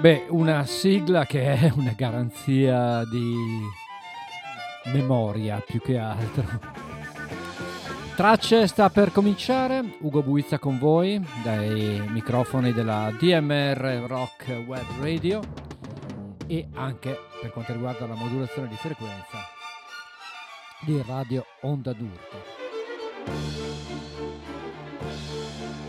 Beh, 0.00 0.28
una 0.30 0.64
sigla 0.64 1.26
che 1.26 1.52
è 1.52 1.70
una 1.76 1.92
garanzia 1.94 3.04
di 3.04 3.34
memoria 4.86 5.60
più 5.60 5.78
che 5.82 5.98
altro. 5.98 6.42
Tracce 8.16 8.66
sta 8.66 8.88
per 8.88 9.12
cominciare, 9.12 9.98
Ugo 10.00 10.22
Buizza 10.22 10.58
con 10.58 10.78
voi 10.78 11.22
dai 11.42 12.02
microfoni 12.08 12.72
della 12.72 13.12
DMR 13.18 14.04
Rock 14.06 14.64
Web 14.66 14.86
Radio 15.00 15.42
e 16.46 16.66
anche 16.72 17.18
per 17.38 17.52
quanto 17.52 17.74
riguarda 17.74 18.06
la 18.06 18.14
modulazione 18.14 18.68
di 18.68 18.76
frequenza 18.76 19.38
di 20.80 21.02
Radio 21.06 21.44
Onda 21.60 21.92
d'Urto. 21.92 22.58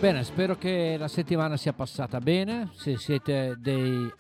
Bene, 0.02 0.24
spero 0.24 0.58
che 0.58 0.96
la 0.98 1.08
settimana 1.08 1.58
sia 1.58 1.74
passata 1.74 2.18
bene. 2.18 2.70
Se 2.74 2.98
siete 2.98 3.56
dei 3.60 4.12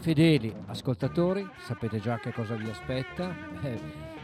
fedeli 0.00 0.54
ascoltatori, 0.66 1.44
sapete 1.66 1.98
già 1.98 2.20
che 2.20 2.32
cosa 2.32 2.54
vi 2.54 2.70
aspetta. 2.70 3.34
Eh, 3.60 3.76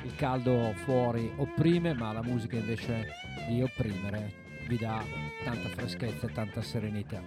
il 0.05 0.15
caldo 0.15 0.73
fuori 0.85 1.29
opprime, 1.39 1.93
ma 1.93 2.13
la 2.13 2.23
musica 2.23 2.55
invece 2.55 3.09
di 3.49 3.61
opprimere 3.61 4.33
vi 4.69 4.79
dà 4.79 5.03
tanta 5.43 5.69
freschezza 5.71 6.29
e 6.29 6.33
tanta 6.33 6.63
serenità. 6.63 7.21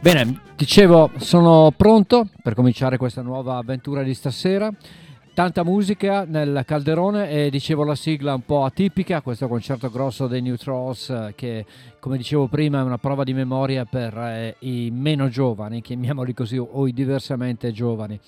Bene, 0.00 0.42
dicevo, 0.56 1.12
sono 1.16 1.72
pronto 1.74 2.28
per 2.42 2.52
cominciare 2.52 2.98
questa 2.98 3.22
nuova 3.22 3.56
avventura 3.56 4.02
di 4.02 4.12
stasera 4.12 4.70
tanta 5.34 5.64
musica 5.64 6.24
nel 6.24 6.62
calderone 6.64 7.28
e 7.28 7.50
dicevo 7.50 7.82
la 7.82 7.96
sigla 7.96 8.34
un 8.34 8.44
po' 8.44 8.62
atipica, 8.62 9.20
questo 9.20 9.48
concerto 9.48 9.90
grosso 9.90 10.28
dei 10.28 10.40
New 10.40 10.54
Trolls 10.54 11.32
che 11.34 11.66
come 11.98 12.16
dicevo 12.16 12.46
prima 12.46 12.78
è 12.78 12.82
una 12.84 12.98
prova 12.98 13.24
di 13.24 13.34
memoria 13.34 13.84
per 13.84 14.16
eh, 14.16 14.54
i 14.60 14.90
meno 14.92 15.28
giovani, 15.28 15.82
chiamiamoli 15.82 16.32
così, 16.34 16.56
o 16.56 16.86
i 16.86 16.92
diversamente 16.92 17.72
giovani. 17.72 18.18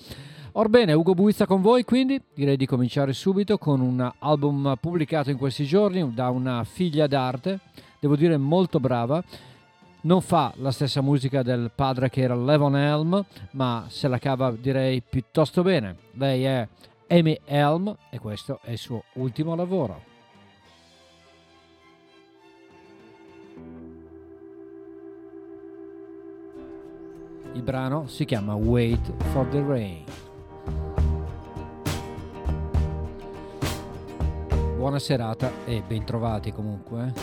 Orbene, 0.53 0.91
Ugo 0.91 1.13
Buizza 1.13 1.45
con 1.45 1.61
voi, 1.61 1.85
quindi 1.85 2.21
direi 2.33 2.57
di 2.57 2.65
cominciare 2.65 3.13
subito 3.13 3.57
con 3.57 3.79
un 3.79 4.11
album 4.19 4.75
pubblicato 4.77 5.29
in 5.29 5.37
questi 5.37 5.63
giorni 5.63 6.13
da 6.13 6.29
una 6.29 6.65
figlia 6.65 7.07
d'arte, 7.07 7.59
devo 8.01 8.17
dire 8.17 8.35
molto 8.35 8.81
brava, 8.81 9.23
non 10.01 10.19
fa 10.19 10.51
la 10.57 10.71
stessa 10.71 11.01
musica 11.01 11.41
del 11.41 11.71
padre 11.73 12.09
che 12.09 12.21
era 12.21 12.35
Levon 12.35 12.75
Helm, 12.75 13.25
ma 13.51 13.85
se 13.87 14.09
la 14.09 14.17
cava 14.17 14.51
direi 14.51 15.01
piuttosto 15.01 15.61
bene. 15.61 15.95
Lei 16.13 16.43
è 16.43 16.67
Amy 17.09 17.39
Helm 17.45 17.95
e 18.09 18.19
questo 18.19 18.59
è 18.61 18.71
il 18.71 18.77
suo 18.77 19.03
ultimo 19.13 19.55
lavoro. 19.55 20.15
Il 27.53 27.63
brano 27.63 28.07
si 28.07 28.25
chiama 28.25 28.55
Wait 28.55 29.11
for 29.31 29.47
the 29.47 29.63
Rain. 29.63 30.03
Buona 34.75 34.99
serata 34.99 35.49
e 35.65 35.81
bentrovati 35.87 36.51
comunque. 36.51 37.13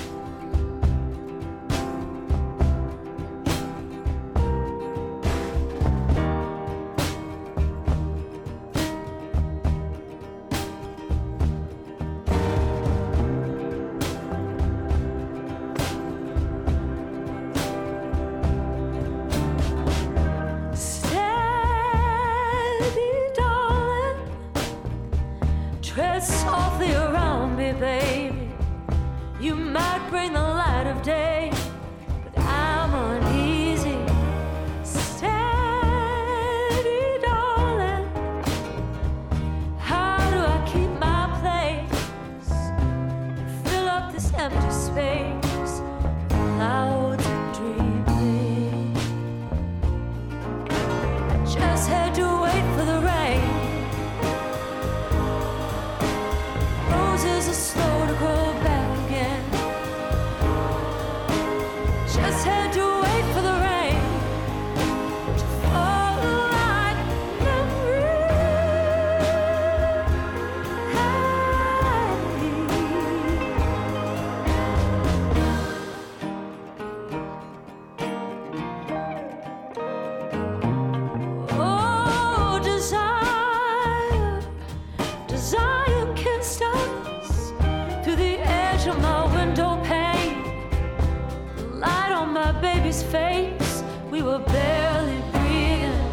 my 92.44 92.52
baby's 92.60 93.02
face. 93.02 93.82
We 94.10 94.20
were 94.20 94.38
barely 94.38 95.20
breathing. 95.32 96.10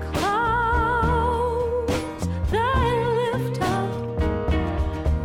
The 0.00 0.10
clouds 0.18 1.92
they 2.50 2.88
lift 3.22 3.62
up 3.62 3.90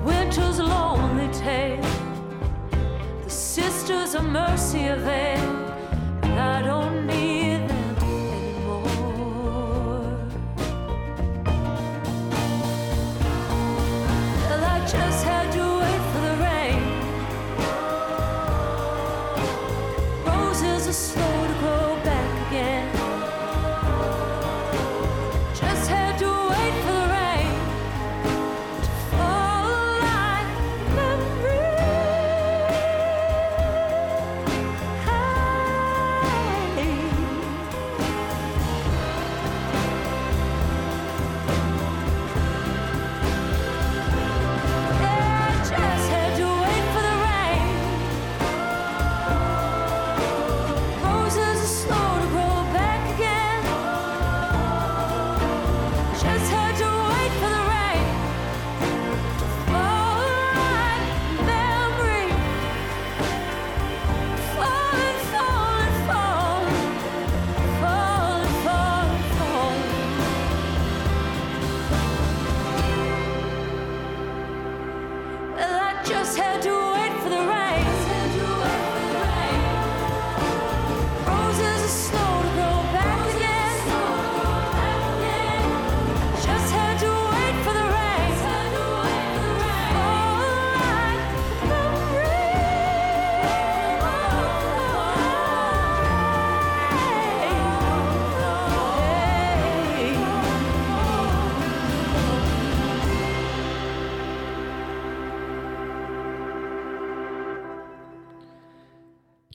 winter's 0.05 0.59
lonely 0.59 1.27
tale. 1.33 1.89
The 3.23 3.29
sisters 3.29 4.15
of 4.15 4.23
mercy 4.23 4.87
avail. 4.87 5.62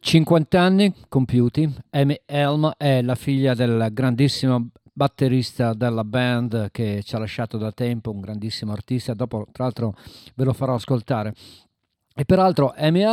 50 0.08 0.58
anni 0.58 0.94
compiuti, 1.06 1.70
Amy 1.90 2.18
Elm 2.24 2.72
è 2.78 3.02
la 3.02 3.14
figlia 3.14 3.52
del 3.52 3.90
grandissimo 3.92 4.70
batterista 4.90 5.74
della 5.74 6.02
band 6.02 6.70
che 6.70 7.02
ci 7.04 7.14
ha 7.14 7.18
lasciato 7.18 7.58
da 7.58 7.72
tempo, 7.72 8.10
un 8.10 8.20
grandissimo 8.20 8.72
artista, 8.72 9.12
dopo 9.12 9.46
tra 9.52 9.64
l'altro 9.64 9.94
ve 10.34 10.44
lo 10.44 10.54
farò 10.54 10.76
ascoltare. 10.76 11.34
E 12.18 12.24
peraltro 12.24 12.74
Amy 12.76 13.04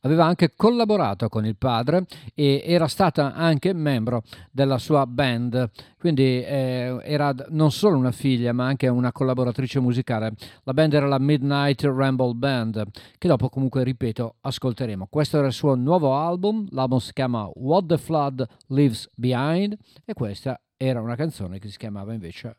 aveva 0.00 0.24
anche 0.24 0.54
collaborato 0.56 1.28
con 1.28 1.44
il 1.44 1.56
padre 1.56 2.06
e 2.32 2.62
era 2.64 2.88
stata 2.88 3.34
anche 3.34 3.74
membro 3.74 4.22
della 4.50 4.78
sua 4.78 5.06
band, 5.06 5.68
quindi 5.98 6.42
eh, 6.42 6.98
era 7.02 7.34
non 7.50 7.70
solo 7.70 7.98
una 7.98 8.12
figlia 8.12 8.54
ma 8.54 8.64
anche 8.64 8.88
una 8.88 9.12
collaboratrice 9.12 9.78
musicale. 9.78 10.32
La 10.62 10.72
band 10.72 10.94
era 10.94 11.06
la 11.06 11.18
Midnight 11.18 11.82
Ramble 11.82 12.32
Band, 12.32 12.82
che 13.18 13.28
dopo 13.28 13.50
comunque, 13.50 13.84
ripeto, 13.84 14.36
ascolteremo. 14.40 15.06
Questo 15.10 15.36
era 15.36 15.48
il 15.48 15.52
suo 15.52 15.74
nuovo 15.74 16.14
album, 16.16 16.66
l'album 16.70 16.98
si 16.98 17.12
chiama 17.12 17.50
What 17.56 17.84
the 17.84 17.98
Flood 17.98 18.42
Leaves 18.68 19.10
Behind 19.14 19.76
e 20.02 20.14
questa 20.14 20.58
era 20.78 21.02
una 21.02 21.14
canzone 21.14 21.58
che 21.58 21.68
si 21.68 21.76
chiamava 21.76 22.14
invece 22.14 22.56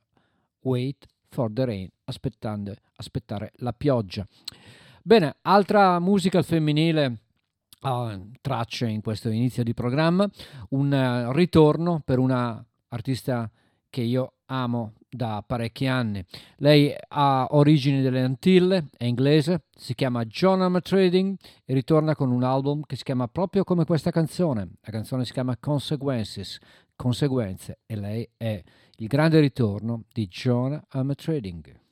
Wait 0.59 1.07
for 1.29 1.51
the 1.51 1.65
Rain, 1.65 1.89
aspettare 2.05 3.51
la 3.55 3.73
pioggia. 3.73 4.27
Bene, 5.07 5.38
altra 5.44 6.00
musica 6.01 6.42
femminile 6.42 7.19
uh, 7.83 8.30
tracce 8.42 8.89
in 8.89 9.00
questo 9.00 9.30
inizio 9.30 9.63
di 9.63 9.74
programma, 9.74 10.30
un 10.71 10.92
uh, 10.92 11.31
ritorno 11.31 12.01
per 12.04 12.19
una 12.19 12.62
artista 12.89 13.50
che 13.89 14.01
io 14.01 14.33
amo 14.48 14.95
da 15.07 15.42
parecchi 15.48 15.88
anni. 15.88 16.21
Lei 16.57 16.94
ha 17.07 17.48
origini 17.51 18.01
delle 18.01 18.21
Antille, 18.21 18.89
è 18.98 19.06
inglese, 19.06 19.62
si 19.74 19.95
chiama 19.95 20.25
John 20.25 20.77
Trading 20.81 21.38
e 21.63 21.74
ritorna 21.74 22.13
con 22.13 22.30
un 22.30 22.44
album 22.44 22.81
che 22.86 22.98
si 22.98 23.03
chiama 23.03 23.30
proprio 23.30 23.63
come 23.63 23.86
questa 23.86 24.12
canzone. 24.12 24.71
La 24.81 24.92
canzone 24.92 25.24
si 25.24 25.31
chiama 25.31 25.56
Consequences, 25.56 26.60
conseguenze 26.98 27.80
e 27.86 27.95
lei 27.95 28.30
è 28.36 28.62
il 28.98 29.07
grande 29.07 29.39
ritorno 29.39 30.03
di 30.12 30.27
John 30.27 30.83
Trading. 31.15 31.86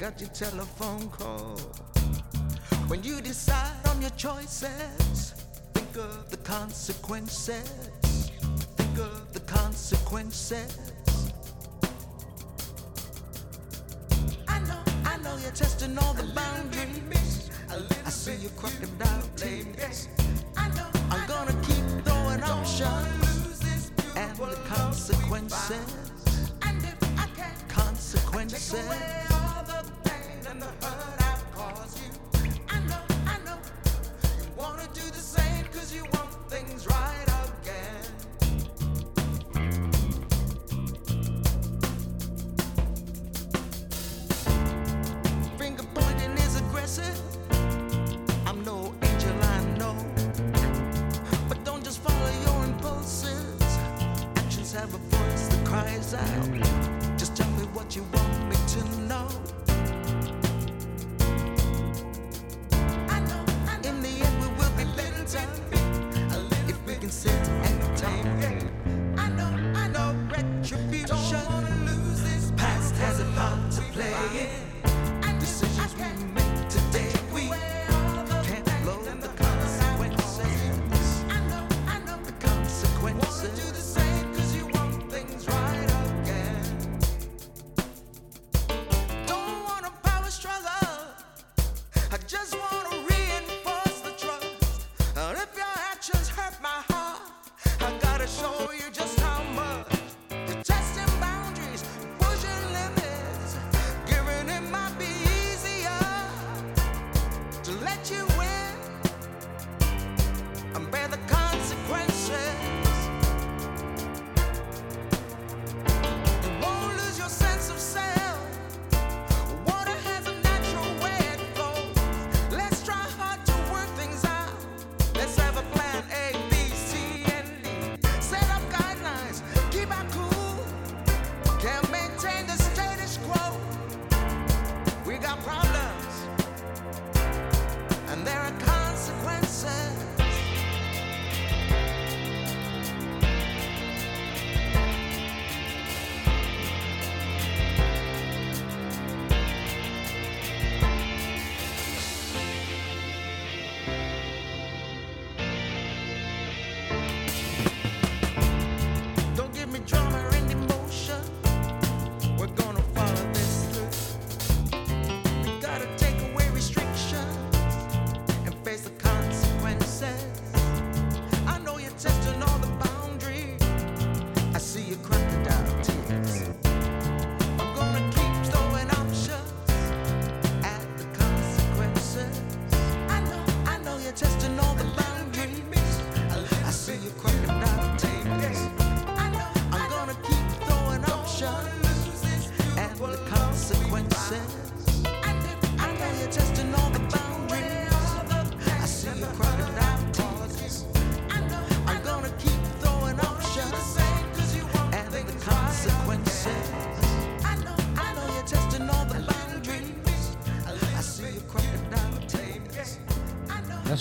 Got 0.00 0.18
your 0.18 0.30
telephone 0.30 1.10
call. 1.10 1.58
When 2.88 3.02
you 3.02 3.20
decide 3.20 3.86
on 3.88 4.00
your 4.00 4.10
choices, 4.12 5.34
think 5.74 5.94
of 5.96 6.30
the 6.30 6.38
consequences. 6.38 7.90
Think 8.78 8.98
of 8.98 9.32
the 9.34 9.40
consequences. 9.40 10.92
I 14.48 14.58
know, 14.60 14.82
I 15.04 15.18
know 15.18 15.36
you're 15.42 15.52
testing 15.52 15.98
all 15.98 16.14
the 16.14 16.24
boundaries. 16.34 17.50
I 18.06 18.08
see 18.08 18.36
you 18.36 18.48
crocodile 18.56 19.28
tears. 19.36 20.08
I'm 20.56 21.26
gonna 21.28 21.52
keep 21.66 21.84
throwing 22.06 22.42
options 22.42 23.92
and 24.16 24.34
the 24.34 24.56
consequences. 24.66 25.99
Consequences. 28.60 29.19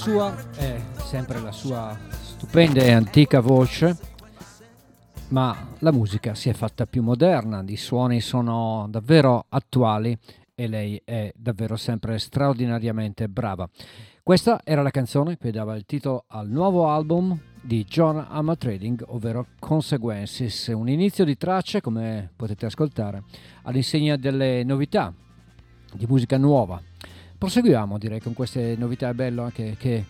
Sua 0.09 0.35
è 0.55 0.81
sempre 0.95 1.39
la 1.39 1.51
sua 1.51 1.95
stupenda 2.09 2.81
e 2.81 2.91
antica 2.91 3.41
voce, 3.41 3.95
ma 5.27 5.67
la 5.77 5.91
musica 5.91 6.33
si 6.33 6.49
è 6.49 6.53
fatta 6.53 6.87
più 6.87 7.03
moderna, 7.03 7.63
i 7.67 7.77
suoni 7.77 8.19
sono 8.19 8.87
davvero 8.89 9.45
attuali 9.49 10.17
e 10.55 10.67
lei 10.67 10.99
è 11.05 11.31
davvero 11.35 11.75
sempre 11.75 12.17
straordinariamente 12.17 13.29
brava. 13.29 13.69
Questa 14.23 14.61
era 14.63 14.81
la 14.81 14.89
canzone 14.89 15.37
che 15.37 15.51
dava 15.51 15.75
il 15.75 15.85
titolo 15.85 16.23
al 16.29 16.49
nuovo 16.49 16.89
album 16.89 17.39
di 17.61 17.85
John 17.85 18.25
Amma 18.29 18.55
Trading, 18.55 19.03
ovvero 19.09 19.45
Consequences, 19.59 20.69
un 20.69 20.89
inizio 20.89 21.23
di 21.23 21.37
tracce, 21.37 21.81
come 21.81 22.31
potete 22.35 22.65
ascoltare, 22.65 23.25
all'insegna 23.61 24.15
delle 24.15 24.63
novità 24.63 25.13
di 25.93 26.07
musica 26.07 26.37
nuova. 26.37 26.88
Proseguiamo 27.39 27.97
direi 27.97 28.19
con 28.19 28.33
queste 28.33 28.75
novità, 28.77 29.07
è 29.07 29.13
bello 29.13 29.43
anche 29.43 29.77
che 29.79 30.03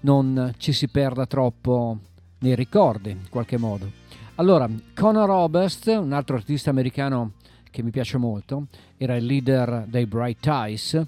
non 0.00 0.52
ci 0.56 0.72
si 0.72 0.88
perda 0.88 1.26
troppo 1.26 1.98
nei 2.40 2.56
ricordi 2.56 3.10
in 3.10 3.28
qualche 3.30 3.56
modo. 3.56 3.88
Allora, 4.34 4.68
Conor 4.96 5.30
Oberst, 5.30 5.86
un 5.86 6.12
altro 6.12 6.34
artista 6.34 6.70
americano 6.70 7.34
che 7.70 7.84
mi 7.84 7.90
piace 7.90 8.18
molto, 8.18 8.66
era 8.96 9.14
il 9.14 9.26
leader 9.26 9.84
dei 9.86 10.06
Bright 10.06 10.44
Eyes, 10.44 11.00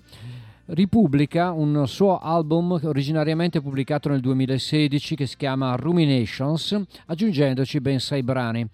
ripubblica 0.66 1.50
un 1.50 1.88
suo 1.88 2.18
album 2.18 2.78
originariamente 2.84 3.60
pubblicato 3.60 4.08
nel 4.08 4.20
2016 4.20 5.16
che 5.16 5.26
si 5.26 5.36
chiama 5.36 5.74
Ruminations, 5.74 6.80
aggiungendoci 7.06 7.80
ben 7.80 7.98
sei 7.98 8.22
brani. 8.22 8.64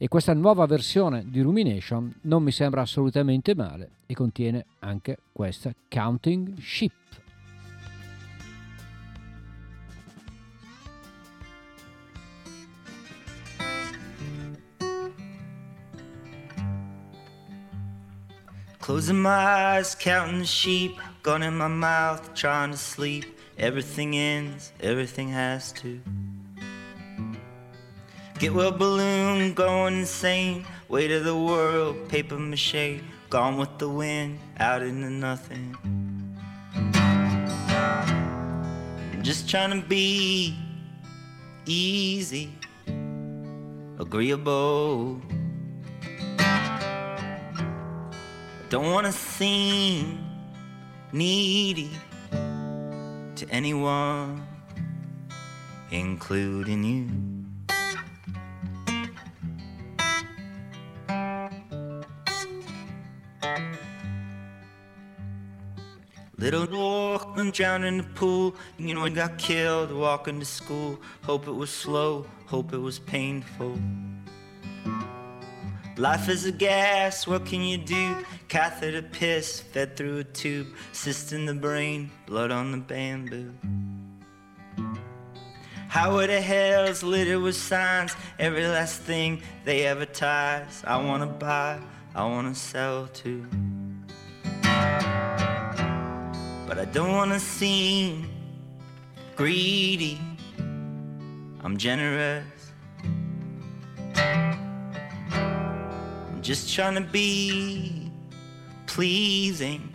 E 0.00 0.06
questa 0.06 0.32
nuova 0.32 0.64
versione 0.66 1.24
di 1.26 1.40
Rumination 1.40 2.20
non 2.22 2.44
mi 2.44 2.52
sembra 2.52 2.82
assolutamente 2.82 3.56
male 3.56 3.90
e 4.06 4.14
contiene 4.14 4.64
anche 4.78 5.18
questa 5.32 5.74
Counting 5.88 6.56
Sheep. 6.60 6.92
Closing 18.78 19.18
my 19.20 19.28
eyes, 19.28 19.96
counting 19.96 20.38
the 20.38 20.46
sheep, 20.46 20.96
gun 21.22 21.42
in 21.42 21.56
my 21.56 21.66
mouth, 21.66 22.32
trying 22.34 22.70
to 22.70 22.78
sleep. 22.78 23.26
Everything 23.56 24.14
ends, 24.14 24.72
everything 24.80 25.30
has 25.34 25.72
to. 25.72 26.00
Get 28.38 28.54
well 28.54 28.70
balloon, 28.70 29.52
going 29.52 29.98
insane. 29.98 30.64
Weight 30.88 31.10
of 31.10 31.24
the 31.24 31.36
world, 31.36 32.08
paper 32.08 32.38
mache, 32.38 33.00
gone 33.28 33.56
with 33.58 33.78
the 33.78 33.88
wind, 33.88 34.38
out 34.60 34.80
into 34.80 35.10
nothing. 35.10 35.76
I'm 39.12 39.22
just 39.24 39.50
trying 39.50 39.82
to 39.82 39.84
be 39.88 40.56
easy, 41.66 42.52
agreeable. 43.98 45.20
Don't 48.70 48.92
wanna 48.92 49.10
seem 49.10 50.24
needy 51.12 51.90
to 52.30 53.46
anyone, 53.50 54.46
including 55.90 56.84
you. 56.84 57.37
Little 66.38 66.72
orphan 66.72 67.50
drowned 67.50 67.84
in 67.84 67.98
the 67.98 68.04
pool. 68.04 68.54
You 68.78 68.94
know, 68.94 69.04
he 69.04 69.10
got 69.10 69.38
killed 69.38 69.90
walking 69.90 70.38
to 70.38 70.46
school. 70.46 71.00
Hope 71.24 71.48
it 71.48 71.52
was 71.52 71.68
slow, 71.68 72.26
hope 72.46 72.72
it 72.72 72.78
was 72.78 73.00
painful. 73.00 73.76
Life 75.96 76.28
is 76.28 76.46
a 76.46 76.52
gas, 76.52 77.26
what 77.26 77.44
can 77.44 77.60
you 77.60 77.76
do? 77.76 78.24
Catheter 78.46 79.02
piss 79.02 79.58
fed 79.58 79.96
through 79.96 80.18
a 80.18 80.24
tube, 80.24 80.68
cyst 80.92 81.32
in 81.32 81.44
the 81.44 81.54
brain, 81.54 82.08
blood 82.24 82.52
on 82.52 82.70
the 82.70 82.78
bamboo. 82.78 83.52
How 85.88 86.24
the 86.24 86.40
hell's 86.40 87.02
littered 87.02 87.42
with 87.42 87.56
signs? 87.56 88.14
Every 88.38 88.64
last 88.68 89.00
thing 89.00 89.42
they 89.64 89.86
advertise. 89.86 90.84
I 90.86 91.02
wanna 91.02 91.26
buy, 91.26 91.80
I 92.14 92.24
wanna 92.26 92.54
sell 92.54 93.08
too. 93.08 93.44
But 96.68 96.78
I 96.78 96.84
don't 96.84 97.12
wanna 97.12 97.40
seem 97.40 98.28
greedy. 99.36 100.20
I'm 101.64 101.78
generous. 101.78 102.44
I'm 105.32 106.42
just 106.42 106.74
trying 106.74 106.96
to 106.96 107.00
be 107.00 108.12
pleasing 108.86 109.94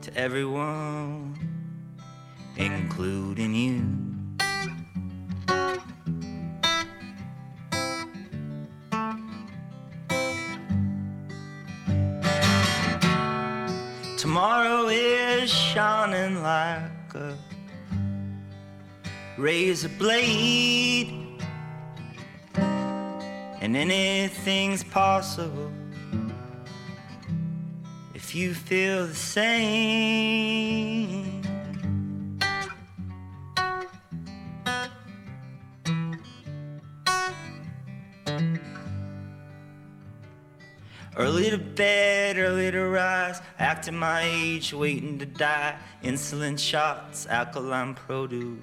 to 0.00 0.16
everyone, 0.16 1.36
including 2.56 3.54
you. 3.54 4.11
Tomorrow 14.32 14.88
is 14.88 15.52
shining 15.52 16.42
like 16.42 17.14
a 17.14 17.36
razor 19.36 19.90
blade, 19.98 21.12
and 22.54 23.76
anything's 23.76 24.84
possible 24.84 25.70
if 28.14 28.34
you 28.34 28.54
feel 28.54 29.06
the 29.06 29.14
same. 29.14 30.22
Early 41.14 41.50
to 41.50 41.58
bed, 41.58 42.38
early 42.38 42.70
to 42.70 42.86
rise, 42.86 43.42
acting 43.58 43.96
my 43.96 44.22
age, 44.22 44.72
waiting 44.72 45.18
to 45.18 45.26
die. 45.26 45.76
Insulin 46.02 46.58
shots, 46.58 47.26
alkaline 47.26 47.94
produce. 47.94 48.58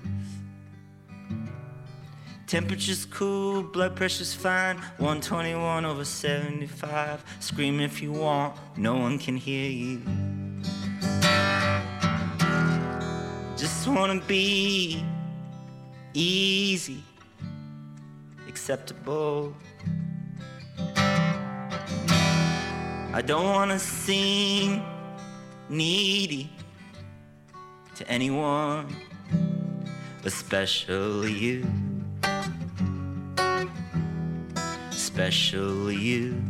Temperature's 2.47 3.05
cool, 3.05 3.61
blood 3.61 3.95
pressure's 3.95 4.33
fine. 4.33 4.77
121 4.97 5.85
over 5.85 6.03
75. 6.03 7.23
Scream 7.39 7.79
if 7.79 8.01
you 8.01 8.11
want, 8.11 8.55
no 8.75 8.95
one 8.95 9.19
can 9.19 9.37
hear 9.37 9.69
you. 9.69 10.01
Just 13.55 13.87
wanna 13.87 14.19
be 14.21 15.05
easy, 16.15 17.03
acceptable. 18.47 19.53
I 23.19 23.21
don't 23.21 23.43
wanna 23.43 23.77
seem 23.77 24.81
needy 25.67 26.49
to 27.95 28.07
anyone, 28.07 28.95
especially 30.23 31.33
you. 31.33 31.67
Especially 34.89 35.97
you. 35.97 36.41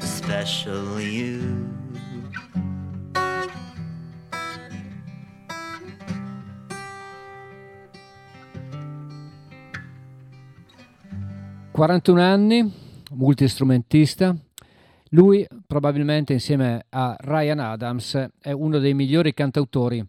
Especially 0.00 1.10
you. 1.10 1.76
41 11.74 12.20
anni, 12.20 12.85
multistrumentista. 13.12 14.36
Lui, 15.10 15.46
probabilmente 15.66 16.32
insieme 16.32 16.86
a 16.90 17.16
Ryan 17.18 17.60
Adams, 17.60 18.28
è 18.40 18.50
uno 18.52 18.78
dei 18.78 18.94
migliori 18.94 19.32
cantautori 19.32 20.04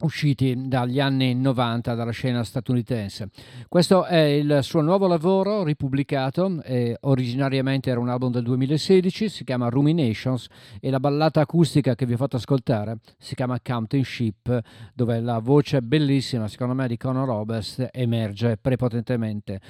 usciti 0.00 0.68
dagli 0.68 1.00
anni 1.00 1.34
90 1.34 1.94
dalla 1.94 2.12
scena 2.12 2.44
statunitense. 2.44 3.30
Questo 3.68 4.04
è 4.04 4.20
il 4.20 4.60
suo 4.62 4.80
nuovo 4.80 5.08
lavoro 5.08 5.64
ripubblicato, 5.64 6.62
eh, 6.62 6.96
originariamente 7.00 7.90
era 7.90 7.98
un 7.98 8.08
album 8.08 8.30
del 8.30 8.44
2016, 8.44 9.28
si 9.28 9.44
chiama 9.44 9.68
Ruminations 9.68 10.46
e 10.80 10.90
la 10.90 11.00
ballata 11.00 11.40
acustica 11.40 11.96
che 11.96 12.06
vi 12.06 12.12
ho 12.12 12.16
fatto 12.16 12.36
ascoltare 12.36 12.98
si 13.18 13.34
chiama 13.34 13.58
Counting 13.60 14.04
Sheep, 14.04 14.60
dove 14.94 15.20
la 15.20 15.40
voce 15.40 15.82
bellissima, 15.82 16.46
secondo 16.46 16.74
me, 16.74 16.86
di 16.86 16.96
Conor 16.96 17.26
Roberts 17.26 17.84
emerge 17.90 18.56
prepotentemente. 18.56 19.60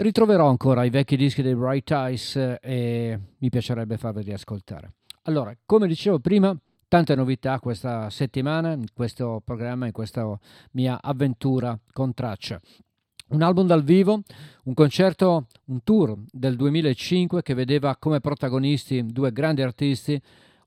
Ritroverò 0.00 0.48
ancora 0.48 0.84
i 0.84 0.90
vecchi 0.90 1.16
dischi 1.16 1.42
dei 1.42 1.56
Bright 1.56 1.90
Eyes 1.90 2.58
e 2.60 3.18
mi 3.36 3.48
piacerebbe 3.48 3.96
farveli 3.96 4.32
ascoltare. 4.32 4.92
Allora, 5.22 5.52
come 5.66 5.88
dicevo 5.88 6.20
prima, 6.20 6.56
Tante 6.86 7.16
novità 7.16 7.58
questa 7.58 8.08
settimana 8.08 8.74
in 8.74 8.86
questo 8.94 9.42
programma, 9.44 9.86
in 9.86 9.92
questa 9.92 10.38
mia 10.70 11.00
avventura 11.02 11.76
con 11.92 12.14
traccia. 12.14 12.60
Un 13.30 13.42
album 13.42 13.66
dal 13.66 13.82
vivo, 13.82 14.22
un 14.66 14.74
concerto, 14.74 15.48
un 15.64 15.82
tour 15.82 16.16
del 16.30 16.54
2005 16.54 17.42
che 17.42 17.54
vedeva 17.54 17.96
come 17.96 18.20
protagonisti 18.20 19.04
due 19.04 19.32
grandi 19.32 19.62
artisti, 19.62 20.22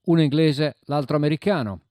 uno 0.07 0.21
inglese, 0.21 0.75
l'altro 0.87 1.15
americano. 1.15 1.83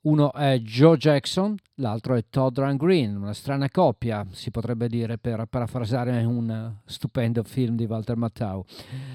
Uno 0.00 0.32
è 0.32 0.58
Joe 0.60 0.96
Jackson, 0.96 1.56
l'altro 1.76 2.14
è 2.14 2.24
Todd 2.30 2.58
Run 2.58 2.76
Green, 2.76 3.16
una 3.16 3.32
strana 3.34 3.68
coppia, 3.68 4.24
si 4.30 4.52
potrebbe 4.52 4.88
dire, 4.88 5.18
per 5.18 5.44
parafrasare 5.46 6.22
un 6.24 6.72
stupendo 6.84 7.42
film 7.42 7.74
di 7.74 7.84
Walter 7.84 8.16
Matthau. 8.16 8.64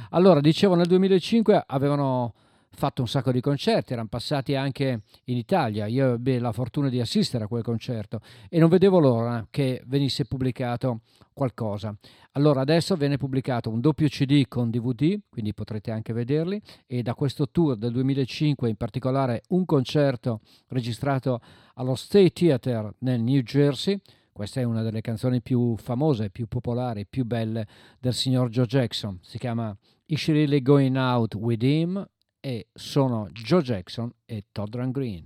Allora, 0.10 0.42
dicevo, 0.42 0.76
nel 0.76 0.88
2005 0.88 1.64
avevano 1.68 2.34
fatto 2.76 3.02
un 3.02 3.08
sacco 3.08 3.32
di 3.32 3.42
concerti, 3.42 3.94
erano 3.94 4.08
passati 4.08 4.56
anche 4.56 5.04
in 5.26 5.38
Italia, 5.38 5.86
io 5.86 6.14
ebbi 6.14 6.40
la 6.40 6.52
fortuna 6.52 6.90
di 6.90 7.00
assistere 7.00 7.46
a 7.46 7.48
quel 7.48 7.64
concerto 7.64 8.20
e 8.50 8.60
non 8.60 8.70
vedevo 8.70 9.00
l'ora 9.00 9.46
che 9.50 9.82
venisse 9.86 10.26
pubblicato 10.26 11.02
qualcosa. 11.34 11.96
Allora 12.34 12.62
adesso 12.62 12.96
viene 12.96 13.18
pubblicato 13.18 13.70
un 13.70 13.80
doppio 13.80 14.08
CD 14.08 14.48
con 14.48 14.70
DVD, 14.70 15.20
quindi 15.30 15.54
potrete 15.54 15.92
anche 15.92 16.14
vederli, 16.14 16.62
e 16.88 17.02
da 17.02 17.14
questo 17.14 17.50
tour 17.50 17.76
del 17.76 17.92
2005 17.92 18.70
in 18.70 18.76
particolare 18.76 19.44
un 19.50 19.66
concerto 19.66 20.42
registrato 20.70 21.42
allo 21.76 21.96
State 21.96 22.32
Theater 22.32 22.94
nel 23.00 23.22
New 23.22 23.42
Jersey. 23.42 24.00
Questa 24.32 24.60
è 24.60 24.64
una 24.64 24.82
delle 24.82 25.02
canzoni 25.02 25.42
più 25.42 25.76
famose, 25.78 26.32
più 26.32 26.48
popolari, 26.48 27.06
più 27.06 27.24
belle 27.24 27.68
del 28.00 28.14
signor 28.14 28.50
Joe 28.50 28.66
Jackson. 28.66 29.20
Si 29.22 29.38
chiama 29.38 29.76
Is 30.08 30.22
She 30.22 30.32
Really 30.32 30.62
Going 30.62 30.96
Out 30.96 31.36
With 31.36 31.62
Him? 31.62 32.04
E 32.46 32.68
sono 32.74 33.30
Joe 33.32 33.62
Jackson 33.62 34.14
e 34.26 34.48
Todd 34.52 34.76
Green. 34.92 35.26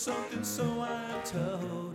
Something, 0.00 0.42
so 0.42 0.64
I'm 0.80 1.22
told. 1.24 1.94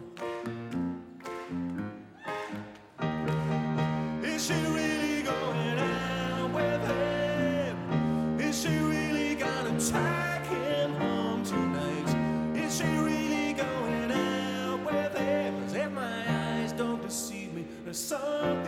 Is 4.23 4.45
she 4.45 4.53
really 4.53 5.23
going 5.23 5.79
out 5.79 6.53
with 6.53 6.87
him? 6.87 8.39
Is 8.39 8.61
she 8.61 8.77
really 8.77 9.33
gonna 9.33 9.79
take 9.79 10.45
him 10.45 10.93
home 10.93 11.43
tonight? 11.43 12.55
Is 12.55 12.77
she 12.77 12.83
really 12.83 13.53
going 13.53 14.11
out 14.11 14.85
with 14.85 15.17
him? 15.17 15.61
'Cause 15.61 15.73
if 15.73 15.91
my 15.91 16.59
eyes 16.59 16.73
don't 16.73 17.01
deceive 17.01 17.55
me, 17.55 17.65
there's 17.85 17.97
something 17.97 18.64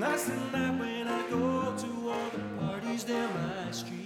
The 0.00 0.06
night 0.06 0.78
when 0.78 1.08
I 1.08 1.28
go 1.28 1.76
to 1.76 2.10
all 2.10 2.30
the 2.30 2.38
parties 2.58 3.04
down 3.04 3.34
my 3.34 3.70
streets. 3.70 3.99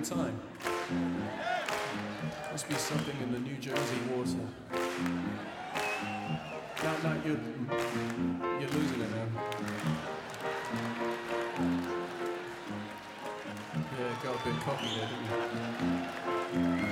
In 0.00 0.06
time. 0.06 0.40
Must 2.50 2.68
be 2.68 2.74
something 2.74 3.16
in 3.22 3.32
the 3.32 3.38
New 3.38 3.56
Jersey 3.56 4.00
water. 4.10 4.30
No, 6.82 6.92
no, 7.04 7.20
you're, 7.24 7.40
you're 8.60 8.70
losing 8.70 9.00
it 9.02 9.10
now. 9.10 9.26
Yeah, 13.98 14.22
got 14.22 14.40
a 14.40 14.44
bit 14.44 14.60
cocky 14.60 14.88
there, 14.96 15.08
didn't 16.52 16.84
you? 16.84 16.89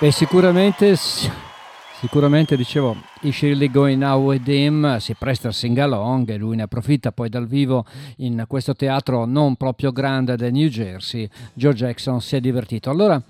Beh, 0.00 0.12
sicuramente, 0.12 0.94
sicuramente 1.98 2.56
dicevo, 2.56 2.96
She 3.20 3.48
Really 3.48 3.68
Going 3.68 4.00
Now 4.00 4.22
With 4.22 4.46
Him 4.46 4.98
si 4.98 5.14
presta 5.14 5.48
al 5.48 5.54
sing-along 5.54 6.30
e 6.30 6.36
lui 6.36 6.54
ne 6.54 6.62
approfitta 6.62 7.10
poi 7.10 7.28
dal 7.28 7.48
vivo 7.48 7.84
in 8.18 8.44
questo 8.46 8.76
teatro 8.76 9.24
non 9.24 9.56
proprio 9.56 9.90
grande 9.90 10.36
del 10.36 10.52
New 10.52 10.68
Jersey. 10.68 11.28
Joe 11.52 11.74
Jackson 11.74 12.20
si 12.20 12.36
è 12.36 12.40
divertito. 12.40 12.90
Allora 12.90 13.20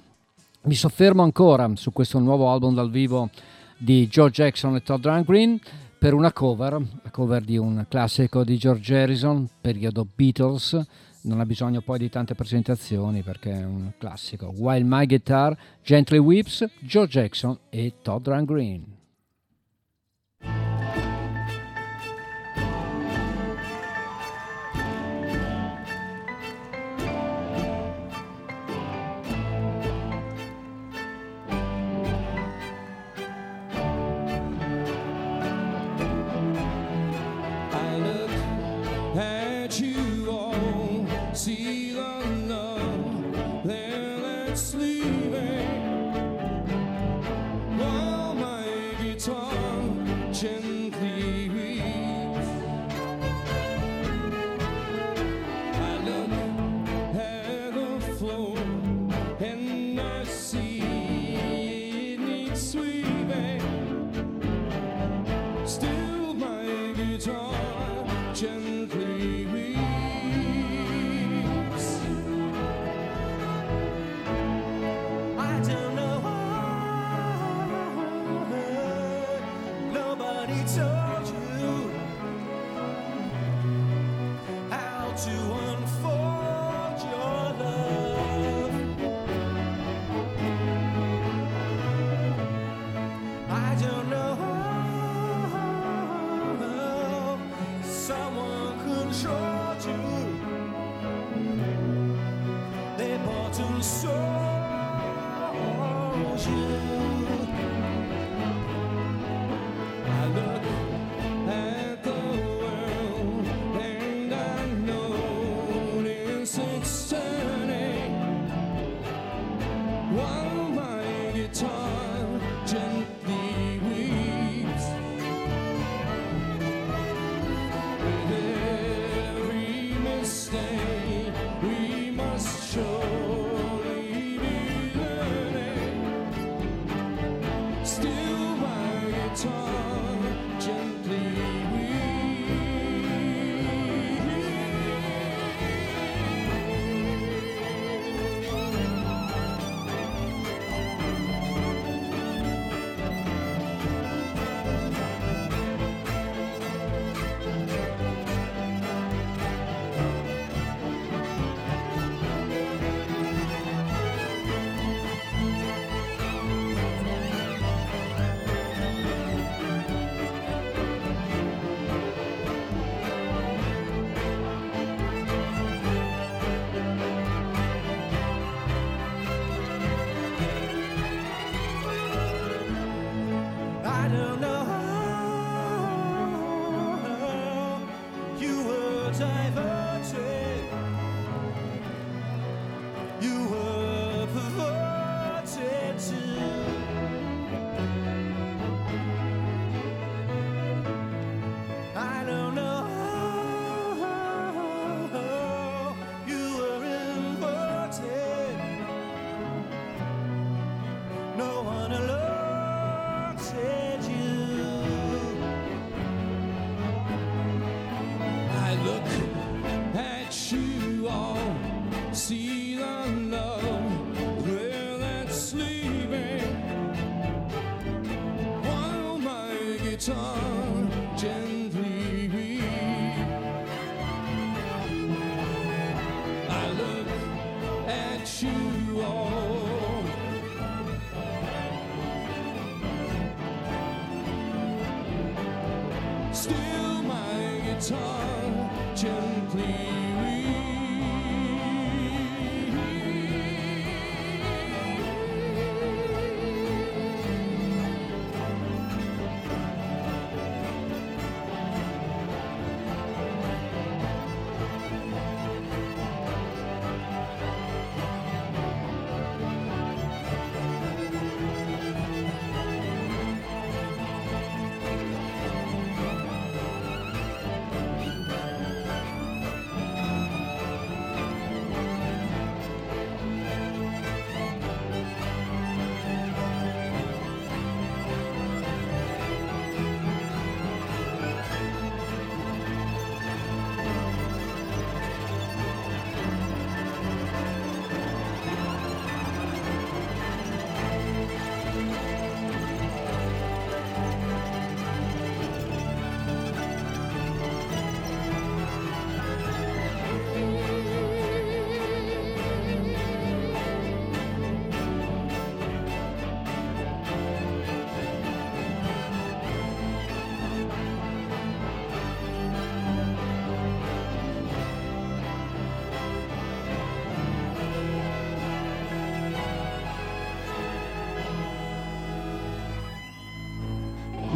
mi 0.64 0.74
soffermo 0.74 1.22
ancora 1.22 1.70
su 1.76 1.90
questo 1.90 2.18
nuovo 2.18 2.50
album 2.50 2.74
dal 2.74 2.90
vivo 2.90 3.30
di 3.78 4.06
Joe 4.06 4.28
Jackson 4.28 4.74
e 4.76 4.82
Todd 4.82 5.06
Rundgren 5.06 5.58
per 5.98 6.12
una 6.12 6.34
cover, 6.34 6.74
la 6.74 7.10
cover 7.10 7.40
di 7.44 7.56
un 7.56 7.86
classico 7.88 8.44
di 8.44 8.58
George 8.58 8.94
Harrison, 8.94 9.48
periodo 9.58 10.06
Beatles, 10.14 10.78
non 11.28 11.40
ha 11.40 11.46
bisogno 11.46 11.80
poi 11.80 11.98
di 11.98 12.08
tante 12.08 12.34
presentazioni 12.34 13.22
perché 13.22 13.52
è 13.52 13.64
un 13.64 13.92
classico. 13.98 14.52
While 14.56 14.84
My 14.84 15.06
Guitar, 15.06 15.56
Gently 15.82 16.18
Weeps, 16.18 16.66
Joe 16.80 17.06
Jackson 17.06 17.56
e 17.68 17.94
Todd 18.02 18.26
Rundgren. 18.26 18.97
I 18.97 18.97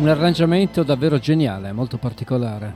un 0.03 0.09
arrangiamento 0.09 0.83
davvero 0.83 1.21
geniale, 1.21 1.71
molto 1.71 1.97
particolare. 1.97 2.75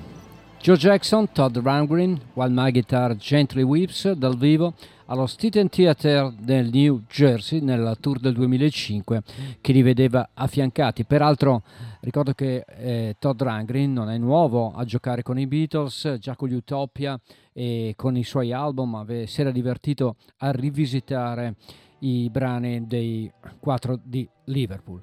Joe 0.61 0.77
Jackson, 0.77 1.33
Todd 1.33 1.57
Rundgren, 1.57 2.17
While 2.35 2.53
My 2.53 2.71
Guitar 2.71 3.17
Gently 3.17 3.63
Weeps 3.63 4.13
dal 4.13 4.39
vivo 4.39 4.75
allo 5.07 5.27
Steaton 5.27 5.69
Theater 5.69 6.33
del 6.39 6.71
New 6.71 7.03
Jersey 7.09 7.61
nella 7.61 7.97
tour 7.97 8.21
del 8.21 8.33
2005 8.33 9.23
che 9.61 9.73
li 9.73 9.83
vedeva 9.83 10.31
affiancati. 10.35 11.05
Peraltro 11.05 11.65
ricordo 11.99 12.33
che 12.33 12.65
eh, 12.65 13.17
Todd 13.19 13.43
Rundgren 13.43 13.93
non 13.93 14.09
è 14.09 14.19
nuovo 14.19 14.73
a 14.73 14.85
giocare 14.85 15.23
con 15.23 15.37
i 15.37 15.49
Beatles, 15.49 16.19
già 16.21 16.37
con 16.37 16.47
gli 16.47 16.55
Utopia 16.55 17.19
e 17.53 17.95
con 17.97 18.17
i 18.17 18.23
suoi 18.23 18.53
album 18.53 18.95
ave- 18.95 19.27
si 19.27 19.41
era 19.41 19.51
divertito 19.51 20.15
a 20.39 20.53
rivisitare 20.53 21.57
i 22.01 22.31
brani 22.31 22.87
dei 22.87 23.29
quattro 23.59 23.99
di 24.01 24.29
Liverpool. 24.45 25.03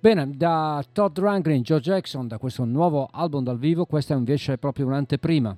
Bene, 0.00 0.30
da 0.36 0.84
Todd 0.92 1.18
Rundgren, 1.18 1.62
Joe 1.62 1.80
Jackson, 1.80 2.28
da 2.28 2.38
questo 2.38 2.64
nuovo 2.64 3.08
album 3.10 3.42
dal 3.42 3.58
vivo, 3.58 3.84
questa 3.84 4.14
invece 4.14 4.52
è 4.52 4.56
proprio 4.56 4.86
un'anteprima. 4.86 5.56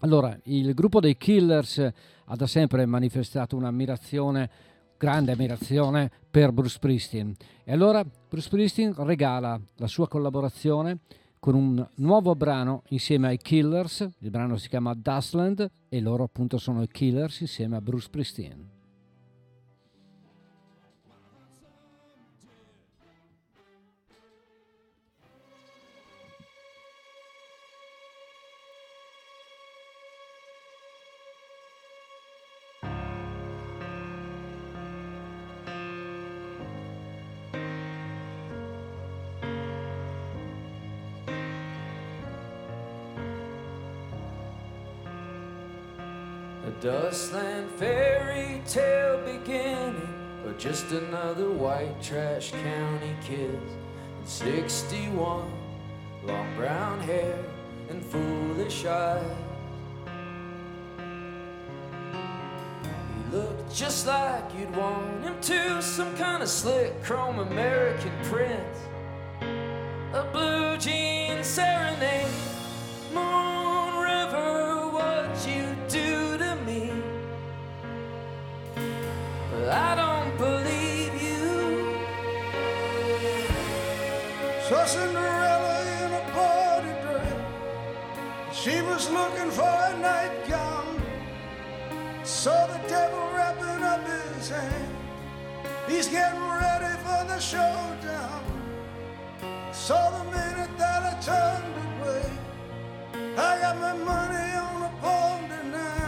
Allora, 0.00 0.38
il 0.44 0.74
gruppo 0.74 1.00
dei 1.00 1.16
Killers 1.16 1.78
ha 1.78 2.36
da 2.36 2.46
sempre 2.46 2.84
manifestato 2.84 3.56
un'ammirazione, 3.56 4.50
grande 4.98 5.32
ammirazione 5.32 6.10
per 6.30 6.52
Bruce 6.52 6.74
Springsteen. 6.74 7.34
E 7.64 7.72
allora 7.72 8.04
Bruce 8.04 8.48
Springsteen 8.48 8.92
regala 8.94 9.58
la 9.76 9.86
sua 9.86 10.06
collaborazione 10.06 10.98
con 11.38 11.54
un 11.54 11.88
nuovo 11.96 12.34
brano 12.34 12.82
insieme 12.90 13.28
ai 13.28 13.38
Killers, 13.38 14.06
il 14.18 14.30
brano 14.30 14.58
si 14.58 14.68
chiama 14.68 14.92
Dustland 14.92 15.66
e 15.88 16.00
loro 16.00 16.24
appunto 16.24 16.58
sono 16.58 16.82
i 16.82 16.88
Killers 16.88 17.40
insieme 17.40 17.76
a 17.76 17.80
Bruce 17.80 18.04
Springsteen. 18.04 18.71
Dustland 46.82 47.70
fairy 47.78 48.60
tale 48.66 49.18
beginning, 49.18 50.08
or 50.44 50.52
just 50.54 50.90
another 50.90 51.48
white 51.48 52.02
trash 52.02 52.50
county 52.50 53.14
kid. 53.24 53.60
In 54.20 54.26
61, 54.26 55.48
long 56.24 56.56
brown 56.56 56.98
hair 56.98 57.38
and 57.88 58.04
foolish 58.04 58.84
eyes. 58.84 59.22
He 63.16 63.36
looked 63.36 63.72
just 63.72 64.08
like 64.08 64.42
you'd 64.58 64.74
want 64.74 65.22
him 65.22 65.40
to, 65.40 65.80
some 65.80 66.16
kind 66.16 66.42
of 66.42 66.48
slick 66.48 67.00
chrome 67.04 67.38
American 67.38 68.12
prince. 68.24 68.78
A 70.14 70.28
blue 70.32 70.76
jean 70.78 71.44
serenade. 71.44 72.26
Moon 73.14 73.71
I 79.70 79.94
don't 79.94 80.36
believe 80.38 81.14
you. 81.22 81.94
Saw 84.68 84.84
Cinderella 84.84 85.76
in 86.02 86.12
a 86.12 86.24
party 86.32 86.92
dress. 87.02 88.56
She 88.56 88.82
was 88.82 89.08
looking 89.10 89.50
for 89.50 89.62
a 89.62 89.96
nightgown. 89.98 91.00
Saw 92.24 92.66
the 92.66 92.88
devil 92.88 93.30
wrapping 93.34 93.82
up 93.84 94.04
his 94.06 94.48
hand. 94.48 94.96
He's 95.86 96.08
getting 96.08 96.40
ready 96.40 96.96
for 97.04 97.24
the 97.28 97.38
showdown. 97.38 98.44
Saw 99.72 100.10
the 100.10 100.24
minute 100.30 100.76
that 100.78 101.02
I 101.02 101.14
turned 101.20 101.76
away. 102.00 102.30
I 103.36 103.60
got 103.60 103.78
my 103.78 103.92
money 103.92 104.56
on 104.56 104.82
a 104.82 104.92
pawn 105.00 105.48
tonight. 105.48 106.01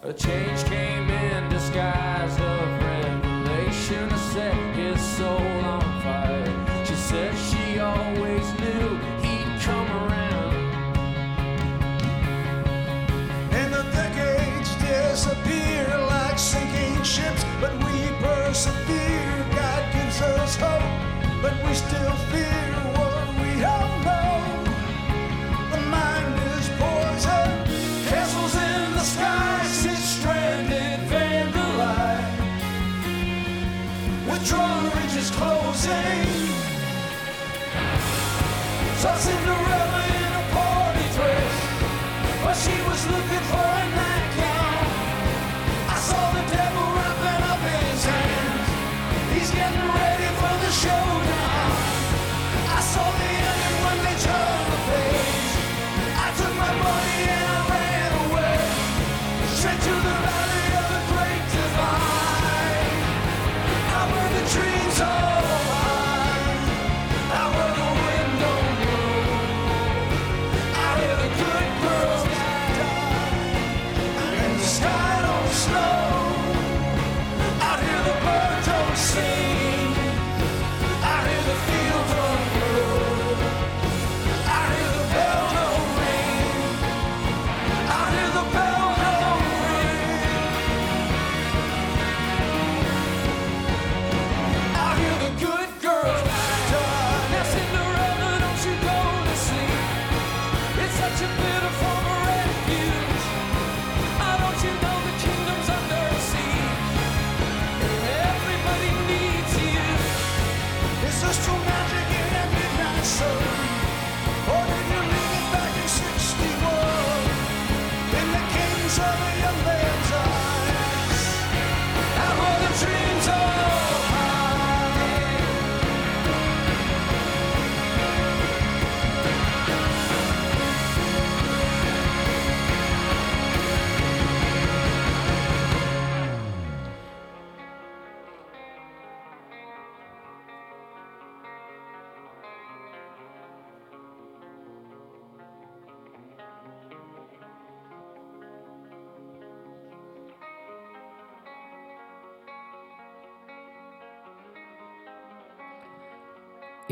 A 0.00 0.12
change 0.12 0.62
came 0.66 1.10
in 1.10 1.48
disguise 1.48 2.38
of 2.38 2.82
revelation 2.84 4.08
to 4.08 4.16
set 4.16 4.54
his 4.76 5.00
soul 5.00 5.40
on 5.40 5.80
fire. 6.02 6.84
She 6.86 6.94
said 6.94 7.34
she 7.36 7.80
always 7.80 8.46
knew 8.60 8.96
he'd 9.22 9.60
come 9.60 9.90
around. 9.90 10.54
And 13.50 13.74
the 13.74 13.82
decades 13.90 14.70
disappear 14.76 15.88
like 16.06 16.38
sinking 16.38 17.02
ships, 17.02 17.44
but 17.60 17.72
we 17.82 18.08
persevere. 18.20 19.46
God 19.50 19.92
gives 19.92 20.22
us 20.22 20.54
hope, 20.54 21.42
but 21.42 21.54
we 21.66 21.74
still 21.74 22.14
fear 22.30 22.47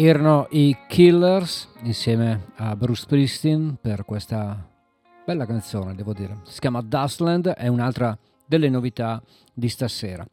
Erano 0.06 0.46
i 0.50 0.76
Killers 0.86 1.68
insieme 1.82 2.52
a 2.58 2.76
Bruce 2.76 3.02
Springsteen 3.02 3.76
per 3.80 4.04
questa 4.04 4.70
bella 5.24 5.46
canzone, 5.46 5.96
devo 5.96 6.12
dire. 6.12 6.42
Si 6.44 6.60
chiama 6.60 6.80
Dustland, 6.80 7.48
è 7.48 7.66
un'altra 7.66 8.16
delle 8.46 8.68
novità 8.68 9.20
di 9.52 9.68
stasera. 9.68 10.24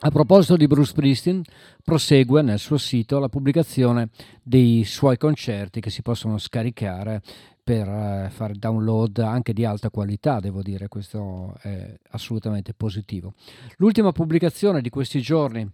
A 0.00 0.10
proposito 0.10 0.56
di 0.56 0.66
Bruce 0.66 0.90
Springsteen, 0.90 1.44
prosegue 1.84 2.42
nel 2.42 2.58
suo 2.58 2.76
sito 2.76 3.20
la 3.20 3.28
pubblicazione 3.28 4.08
dei 4.42 4.82
suoi 4.82 5.16
concerti 5.16 5.80
che 5.80 5.90
si 5.90 6.02
possono 6.02 6.36
scaricare 6.36 7.22
per 7.62 7.86
eh, 7.86 8.30
fare 8.32 8.54
download 8.54 9.18
anche 9.18 9.52
di 9.52 9.64
alta 9.64 9.90
qualità, 9.90 10.40
devo 10.40 10.60
dire, 10.60 10.88
questo 10.88 11.54
è 11.62 11.94
assolutamente 12.10 12.74
positivo. 12.74 13.34
L'ultima 13.76 14.10
pubblicazione 14.10 14.80
di 14.80 14.90
questi 14.90 15.20
giorni 15.20 15.70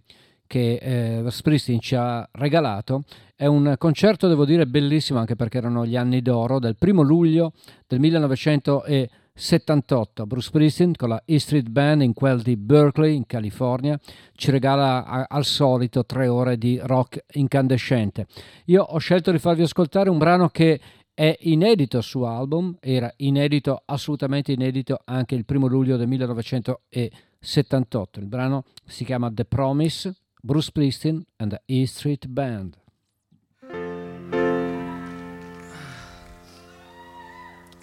che 0.51 0.79
eh, 0.81 1.23
Springsteen 1.31 1.79
ci 1.79 1.95
ha 1.95 2.27
regalato 2.33 3.03
è 3.37 3.45
un 3.45 3.75
concerto, 3.77 4.27
devo 4.27 4.43
dire, 4.43 4.67
bellissimo 4.67 5.17
anche 5.17 5.37
perché 5.37 5.59
erano 5.59 5.85
gli 5.85 5.95
anni 5.95 6.21
d'oro 6.21 6.59
del 6.59 6.75
primo 6.75 7.03
luglio 7.03 7.53
del 7.87 8.01
1978. 8.01 10.25
Bruce 10.25 10.47
Springsteen 10.47 10.91
con 10.97 11.07
la 11.07 11.23
E 11.23 11.39
Street 11.39 11.69
Band 11.69 12.01
in 12.01 12.13
quel 12.13 12.41
di 12.41 12.57
Berkeley 12.57 13.15
in 13.15 13.25
California 13.25 13.97
ci 14.33 14.51
regala 14.51 15.05
a- 15.05 15.27
al 15.29 15.45
solito 15.45 16.05
tre 16.05 16.27
ore 16.27 16.57
di 16.57 16.77
rock 16.83 17.23
incandescente. 17.35 18.27
Io 18.65 18.83
ho 18.83 18.97
scelto 18.97 19.31
di 19.31 19.39
farvi 19.39 19.61
ascoltare 19.61 20.09
un 20.09 20.17
brano 20.17 20.49
che 20.49 20.81
è 21.13 21.33
inedito 21.43 22.01
su 22.01 22.23
album, 22.23 22.75
era 22.81 23.09
inedito, 23.17 23.83
assolutamente 23.85 24.51
inedito 24.51 24.99
anche 25.05 25.35
il 25.35 25.45
primo 25.45 25.67
luglio 25.67 25.95
del 25.95 26.09
1978. 26.09 28.19
Il 28.19 28.27
brano 28.27 28.65
si 28.85 29.05
chiama 29.05 29.31
The 29.31 29.45
Promise, 29.45 30.13
Bruce 30.43 30.69
Springsteen 30.71 31.25
and 31.39 31.51
the 31.51 31.61
E 31.67 31.85
Street 31.85 32.33
Band. 32.33 32.77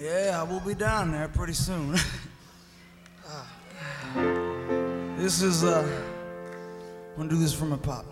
Yeah, 0.00 0.42
we'll 0.44 0.60
be 0.60 0.74
down 0.74 1.12
there 1.12 1.28
pretty 1.28 1.52
soon. 1.52 1.92
this 5.16 5.42
is 5.42 5.64
uh 5.64 5.86
I'm 7.12 7.16
gonna 7.16 7.30
do 7.30 7.38
this 7.38 7.52
for 7.54 7.64
my 7.64 7.76
pop. 7.76 8.06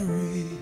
A 0.00 0.61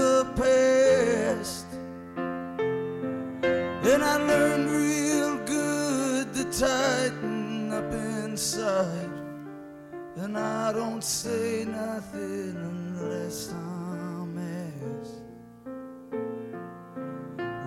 the 0.00 0.24
past. 0.36 1.66
learned 4.30 4.70
real 4.70 5.36
good 5.46 6.26
to 6.34 6.44
tighten 6.58 7.72
up 7.72 7.92
inside. 7.92 9.10
And 10.16 10.36
I 10.36 10.72
don't 10.72 11.02
say 11.02 11.64
nothing 11.64 12.54
unless 12.72 13.52
I'm 13.52 14.32
asked. 14.38 15.22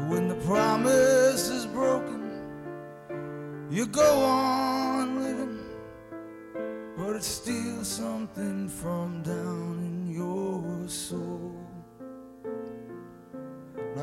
When 0.09 0.27
the 0.27 0.39
promise 0.45 1.49
is 1.49 1.65
broken, 1.65 2.21
you 3.71 3.85
go 3.87 4.11
on 4.21 5.23
living, 5.23 5.59
but 6.97 7.15
it's 7.15 7.33
still 7.41 7.83
something 7.83 8.69
from 8.69 9.23
down 9.23 9.73
in 9.89 9.97
your 10.13 10.87
soul. 10.87 11.42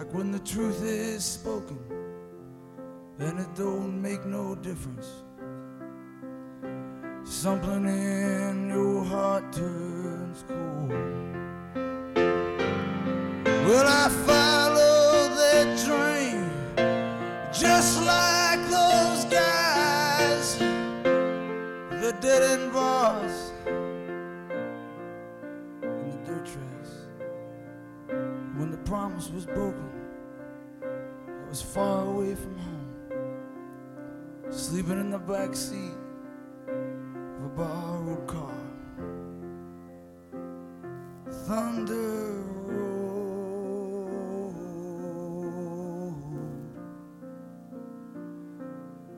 Like 0.00 0.14
when 0.14 0.32
the 0.32 0.38
truth 0.38 0.82
is 0.82 1.22
spoken, 1.22 1.78
and 3.18 3.38
it 3.38 3.54
don't 3.54 4.00
make 4.00 4.24
no 4.24 4.54
difference. 4.54 5.06
Something 7.22 7.84
in 7.84 8.70
your 8.70 9.04
heart 9.04 9.52
turns 9.52 10.42
cold. 10.48 10.88
Well, 13.66 13.86
I 13.86 14.08
follow 14.24 15.28
that 15.36 15.68
dream 15.84 16.50
just 17.52 18.00
like 18.00 18.62
those 18.70 19.26
guys, 19.26 20.56
the 22.00 22.16
dead 22.22 22.42
end 22.42 22.72
bars 22.72 23.52
and 25.82 26.10
the 26.10 26.18
dirt 26.24 26.46
tracks. 26.46 26.90
When 28.56 28.70
the 28.70 28.78
promise 28.78 29.28
was 29.28 29.44
broken, 29.44 29.89
was 31.50 31.62
far 31.62 32.06
away 32.06 32.34
from 32.36 32.56
home, 32.58 32.94
sleeping 34.50 35.00
in 35.00 35.10
the 35.10 35.18
back 35.18 35.56
seat 35.56 35.96
of 36.68 37.44
a 37.44 37.48
borrowed 37.56 38.24
car. 38.28 38.54
Thunder 41.48 42.44
rolled, 42.68 43.74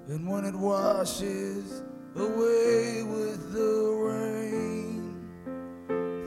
and 0.08 0.26
when 0.26 0.46
it 0.46 0.54
washes 0.54 1.82
away 2.16 3.02
with 3.02 3.52
the 3.52 3.92
rain, 4.08 5.28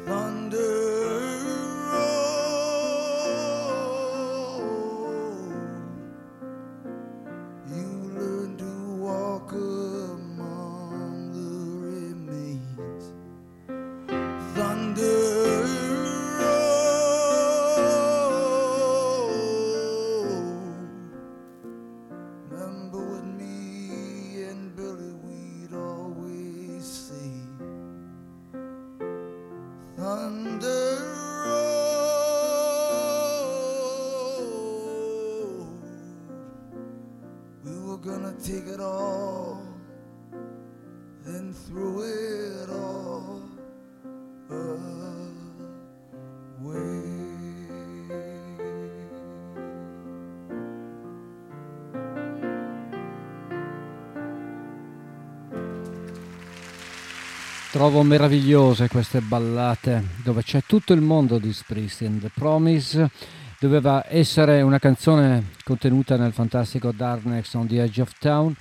thunder 0.05 0.94
Trovo 57.85 58.01
meravigliose 58.01 58.87
queste 58.87 59.21
ballate 59.21 60.03
dove 60.23 60.41
c'è 60.41 60.63
tutto 60.65 60.91
il 60.93 61.01
mondo 61.01 61.37
di 61.37 61.53
Springsteen. 61.53 62.19
The 62.19 62.31
Promise 62.33 63.11
doveva 63.59 64.03
essere 64.07 64.63
una 64.63 64.79
canzone 64.79 65.51
contenuta 65.63 66.17
nel 66.17 66.33
fantastico 66.33 66.91
Darkness 66.91 67.53
on 67.53 67.67
the 67.67 67.83
Edge 67.83 68.01
of 68.01 68.11
Town, 68.17 68.55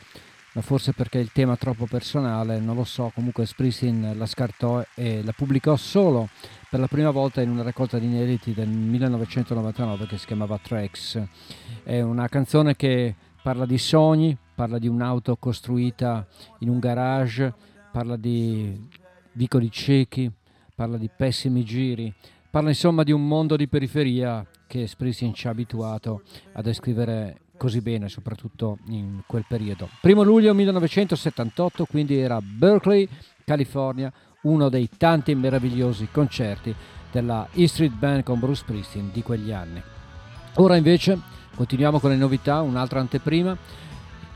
ma 0.53 0.61
forse 0.61 0.93
perché 0.93 1.20
il 1.20 1.33
tema 1.33 1.55
è 1.55 1.57
troppo 1.57 1.87
personale, 1.87 2.61
non 2.61 2.77
lo 2.77 2.85
so, 2.85 3.11
comunque 3.14 3.47
Springsteen 3.47 4.12
la 4.14 4.27
scartò 4.27 4.85
e 4.95 5.22
la 5.25 5.33
pubblicò 5.33 5.75
solo 5.77 6.29
per 6.68 6.81
la 6.81 6.87
prima 6.87 7.11
volta 7.11 7.41
in 7.41 7.49
una 7.49 7.62
raccolta 7.62 7.99
di 7.99 8.05
inediti 8.05 8.53
del 8.53 8.68
1999 8.68 10.07
che 10.07 10.18
si 10.18 10.27
chiamava 10.27 10.61
Tracks. 10.62 11.18
È 11.83 11.99
una 12.03 12.29
canzone 12.29 12.77
che 12.77 13.14
parla 13.43 13.64
di 13.64 13.79
sogni, 13.79 14.37
parla 14.55 14.79
di 14.79 14.87
un'auto 14.87 15.35
costruita 15.37 16.27
in 16.59 16.68
un 16.68 16.79
garage, 16.79 17.55
parla 17.91 18.16
di 18.16 19.03
vicoli 19.35 19.70
ciechi, 19.70 20.30
parla 20.74 20.97
di 20.97 21.11
pessimi 21.14 21.64
giri, 21.64 22.12
parla 22.51 22.70
insomma 22.70 23.03
di 23.03 23.12
un 23.12 23.26
mondo 23.26 23.57
di 23.57 23.68
periferia 23.68 24.47
che 24.66 24.87
Springsteen 24.87 25.35
ci 25.35 25.47
ha 25.47 25.51
abituato 25.51 26.22
a 26.53 26.62
descrivere 26.62 27.41
così 27.57 27.80
bene, 27.80 28.09
soprattutto 28.09 28.78
in 28.89 29.22
quel 29.26 29.45
periodo. 29.47 29.89
Primo 30.01 30.22
luglio 30.22 30.55
1978, 30.55 31.85
quindi 31.85 32.16
era 32.16 32.41
Berkeley, 32.41 33.09
California, 33.45 34.12
uno 34.43 34.68
dei 34.68 34.89
tanti 34.97 35.35
meravigliosi 35.35 36.09
concerti 36.11 36.74
della 37.11 37.49
E 37.53 37.68
Street 37.68 37.93
Band 37.93 38.24
con 38.24 38.39
Bruce 38.39 38.62
Springsteen 38.62 39.11
di 39.12 39.22
quegli 39.22 39.53
anni. 39.53 39.80
Ora 40.55 40.76
invece 40.76 41.18
continuiamo 41.55 42.01
con 42.01 42.11
le 42.11 42.16
novità, 42.16 42.61
un'altra 42.61 43.01
anteprima, 43.01 43.57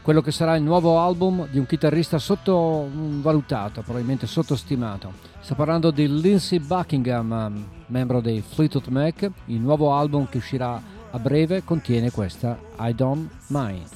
quello 0.08 0.22
che 0.22 0.32
sarà 0.32 0.56
il 0.56 0.62
nuovo 0.62 1.00
album 1.00 1.46
di 1.50 1.58
un 1.58 1.66
chitarrista 1.66 2.16
sottovalutato, 2.18 3.82
probabilmente 3.82 4.26
sottostimato. 4.26 5.12
Sto 5.40 5.54
parlando 5.54 5.90
di 5.90 6.08
Lindsey 6.08 6.60
Buckingham, 6.60 7.66
membro 7.88 8.22
dei 8.22 8.40
Fleetwood 8.40 8.86
Mac. 8.86 9.30
Il 9.44 9.60
nuovo 9.60 9.92
album 9.92 10.26
che 10.26 10.38
uscirà 10.38 10.80
a 11.10 11.18
breve 11.18 11.62
contiene 11.62 12.10
questa 12.10 12.58
I 12.78 12.94
Don't 12.94 13.28
Mind. 13.48 13.86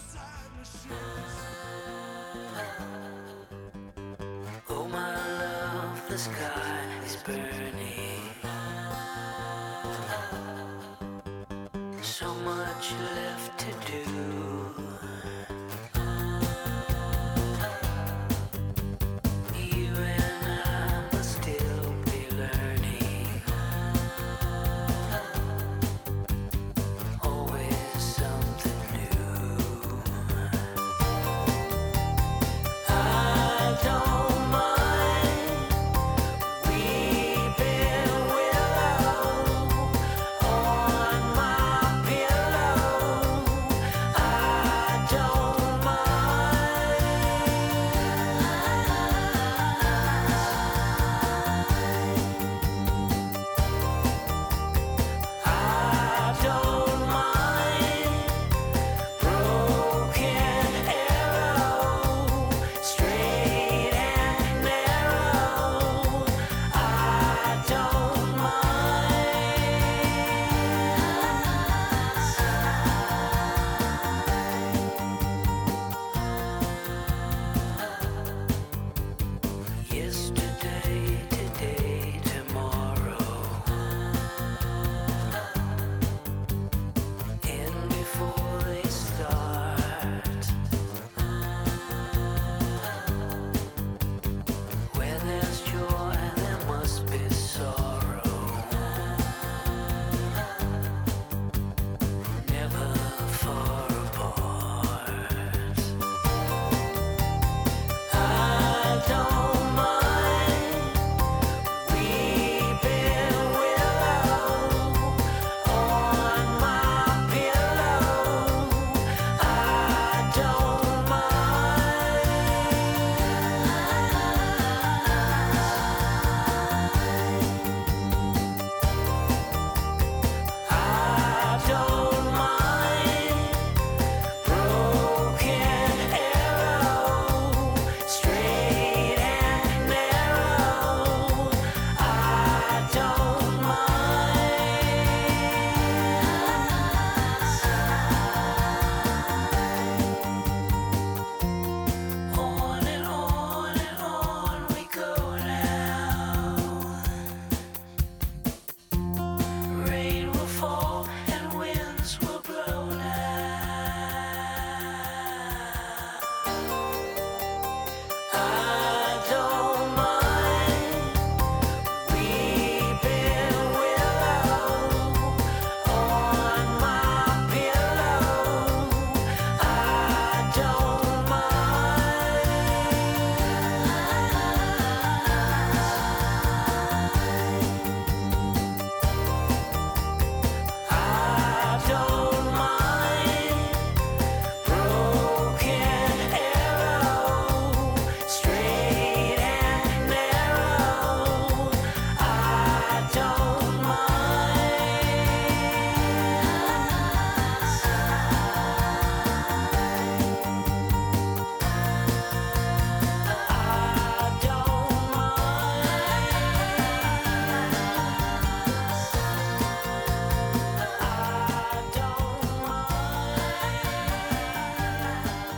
Oh 4.66 4.84
my 4.84 4.98
love, 5.38 6.02
the 6.08 6.18
sky 6.18 7.06
is 7.06 7.22
burning. 7.24 8.20
So 12.02 12.26
much 12.44 12.92
left 13.00 13.64
to 13.64 13.70
do. 13.90 14.41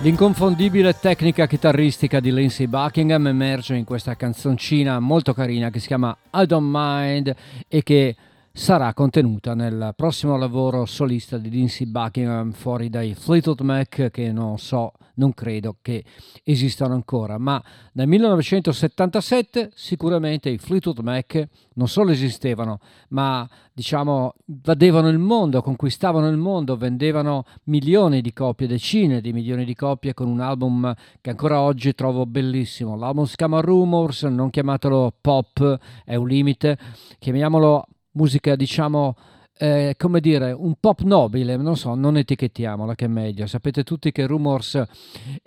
L'inconfondibile 0.05 0.99
tecnica 1.01 1.47
chitarristica 1.47 2.21
di 2.21 2.31
Lindsey 2.31 2.67
Buckingham 2.67 3.27
emerge 3.27 3.75
in 3.75 3.85
questa 3.85 4.15
canzoncina 4.17 5.01
molto 5.01 5.33
carina 5.33 5.71
che 5.71 5.81
si 5.81 5.87
chiama 5.87 6.15
I 6.35 6.45
Don't 6.45 6.69
Mind 6.71 7.35
e 7.67 7.83
che 7.83 8.15
sarà 8.57 8.95
contenuta 8.95 9.53
nel 9.55 9.95
prossimo 9.97 10.37
lavoro 10.37 10.87
solista 10.87 11.39
di 11.39 11.51
Lindsey 11.51 11.87
Buckingham 11.87 12.53
fuori 12.53 12.89
dai 12.89 13.13
Fleetwood 13.13 13.61
Mac 13.63 14.11
che 14.13 14.31
non 14.31 14.59
so, 14.59 14.93
non 15.15 15.35
credo 15.35 15.79
che 15.83 16.05
esistano 16.45 16.95
ancora, 16.95 17.37
ma 17.37 17.61
nel 17.95 18.07
1977 18.07 19.73
sicuramente 19.75 20.51
i 20.51 20.59
Fleetwood 20.59 21.01
Mac 21.01 21.49
non 21.75 21.89
solo 21.89 22.13
esistevano, 22.13 22.79
ma 23.09 23.47
diciamo 23.73 24.35
invadevano 24.47 25.09
il 25.09 25.19
mondo, 25.19 25.61
conquistavano 25.61 26.29
il 26.29 26.37
mondo, 26.37 26.77
vendevano 26.77 27.47
milioni 27.65 28.21
di 28.21 28.33
copie, 28.33 28.69
decine 28.69 29.21
di 29.21 29.33
milioni 29.33 29.65
di 29.65 29.75
copie 29.75 30.15
con 30.15 30.29
un 30.29 30.39
album 30.39 30.95
che 31.21 31.31
ancora 31.31 31.61
oggi 31.61 31.93
trovo 31.93 32.25
bellissimo. 32.25 32.97
L'album 32.97 33.25
si 33.25 33.35
chiama 33.35 33.61
Rumors, 33.61 34.23
non 34.23 34.51
chiamatelo 34.51 35.13
pop, 35.21 35.77
è 36.05 36.15
un 36.15 36.29
limite, 36.29 36.79
chiamiamolo 37.19 37.89
musica 38.15 38.57
diciamo 38.57 39.17
eh, 39.57 39.95
come 39.97 40.21
dire, 40.21 40.51
un 40.51 40.75
pop 40.81 41.03
nobile, 41.03 41.57
non 41.57 41.77
so, 41.77 41.95
non 41.95 42.17
etichettiamola 42.17 42.95
che 42.95 43.05
è 43.05 43.09
meglio. 43.09 43.47
Sapete 43.47 43.85
tutti 43.85 44.11
che 44.11 44.27
Rumors 44.27 44.83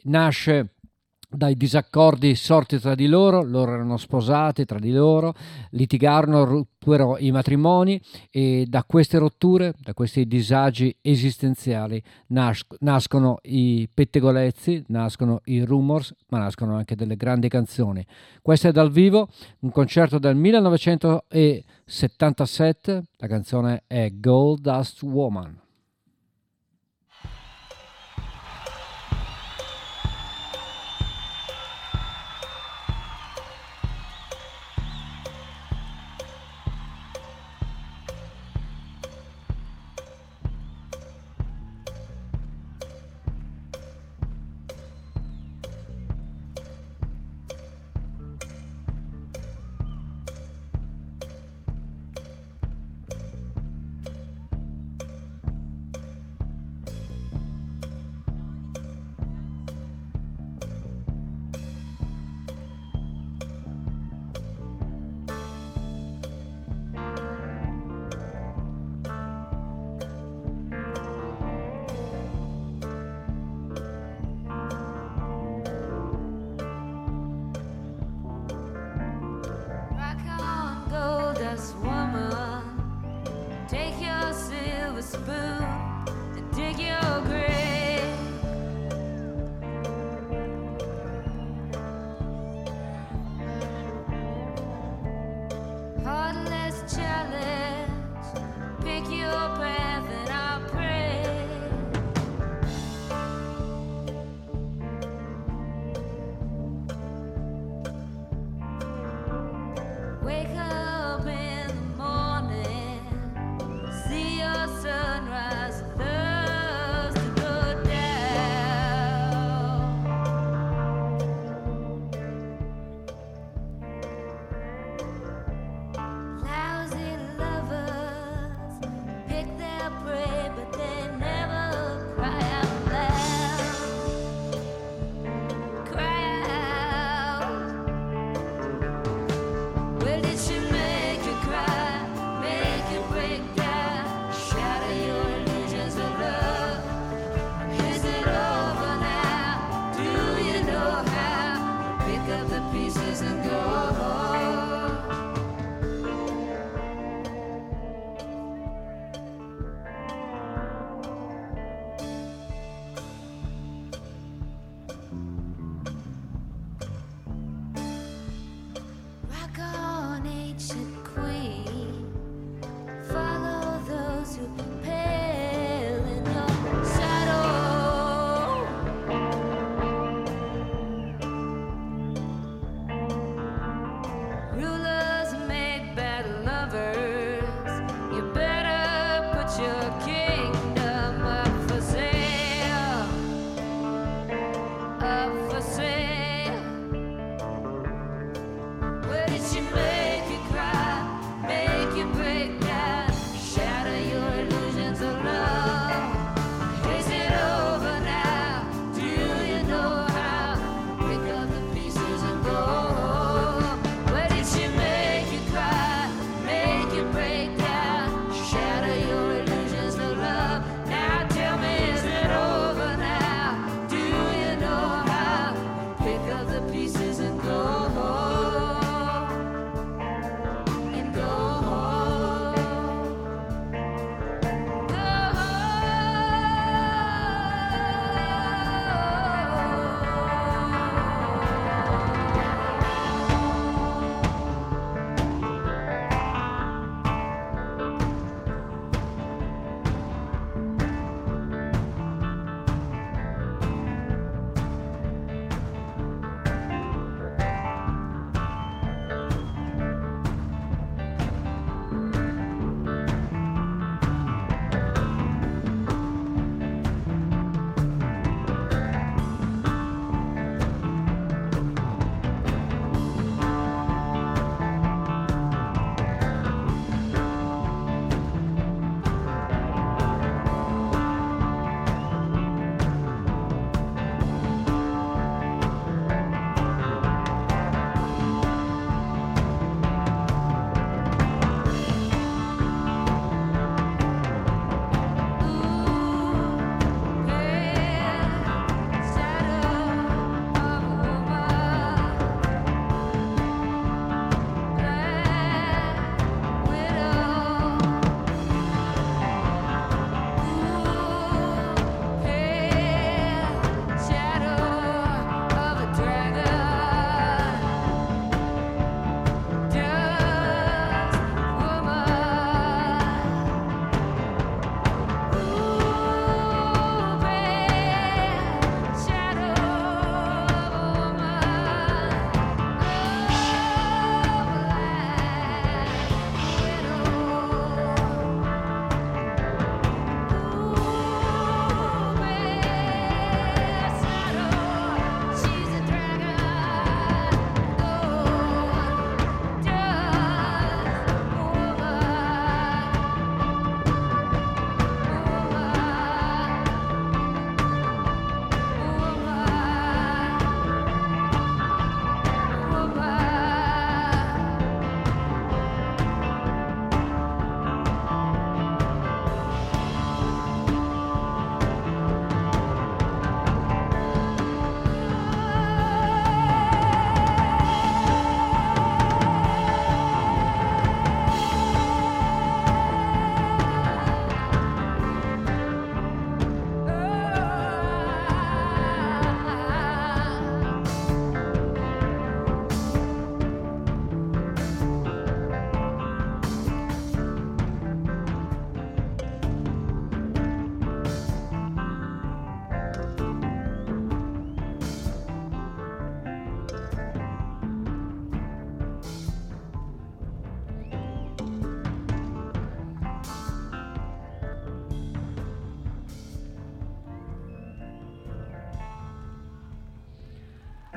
nasce 0.03 0.75
dai 1.29 1.55
disaccordi 1.55 2.35
sorti 2.35 2.79
tra 2.79 2.95
di 2.95 3.07
loro, 3.07 3.43
loro 3.43 3.73
erano 3.73 3.97
sposati 3.97 4.63
tra 4.63 4.79
di 4.79 4.93
loro, 4.93 5.33
litigarono, 5.71 6.45
rupero 6.45 7.17
i 7.17 7.31
matrimoni 7.31 7.99
e 8.31 8.63
da 8.67 8.85
queste 8.85 9.17
rotture, 9.17 9.73
da 9.79 9.93
questi 9.93 10.25
disagi 10.25 10.95
esistenziali 11.01 12.01
nas- 12.27 12.65
nascono 12.79 13.39
i 13.43 13.89
pettegolezzi, 13.93 14.85
nascono 14.87 15.41
i 15.45 15.65
rumors, 15.65 16.13
ma 16.29 16.39
nascono 16.39 16.77
anche 16.77 16.95
delle 16.95 17.17
grandi 17.17 17.49
canzoni. 17.49 18.05
Questo 18.41 18.69
è 18.69 18.71
dal 18.71 18.89
vivo, 18.89 19.27
un 19.59 19.71
concerto 19.71 20.19
del 20.19 20.37
1977, 20.37 23.03
la 23.17 23.27
canzone 23.27 23.83
è 23.85 24.09
Gold 24.13 24.61
Dust 24.61 25.03
Woman. 25.03 25.65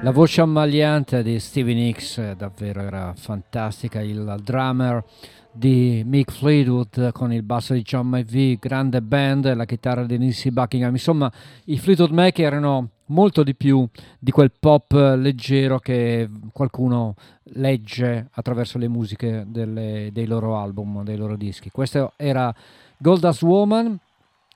La 0.03 0.13
voce 0.13 0.41
ammaliante 0.41 1.23
di 1.23 1.39
Stevie 1.39 1.75
Nicks 1.75 2.33
davvero 2.33 2.81
era 2.81 3.13
fantastica, 3.15 4.01
il 4.01 4.35
drummer 4.43 5.05
di 5.53 6.03
Mick 6.07 6.33
Fleetwood 6.33 7.13
con 7.13 7.35
il 7.35 7.43
basso 7.43 7.75
di 7.75 7.83
John 7.83 8.09
McVie, 8.09 8.57
grande 8.59 9.03
band, 9.03 9.55
la 9.55 9.67
chitarra 9.67 10.07
di 10.07 10.17
Nancy 10.17 10.51
Buckingham, 10.51 10.95
insomma 10.95 11.31
i 11.67 11.79
Fleetwood 11.79 12.13
Mac 12.13 12.39
erano 12.39 12.89
molto 13.07 13.43
di 13.43 13.55
più 13.55 13.87
di 14.19 14.31
quel 14.31 14.53
pop 14.59 14.93
leggero 14.93 15.79
che 15.79 16.31
qualcuno 16.51 17.15
legge 17.55 18.29
attraverso 18.31 18.79
le 18.79 18.89
musiche 18.89 19.45
delle- 19.49 20.09
dei 20.13 20.27
loro 20.27 20.57
album, 20.57 21.05
dei 21.05 21.19
loro 21.19 21.37
dischi. 21.37 21.71
Questo 21.71 22.15
era 22.17 22.55
Goldust 22.97 23.43
Woman 23.43 23.99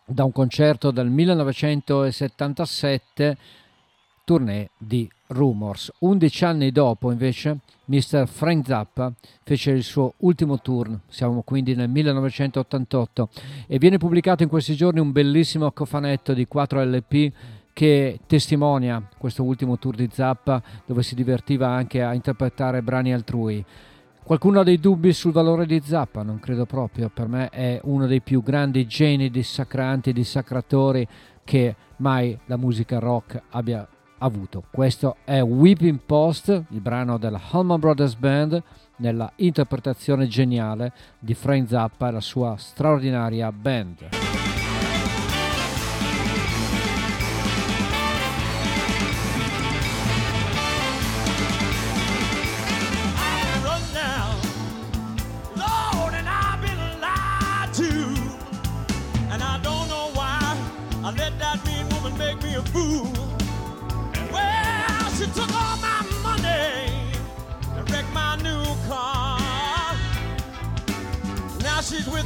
da 0.07 0.24
un 0.24 0.32
concerto 0.32 0.90
del 0.90 1.11
1977 1.11 3.36
tournée 4.24 4.70
di 4.78 5.07
Rumors. 5.35 5.93
11 5.99 6.45
anni 6.45 6.70
dopo, 6.70 7.11
invece, 7.11 7.59
Mr. 7.87 8.26
Frank 8.26 8.66
Zappa 8.66 9.12
fece 9.43 9.72
il 9.72 9.82
suo 9.82 10.14
ultimo 10.18 10.61
tour, 10.61 11.01
siamo 11.09 11.43
quindi 11.43 11.74
nel 11.74 11.91
1988, 11.91 13.28
e 13.66 13.78
viene 13.78 13.99
pubblicato 13.99 14.43
in 14.43 14.49
questi 14.49 14.74
giorni 14.74 15.01
un 15.01 15.12
bellissimo 15.12 15.70
cofanetto 15.72 16.32
di 16.32 16.47
4 16.47 16.82
LP 16.82 17.32
che 17.74 18.20
testimonia 18.26 19.07
questo 19.18 19.43
ultimo 19.43 19.78
tour 19.78 19.97
di 19.97 20.09
Zappa, 20.11 20.62
dove 20.87 21.03
si 21.03 21.14
divertiva 21.14 21.68
anche 21.68 22.03
a 22.03 22.14
interpretare 22.14 22.82
brani 22.82 23.12
altrui. 23.12 23.64
Qualcuno 24.22 24.61
ha 24.61 24.62
dei 24.62 24.80
dubbi 24.80 25.12
sul 25.12 25.32
valore 25.32 25.66
di 25.66 25.82
Zappa? 25.85 26.22
Non 26.22 26.39
credo 26.39 26.64
proprio. 26.64 27.11
Per 27.12 27.28
me 27.28 27.51
è 27.51 27.78
uno 27.85 28.07
dei 28.07 28.22
più 28.22 28.43
grandi 28.43 28.87
geni 28.87 29.28
dissacranti, 29.28 30.14
dissacratori 30.14 31.07
che 31.45 31.76
mai 31.97 32.39
la 32.47 32.57
musica 32.57 32.99
rock 32.99 33.43
abbia 33.51 33.87
avuto. 34.18 34.64
Questo 34.70 35.16
è 35.24 35.40
Whipping 35.40 36.00
Post, 36.04 36.48
il 36.48 36.80
brano 36.80 37.18
della 37.18 37.40
Allman 37.50 37.80
Brothers 37.80 38.14
Band, 38.14 38.62
nella 38.96 39.30
interpretazione 39.36 40.26
geniale 40.26 40.92
di 41.18 41.34
Frank 41.34 41.68
Zappa 41.68 42.08
e 42.08 42.12
la 42.12 42.20
sua 42.20 42.56
straordinaria 42.56 43.50
band. 43.50 44.53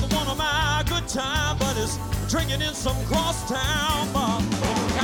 With 0.00 0.12
one 0.14 0.28
of 0.28 0.38
my 0.38 0.84
good 0.88 1.08
time 1.08 1.58
buddies, 1.58 1.98
drinking 2.28 2.62
in 2.62 2.74
some 2.74 2.96
crosstown 3.06 4.12
bar. 4.12 4.97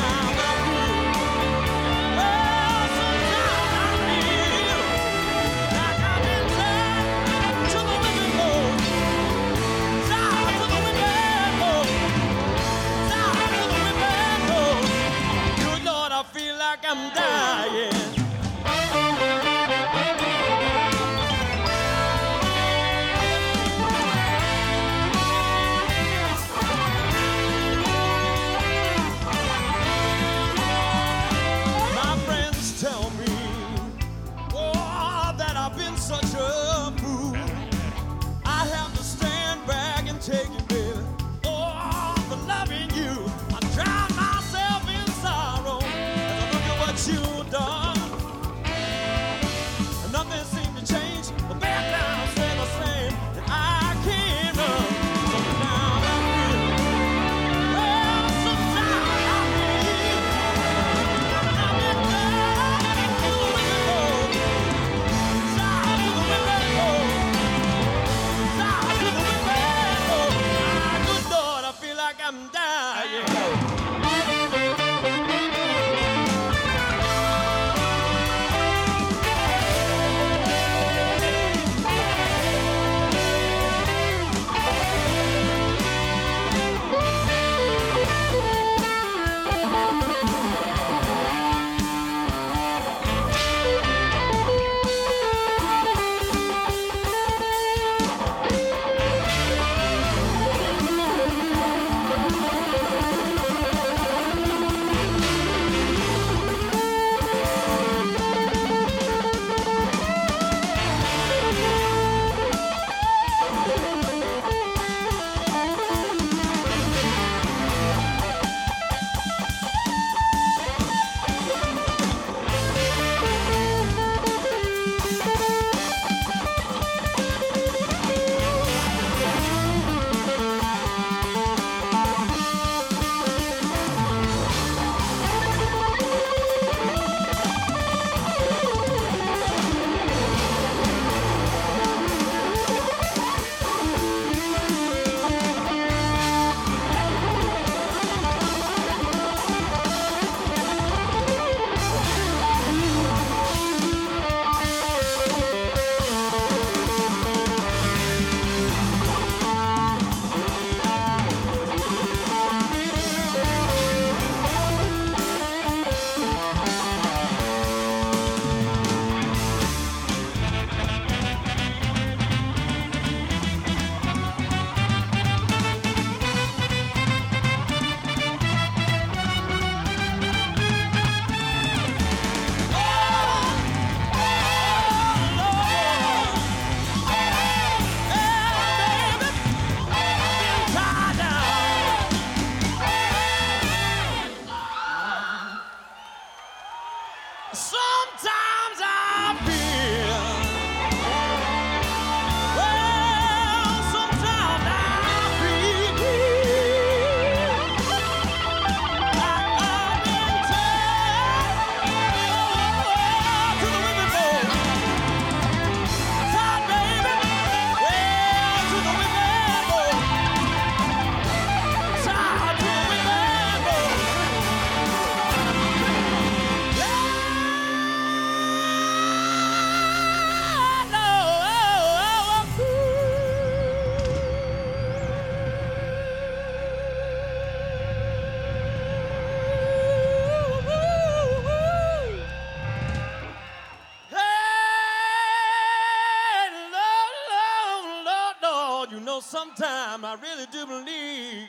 Sometime 249.44 250.04
I 250.04 250.14
really 250.22 250.46
do 250.50 250.66
believe. 250.66 251.48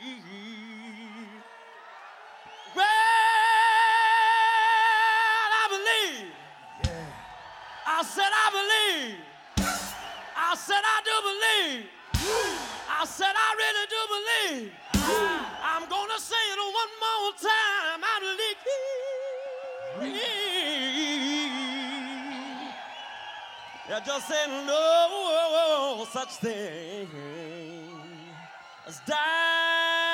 Well, 2.74 2.84
I 5.62 5.66
believe. 5.74 6.32
I 7.86 8.02
said 8.02 8.32
I 8.44 8.50
believe. 8.58 9.16
I 10.36 10.54
said 10.56 10.82
I 10.84 11.00
do 11.08 11.22
believe. 11.30 11.86
I 12.88 13.04
said 13.06 13.34
I 13.34 13.54
really 13.62 13.86
do 13.94 14.00
believe. 14.16 14.72
I'm 15.62 15.88
gonna 15.88 16.18
say 16.18 16.44
it 16.52 16.58
one 16.58 16.92
more 17.00 17.32
time. 17.40 18.04
I 18.04 18.18
believe. 18.20 18.56
Yeah, 23.88 24.00
just 24.04 24.28
say 24.28 24.46
no 24.66 26.04
such 26.12 26.32
thing 26.36 27.65
Let's 28.86 29.00
die. 29.04 30.05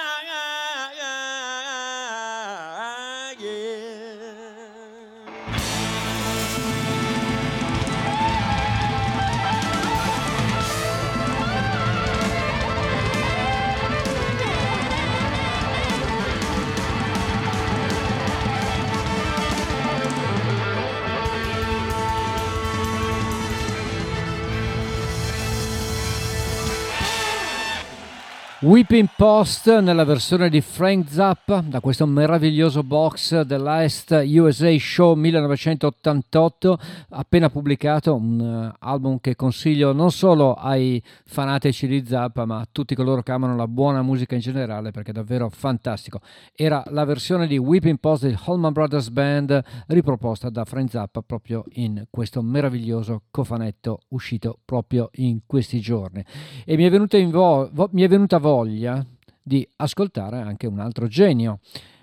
Whipping 28.63 29.09
Post 29.17 29.81
nella 29.81 30.05
versione 30.05 30.49
di 30.49 30.61
Frank 30.61 31.09
Zappa 31.09 31.65
da 31.67 31.81
questo 31.81 32.07
meraviglioso 32.07 32.85
box 32.85 33.41
dell'Est 33.41 34.13
USA 34.25 34.73
Show 34.79 35.15
1988 35.15 36.79
appena 37.09 37.51
pubblicato 37.51 38.15
un 38.15 38.41
eh, 38.41 38.77
album 38.79 39.19
che 39.19 39.35
consiglio 39.35 39.93
non 39.93 40.13
solo 40.13 40.55
ai 40.55 41.03
fanatici 41.25 41.89
di 41.89 42.07
Zappa 42.07 42.45
ma 42.45 42.61
a 42.61 42.69
tutti 42.71 42.95
coloro 42.95 43.25
che 43.25 43.33
amano 43.33 43.57
la 43.57 43.67
buona 43.67 44.01
musica 44.01 44.37
in 44.37 44.41
generale 44.43 44.93
perché 44.93 45.11
è 45.11 45.15
davvero 45.15 45.51
fantastico. 45.51 46.21
Era 46.55 46.85
la 46.91 47.05
versione 47.05 47.49
di 47.49 47.59
Whipping 47.59 47.99
Post 47.99 48.27
del 48.27 48.39
Holman 48.45 48.73
Brothers 48.73 49.09
Band 49.09 49.61
riproposta 49.89 50.51
da 50.51 50.65
Frank 50.65 50.91
Zappa 50.91 51.21
proprio 51.23 51.65
in 51.73 52.05
questo 52.09 52.43
meraviglioso 52.43 53.23
cofanetto 53.33 54.03
uscito 54.11 54.61
proprio 54.65 55.11
in 55.15 55.41
questi 55.47 55.81
giorni. 55.81 56.25
E 56.65 56.77
mi 56.77 56.85
è 56.85 56.91
venuta, 56.91 57.19
vo- 57.27 57.69
vo- 57.73 57.89
mi 57.91 58.03
è 58.03 58.09
venuta 58.09 58.39
voglia 58.53 59.05
di 59.43 59.67
ascoltare 59.77 60.39
anche 60.39 60.67
un 60.67 60.79
altro 60.79 61.07
genio, 61.07 61.61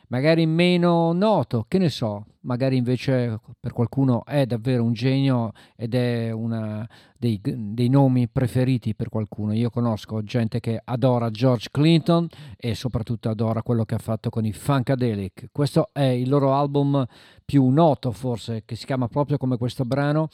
magari 0.08 0.48
meno 0.48 1.14
noto, 1.14 1.66
che 1.68 1.78
ne 1.78 1.90
so, 1.90 2.26
magari 2.42 2.76
invece 2.76 3.40
per 3.60 3.72
qualcuno 3.72 4.26
è 4.26 4.48
davvero 4.48 4.84
un 4.84 4.94
genio 4.94 5.52
ed 5.76 5.94
è 5.94 6.32
uno 6.32 6.88
dei, 7.18 7.40
dei 7.44 7.88
nomi 7.88 8.28
preferiti 8.28 8.96
per 8.96 9.10
qualcuno. 9.10 9.54
Io 9.54 9.70
conosco 9.70 10.24
gente 10.24 10.60
che 10.60 10.82
adora 10.84 11.30
George 11.30 11.68
Clinton 11.70 12.28
e 12.58 12.74
soprattutto 12.74 13.30
adora 13.30 13.62
quello 13.62 13.86
che 13.86 13.94
ha 13.94 14.00
fatto 14.00 14.32
con 14.32 14.44
i 14.44 14.52
Funkadelic. 14.52 15.50
Questo 15.52 15.90
è 15.94 16.02
il 16.02 16.30
loro 16.30 16.56
album 16.56 17.06
più 17.46 17.68
noto 17.70 18.12
forse, 18.12 18.64
che 18.66 18.76
si 18.76 18.88
chiama 18.88 19.08
proprio 19.08 19.38
come 19.38 19.58
questo 19.58 19.84
brano. 19.84 20.30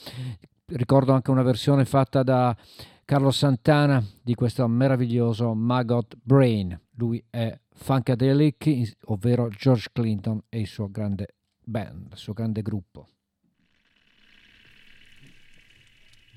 Ricordo 0.67 1.11
anche 1.11 1.29
una 1.29 1.43
versione 1.43 1.83
fatta 1.83 2.23
da 2.23 2.55
Carlo 3.05 3.29
Santana 3.29 4.03
di 4.23 4.33
questo 4.33 4.67
meraviglioso 4.67 5.53
Maggot 5.53 6.17
Brain. 6.23 6.75
Lui 6.95 7.23
è 7.29 7.55
Funkadelic, 7.71 8.93
ovvero 9.05 9.47
George 9.49 9.89
Clinton 9.93 10.41
e 10.49 10.61
il 10.61 10.67
suo 10.67 10.89
grande 10.89 11.35
band, 11.63 12.13
il 12.13 12.17
suo 12.17 12.33
grande 12.33 12.63
gruppo. 12.63 13.09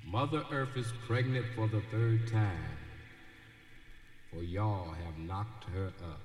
Mother 0.04 0.44
Earth 0.50 0.76
is 0.76 0.92
pregnant 1.06 1.46
for 1.54 1.70
the 1.70 1.80
third 1.90 2.26
time, 2.26 2.76
for 4.30 4.42
y'all 4.42 4.92
have 4.92 5.16
knocked 5.16 5.64
her 5.72 5.86
up. 6.02 6.20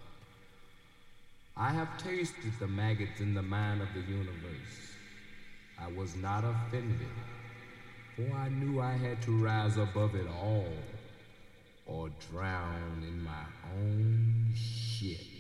I 1.56 1.72
have 1.72 1.88
tasted 1.98 2.52
the 2.60 2.68
maggots 2.68 3.22
in 3.22 3.34
the 3.34 3.42
mind 3.42 3.82
of 3.82 3.88
the 3.94 4.02
universe. 4.02 4.92
I 5.80 5.88
was 5.88 6.16
not 6.16 6.44
offended, 6.44 7.08
for 8.16 8.36
I 8.36 8.50
knew 8.50 8.80
I 8.80 8.94
had 8.94 9.22
to 9.24 9.44
rise 9.44 9.78
above 9.78 10.16
it 10.16 10.28
all 10.28 10.68
or 11.86 12.10
drown 12.32 13.04
in 13.08 13.24
my 13.24 13.46
own 13.76 14.54
shit. 14.56 15.33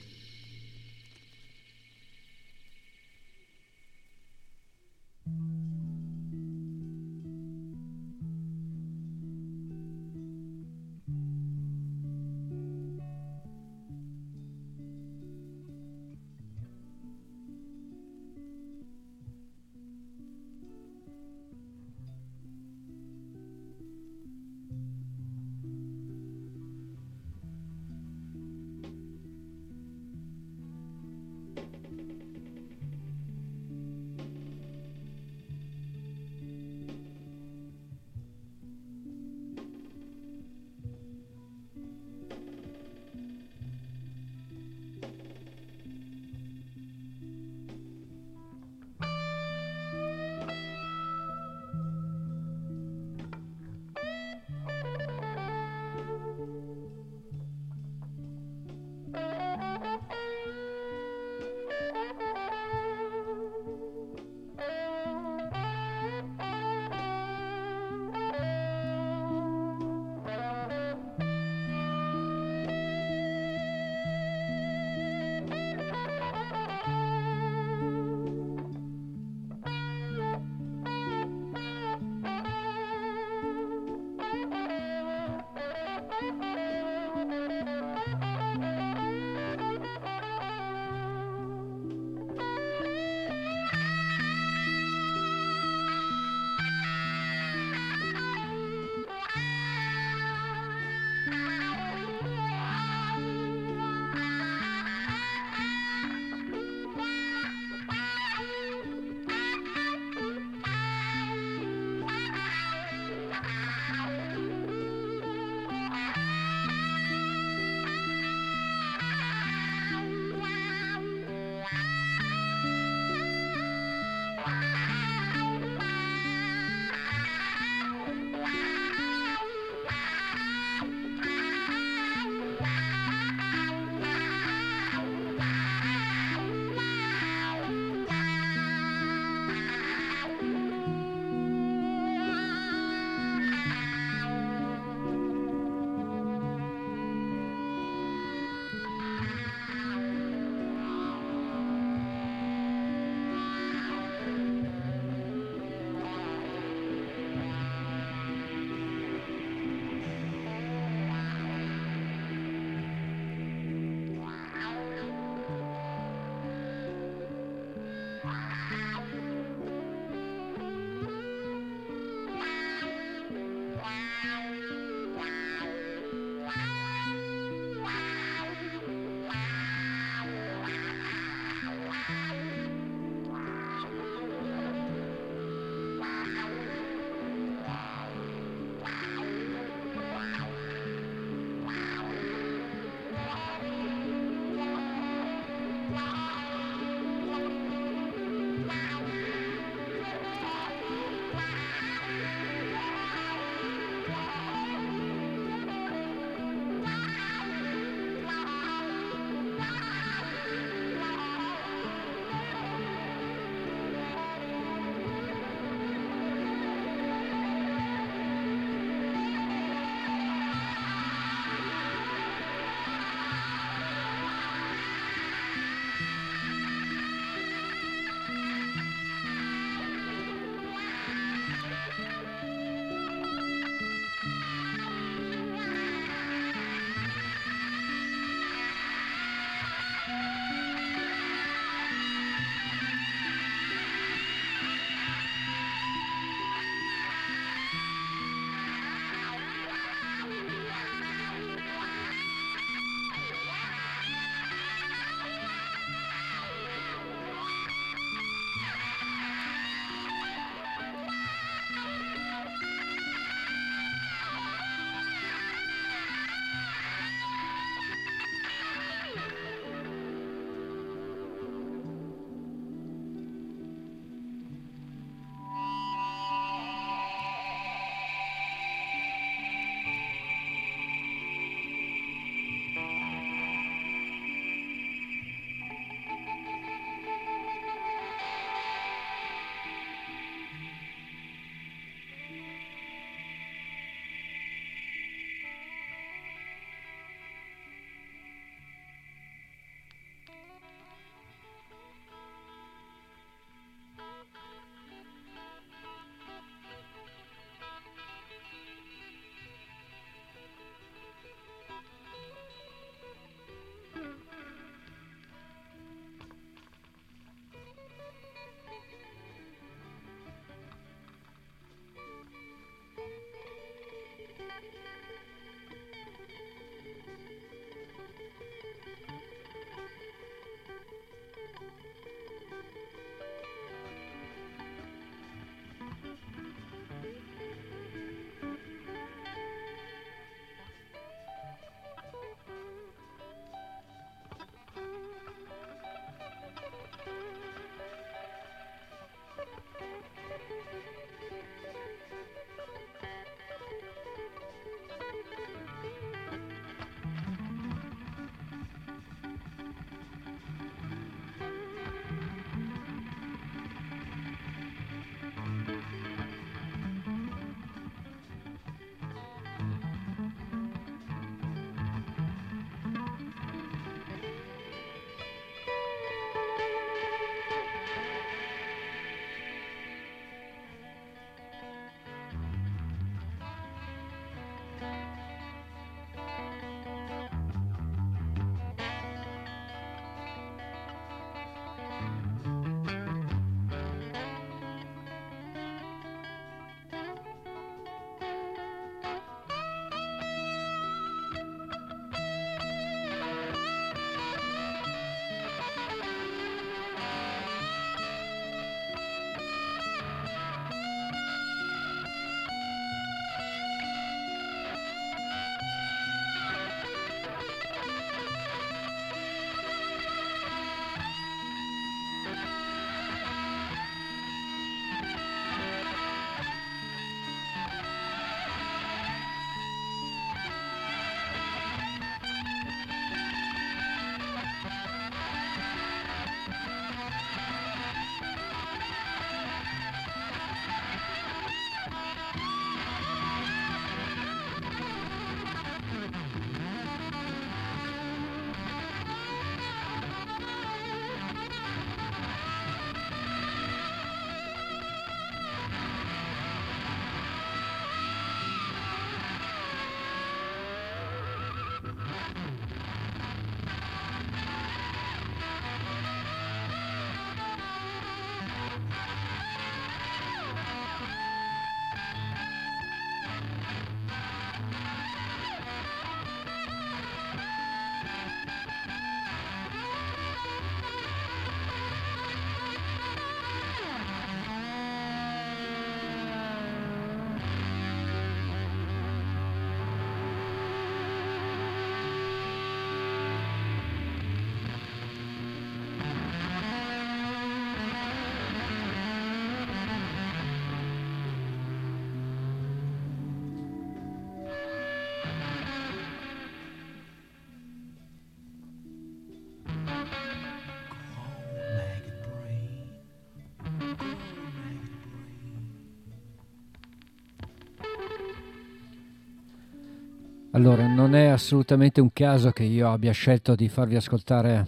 Allora, 520.56 520.86
non 520.86 521.16
è 521.16 521.26
assolutamente 521.26 522.00
un 522.00 522.14
caso 522.14 522.52
che 522.52 522.62
io 522.62 522.92
abbia 522.92 523.12
scelto 523.12 523.56
di 523.56 523.68
farvi 523.70 523.96
ascoltare 523.96 524.68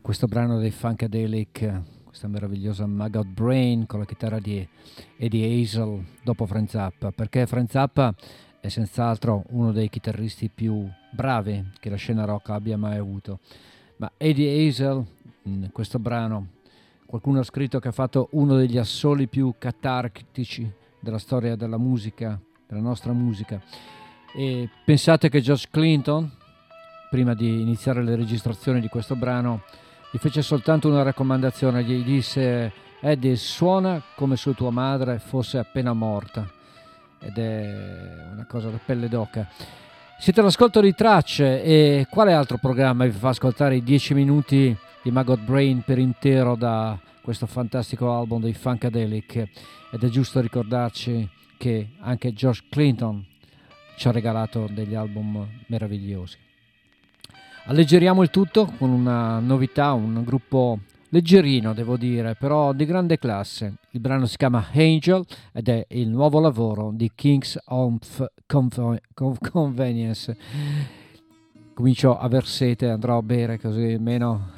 questo 0.00 0.26
brano 0.26 0.58
dei 0.58 0.70
Funkadelic, 0.70 1.82
questa 2.02 2.28
meravigliosa 2.28 2.86
Maggot 2.86 3.26
Brain 3.26 3.84
con 3.84 3.98
la 3.98 4.06
chitarra 4.06 4.38
di 4.38 4.66
Eddie 5.18 5.60
Hazel 5.60 6.02
dopo 6.22 6.46
Frank 6.46 6.70
Zappa, 6.70 7.10
perché 7.10 7.46
Frank 7.46 7.70
Zappa 7.70 8.14
è 8.58 8.68
senz'altro 8.68 9.44
uno 9.50 9.70
dei 9.70 9.90
chitarristi 9.90 10.48
più 10.48 10.88
bravi 11.10 11.72
che 11.78 11.90
la 11.90 11.96
scena 11.96 12.24
rock 12.24 12.48
abbia 12.48 12.78
mai 12.78 12.96
avuto. 12.96 13.40
Ma 13.96 14.10
Eddie 14.16 14.66
Hazel, 14.66 15.04
in 15.42 15.68
questo 15.72 15.98
brano, 15.98 16.52
qualcuno 17.04 17.40
ha 17.40 17.44
scritto 17.44 17.80
che 17.80 17.88
ha 17.88 17.92
fatto 17.92 18.28
uno 18.30 18.56
degli 18.56 18.78
assoli 18.78 19.26
più 19.26 19.56
catartici 19.58 20.72
della 20.98 21.18
storia 21.18 21.54
della 21.54 21.76
musica, 21.76 22.40
della 22.66 22.80
nostra 22.80 23.12
musica. 23.12 23.62
E 24.34 24.68
pensate 24.84 25.28
che 25.28 25.40
George 25.40 25.68
Clinton, 25.70 26.30
prima 27.08 27.34
di 27.34 27.60
iniziare 27.60 28.02
le 28.02 28.16
registrazioni 28.16 28.80
di 28.80 28.88
questo 28.88 29.16
brano, 29.16 29.62
gli 30.10 30.18
fece 30.18 30.42
soltanto 30.42 30.88
una 30.88 31.02
raccomandazione, 31.02 31.82
gli 31.82 32.02
disse 32.02 32.72
Eddie 33.00 33.36
suona 33.36 34.02
come 34.14 34.36
se 34.36 34.54
tua 34.54 34.70
madre 34.70 35.18
fosse 35.18 35.58
appena 35.58 35.92
morta 35.92 36.48
ed 37.18 37.38
è 37.38 38.28
una 38.32 38.46
cosa 38.46 38.70
da 38.70 38.78
pelle 38.84 39.08
d'oca. 39.08 39.48
Siete 40.18 40.40
all'ascolto 40.40 40.80
di 40.80 40.94
tracce 40.94 41.62
e 41.62 42.06
quale 42.10 42.32
altro 42.32 42.58
programma 42.58 43.04
vi 43.04 43.10
fa 43.10 43.30
ascoltare 43.30 43.76
i 43.76 43.82
10 43.82 44.14
minuti 44.14 44.76
di 45.02 45.10
Maggot 45.10 45.40
Brain 45.40 45.82
per 45.82 45.98
intero 45.98 46.56
da 46.56 46.98
questo 47.22 47.46
fantastico 47.46 48.12
album 48.12 48.42
dei 48.42 48.52
Funkadelic 48.52 49.36
ed 49.90 50.02
è 50.02 50.08
giusto 50.08 50.40
ricordarci 50.40 51.28
che 51.56 51.90
anche 52.00 52.32
George 52.32 52.64
Clinton 52.68 53.24
ci 54.00 54.08
ha 54.08 54.12
regalato 54.12 54.66
degli 54.72 54.94
album 54.94 55.46
meravigliosi. 55.66 56.38
Alleggeriamo 57.66 58.22
il 58.22 58.30
tutto 58.30 58.72
con 58.78 58.88
una 58.88 59.40
novità, 59.40 59.92
un 59.92 60.24
gruppo 60.24 60.78
leggerino 61.10 61.74
devo 61.74 61.98
dire, 61.98 62.34
però 62.34 62.72
di 62.72 62.86
grande 62.86 63.18
classe. 63.18 63.74
Il 63.90 64.00
brano 64.00 64.24
si 64.24 64.38
chiama 64.38 64.68
Angel 64.72 65.22
ed 65.52 65.68
è 65.68 65.84
il 65.90 66.08
nuovo 66.08 66.40
lavoro 66.40 66.92
di 66.94 67.12
Kings 67.14 67.58
of 67.66 68.26
Conv- 68.46 69.02
Conv- 69.12 69.50
Convenience. 69.50 70.34
Comincio 71.74 72.16
a 72.16 72.22
aver 72.22 72.46
andrò 72.80 73.18
a 73.18 73.22
bere 73.22 73.60
così 73.60 73.92
almeno 73.92 74.52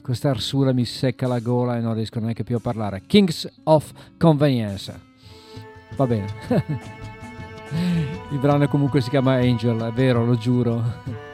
questa 0.00 0.30
arsura 0.30 0.72
mi 0.72 0.86
secca 0.86 1.26
la 1.26 1.40
gola 1.40 1.76
e 1.76 1.80
non 1.80 1.92
riesco 1.92 2.18
neanche 2.18 2.44
più 2.44 2.56
a 2.56 2.60
parlare. 2.60 3.02
Kings 3.06 3.46
of 3.64 3.92
Convenience. 4.16 5.00
Va 5.96 6.06
bene. 6.06 6.94
Il 8.30 8.38
brano 8.38 8.66
comunque 8.68 9.00
si 9.00 9.10
chiama 9.10 9.34
Angel, 9.34 9.80
è 9.80 9.92
vero, 9.92 10.24
lo 10.24 10.36
giuro. 10.36 11.25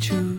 She 0.00 0.33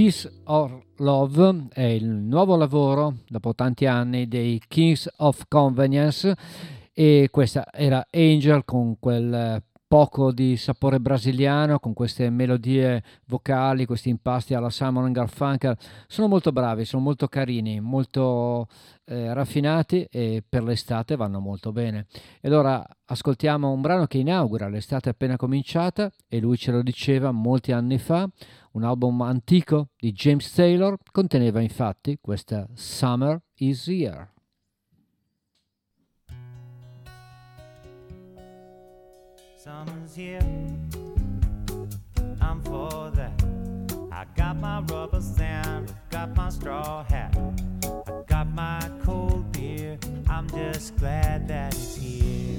Peace 0.00 0.32
or 0.44 0.82
Love 0.96 1.66
è 1.74 1.82
il 1.82 2.06
nuovo 2.06 2.56
lavoro 2.56 3.16
dopo 3.28 3.54
tanti 3.54 3.84
anni 3.84 4.28
dei 4.28 4.58
Kings 4.66 5.06
of 5.18 5.44
Convenience 5.46 6.34
e 6.94 7.28
questa 7.30 7.66
era 7.70 8.06
Angel 8.10 8.64
con 8.64 8.98
quel 8.98 9.62
poco 9.90 10.30
di 10.30 10.56
sapore 10.56 11.00
brasiliano 11.00 11.80
con 11.80 11.94
queste 11.94 12.30
melodie 12.30 13.02
vocali, 13.26 13.86
questi 13.86 14.08
impasti 14.08 14.54
alla 14.54 14.70
Simon 14.70 15.10
Garfunkel. 15.10 15.76
Sono 16.06 16.28
molto 16.28 16.52
bravi, 16.52 16.84
sono 16.84 17.02
molto 17.02 17.26
carini, 17.26 17.80
molto 17.80 18.68
eh, 19.06 19.34
raffinati 19.34 20.06
e 20.08 20.44
per 20.48 20.62
l'estate 20.62 21.16
vanno 21.16 21.40
molto 21.40 21.72
bene. 21.72 22.06
E 22.40 22.46
allora 22.46 22.86
ascoltiamo 23.04 23.68
un 23.68 23.80
brano 23.80 24.06
che 24.06 24.18
inaugura 24.18 24.68
l'estate 24.68 25.08
appena 25.08 25.36
cominciata 25.36 26.08
e 26.28 26.38
lui 26.38 26.56
ce 26.56 26.70
lo 26.70 26.82
diceva 26.82 27.32
molti 27.32 27.72
anni 27.72 27.98
fa. 27.98 28.30
Un 28.72 28.84
album 28.84 29.20
antico 29.22 29.88
di 29.96 30.12
James 30.12 30.52
Taylor 30.52 30.96
conteneva 31.10 31.60
infatti 31.60 32.18
questa 32.20 32.68
Summer 32.74 33.42
is 33.56 33.88
Here. 33.88 34.32
Summer's 39.56 40.14
here. 40.14 40.40
I'm 42.40 42.62
for 42.62 43.10
that. 43.10 43.42
I 44.12 44.24
got 44.36 44.56
my 44.56 44.80
rubber 44.88 45.20
sand, 45.20 45.92
got 46.08 46.34
my 46.36 46.48
straw 46.50 47.02
hat, 47.02 47.36
I 47.36 48.22
got 48.26 48.46
my 48.46 48.80
cold 49.04 49.50
beer. 49.50 49.98
I'm 50.28 50.48
just 50.48 50.96
glad 50.96 51.48
that 51.48 51.74
it's 51.74 51.96
here. 51.96 52.56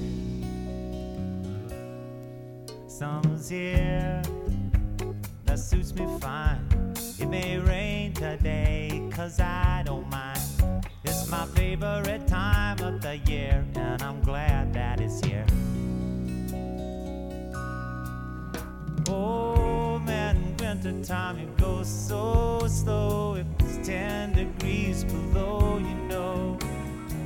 Summer's 2.86 3.48
here. 3.48 4.22
That 5.52 5.58
suits 5.58 5.94
me 5.94 6.06
fine. 6.18 6.66
It 7.18 7.28
may 7.28 7.58
rain 7.58 8.14
today, 8.14 9.06
cause 9.10 9.38
I 9.38 9.82
don't 9.84 10.08
mind. 10.08 10.40
It's 11.04 11.28
my 11.28 11.44
favorite 11.44 12.26
time 12.26 12.78
of 12.80 13.02
the 13.02 13.18
year, 13.18 13.62
and 13.74 14.02
I'm 14.02 14.22
glad 14.22 14.72
that 14.72 14.98
it's 14.98 15.22
here. 15.22 15.44
Oh 19.10 19.98
man, 19.98 20.56
winter 20.58 21.04
time 21.04 21.36
it 21.36 21.54
goes 21.58 21.86
so 21.86 22.66
slow. 22.66 23.34
If 23.34 23.46
it's 23.58 23.86
10 23.86 24.32
degrees 24.32 25.04
below, 25.04 25.76
you 25.76 25.94
know, 26.08 26.58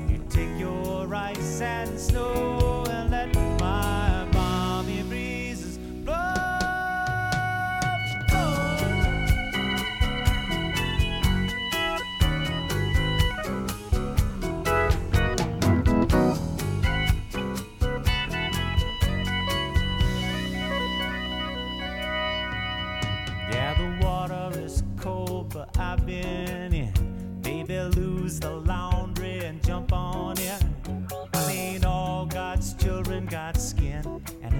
you 0.09 0.19
take 0.29 0.59
your 0.59 1.15
ice 1.15 1.61
and 1.61 1.97
snow 1.97 2.86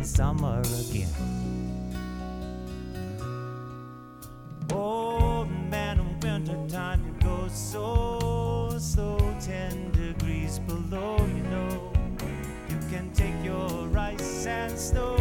summer 0.07 0.61
again. 0.61 1.09
Oh 4.71 5.45
man, 5.45 5.99
in 5.99 6.21
winter 6.21 6.57
time 6.69 7.05
it 7.07 7.25
goes 7.25 7.53
so 7.53 8.77
so 8.79 9.19
ten 9.41 9.91
degrees 9.91 10.61
below. 10.61 11.17
You 11.19 11.43
know, 11.51 11.93
you 12.69 12.79
can 12.89 13.11
take 13.13 13.35
your 13.45 13.99
ice 13.99 14.47
and 14.47 14.79
snow, 14.79 15.17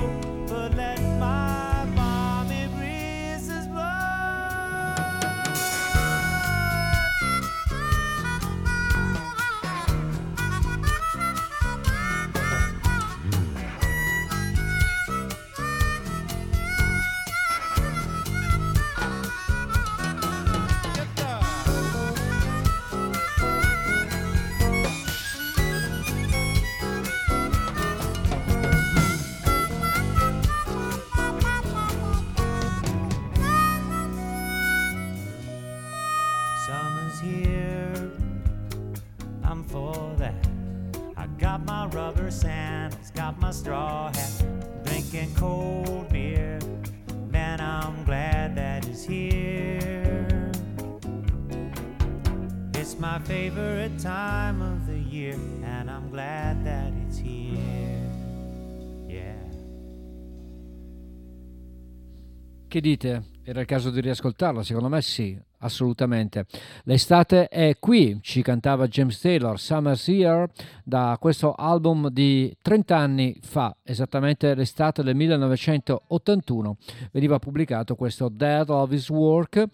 Che 62.75 62.81
dite? 62.81 63.23
Era 63.43 63.61
il 63.61 63.65
caso 63.65 63.89
di 63.89 64.01
riascoltarla? 64.01 64.61
Secondo 64.61 64.89
me 64.89 65.01
sì, 65.01 65.39
assolutamente. 65.59 66.45
L'estate 66.83 67.47
è 67.47 67.77
qui, 67.79 68.19
ci 68.21 68.41
cantava 68.41 68.89
James 68.89 69.17
Taylor, 69.17 69.57
Summer's 69.57 70.05
Here, 70.09 70.51
da 70.83 71.15
questo 71.17 71.53
album 71.53 72.09
di 72.09 72.53
30 72.61 72.97
anni 72.97 73.39
fa, 73.41 73.77
esattamente 73.81 74.53
l'estate 74.55 75.03
del 75.03 75.15
1981. 75.15 76.75
Veniva 77.13 77.39
pubblicato 77.39 77.95
questo 77.95 78.27
Dead 78.27 78.69
of 78.69 78.91
His 78.91 79.07
Work 79.07 79.67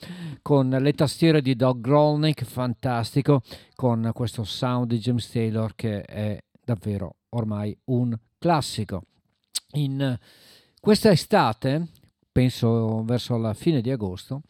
con 0.44 0.70
le 0.70 0.94
tastiere 0.94 1.42
di 1.42 1.56
Doug 1.56 1.82
Grolnick, 1.82 2.44
fantastico, 2.44 3.42
con 3.74 4.12
questo 4.14 4.44
sound 4.44 4.90
di 4.90 5.00
James 5.00 5.28
Taylor 5.28 5.74
che 5.74 6.04
è 6.04 6.38
davvero 6.64 7.16
ormai 7.30 7.76
un 7.86 8.16
classico. 8.38 9.06
In 9.72 10.16
questa 10.80 11.10
estate 11.10 11.88
penso 12.32 13.04
verso 13.04 13.38
la 13.38 13.54
fine 13.54 13.82
di 13.82 13.92
agosto, 13.92 14.42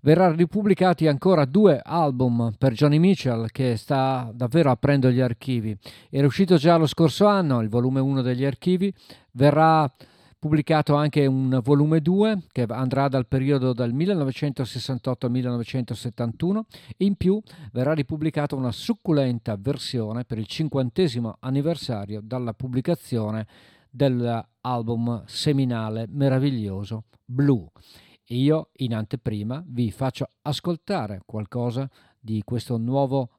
verranno 0.00 0.36
ripubblicati 0.36 1.06
ancora 1.06 1.44
due 1.44 1.80
album 1.82 2.54
per 2.56 2.72
Johnny 2.72 2.98
Mitchell 2.98 3.48
che 3.50 3.76
sta 3.76 4.30
davvero 4.34 4.70
aprendo 4.70 5.10
gli 5.10 5.20
archivi. 5.20 5.76
Era 6.10 6.26
uscito 6.26 6.56
già 6.56 6.76
lo 6.76 6.86
scorso 6.86 7.26
anno 7.26 7.60
il 7.60 7.68
volume 7.68 8.00
1 8.00 8.22
degli 8.22 8.44
archivi, 8.44 8.92
verrà 9.32 9.90
pubblicato 10.38 10.94
anche 10.94 11.26
un 11.26 11.60
volume 11.62 12.00
2 12.00 12.44
che 12.52 12.66
andrà 12.68 13.08
dal 13.08 13.26
periodo 13.26 13.72
dal 13.72 13.92
1968 13.92 15.26
al 15.26 15.32
1971 15.32 16.66
e 16.96 17.04
in 17.04 17.16
più 17.16 17.40
verrà 17.72 17.94
ripubblicata 17.94 18.54
una 18.54 18.70
succulenta 18.70 19.56
versione 19.58 20.24
per 20.24 20.38
il 20.38 20.46
cinquantesimo 20.46 21.38
anniversario 21.40 22.20
dalla 22.22 22.52
pubblicazione 22.52 23.46
dell'album 24.66 25.22
seminale 25.26 26.06
meraviglioso 26.08 27.04
Blue. 27.24 27.68
Io 28.30 28.70
in 28.78 28.94
anteprima 28.94 29.62
vi 29.64 29.92
faccio 29.92 30.30
ascoltare 30.42 31.20
qualcosa 31.24 31.88
di 32.18 32.42
questo 32.44 32.76
nuovo 32.76 33.30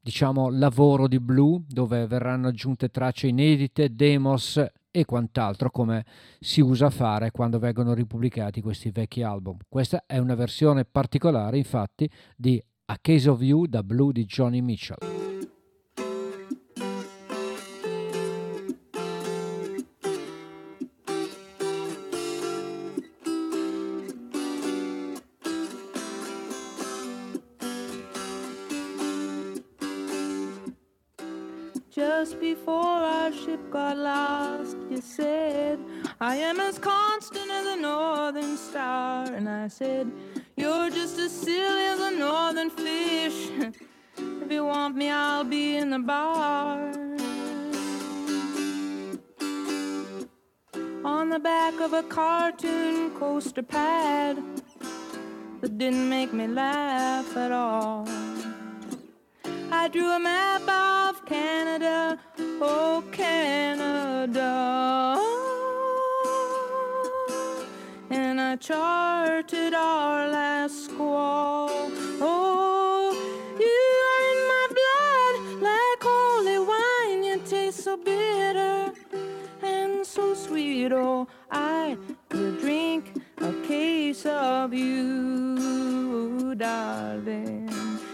diciamo 0.00 0.48
lavoro 0.50 1.06
di 1.06 1.20
Blue 1.20 1.62
dove 1.66 2.06
verranno 2.06 2.48
aggiunte 2.48 2.88
tracce 2.88 3.26
inedite, 3.26 3.94
demos 3.94 4.64
e 4.90 5.04
quant'altro 5.04 5.70
come 5.70 6.06
si 6.40 6.62
usa 6.62 6.88
fare 6.88 7.30
quando 7.30 7.58
vengono 7.58 7.92
ripubblicati 7.92 8.62
questi 8.62 8.90
vecchi 8.90 9.22
album. 9.22 9.58
Questa 9.68 10.04
è 10.06 10.16
una 10.16 10.34
versione 10.34 10.86
particolare 10.86 11.58
infatti 11.58 12.08
di 12.34 12.62
A 12.86 12.96
Case 12.98 13.28
of 13.28 13.42
You 13.42 13.66
da 13.66 13.82
Blue 13.82 14.12
di 14.12 14.24
Johnny 14.24 14.62
Mitchell. 14.62 15.15
Coaster 53.36 53.62
pad 53.62 54.42
that 55.60 55.76
didn't 55.76 56.08
make 56.08 56.32
me 56.32 56.46
laugh 56.46 57.36
at 57.36 57.52
all. 57.52 58.08
I 59.70 59.88
drew 59.88 60.10
a 60.10 60.18
map 60.18 60.66
of 60.66 61.22
Canada, 61.26 62.18
oh 62.62 63.04
Canada. 63.12 64.52
And 68.08 68.40
I 68.40 68.56
charted 68.56 69.74
our 69.74 70.28
last 70.28 70.86
squall. 70.86 71.68
Oh, 72.22 73.12
you 73.66 73.82
are 74.12 74.22
in 74.32 74.40
my 74.54 74.66
blood 74.78 75.34
like 75.68 76.00
holy 76.10 76.58
wine. 76.70 77.22
You 77.22 77.38
taste 77.44 77.84
so 77.84 77.98
bitter 77.98 78.94
and 79.62 80.06
so 80.06 80.32
sweet. 80.32 80.90
Oh, 80.92 81.28
I 81.50 81.98
of 84.26 84.74
you, 84.74 86.54
darling. 86.54 87.70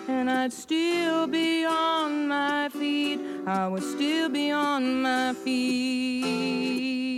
And 0.09 0.31
I'd 0.31 0.53
still 0.53 1.27
be 1.27 1.65
on 1.65 2.29
my 2.29 2.69
feet. 2.69 3.21
I 3.47 3.69
would 3.69 3.83
still 3.83 4.29
be 4.29 4.51
on 4.51 5.03
my 5.03 5.35
feet. 5.35 7.12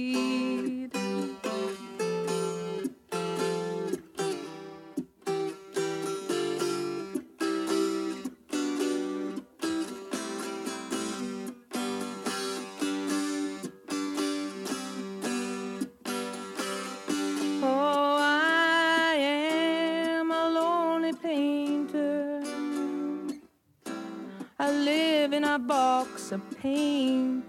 Box 25.67 26.31
of 26.31 26.43
paint. 26.59 27.45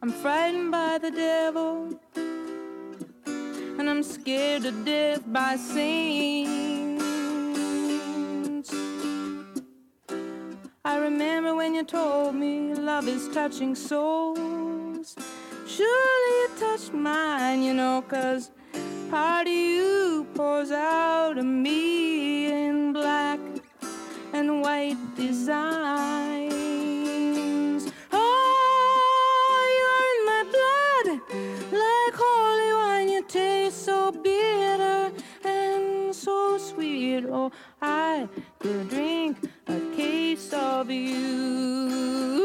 I'm 0.00 0.12
frightened 0.22 0.70
by 0.70 0.98
the 0.98 1.10
devil, 1.10 1.98
and 2.14 3.90
I'm 3.90 4.02
scared 4.02 4.62
to 4.62 4.70
death 4.84 5.22
by 5.26 5.56
saints. 5.56 7.08
I 10.84 10.98
remember 10.98 11.56
when 11.56 11.74
you 11.74 11.84
told 11.84 12.36
me 12.36 12.74
love 12.74 13.08
is 13.08 13.28
touching 13.28 13.74
souls. 13.74 15.16
Surely 15.66 16.32
you 16.40 16.50
touched 16.60 16.92
mine, 16.92 17.62
you 17.62 17.74
know, 17.74 18.04
cause 18.08 18.52
part 19.10 19.48
of 19.48 19.52
you 19.52 20.26
pours 20.34 20.70
out 20.70 21.38
of 21.38 21.44
me 21.44 22.46
in 22.52 22.92
black 22.92 23.40
and 24.32 24.62
white 24.62 24.96
designs. 25.16 26.57
Oh, 37.30 37.52
I 37.82 38.28
could 38.58 38.88
drink 38.88 39.36
a 39.66 39.80
case 39.94 40.52
of 40.52 40.90
you, 40.90 42.44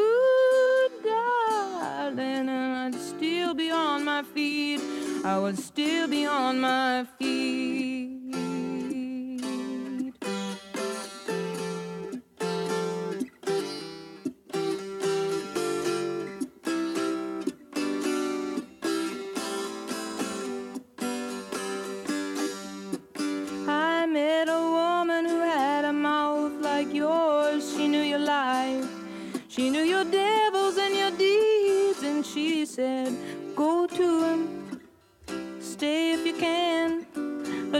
darling, 1.03 2.49
and 2.49 2.95
I'd 2.95 2.95
still 2.95 3.53
be 3.53 3.72
on 3.72 4.03
my 4.03 4.23
feet. 4.23 4.81
I 5.23 5.39
would 5.39 5.57
still 5.57 6.07
be 6.07 6.26
on 6.26 6.60
my 6.60 7.05
feet. 7.18 8.12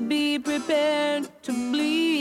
Be 0.08 0.40
prepared 0.40 1.28
to 1.44 1.52
bleed. 1.72 2.12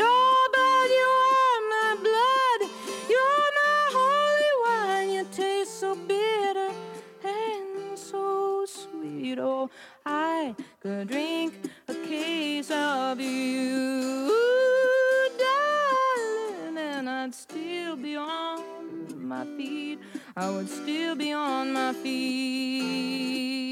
Oh, 0.00 0.48
but 0.56 0.88
you 0.98 1.10
are 1.38 1.60
my 1.74 1.94
blood, 2.06 2.60
you're 3.08 3.50
my 3.60 3.80
holy 3.98 4.52
wine. 4.64 5.10
You 5.10 5.24
taste 5.32 5.80
so 5.80 5.94
bitter 5.94 6.70
and 7.24 7.98
so 7.98 8.64
sweet. 8.66 9.38
Oh, 9.38 9.70
I 10.06 10.54
could 10.80 11.08
drink 11.08 11.54
a 11.88 11.94
case 11.94 12.70
of 12.70 13.20
you, 13.20 14.28
darling, 15.38 16.78
and 16.78 17.08
I'd 17.08 17.34
still 17.34 17.96
be 17.96 18.16
on 18.16 18.62
my 19.28 19.44
feet. 19.56 19.98
I 20.36 20.48
would 20.50 20.68
still 20.68 21.14
be 21.16 21.32
on 21.32 21.72
my 21.72 21.92
feet. 21.92 23.71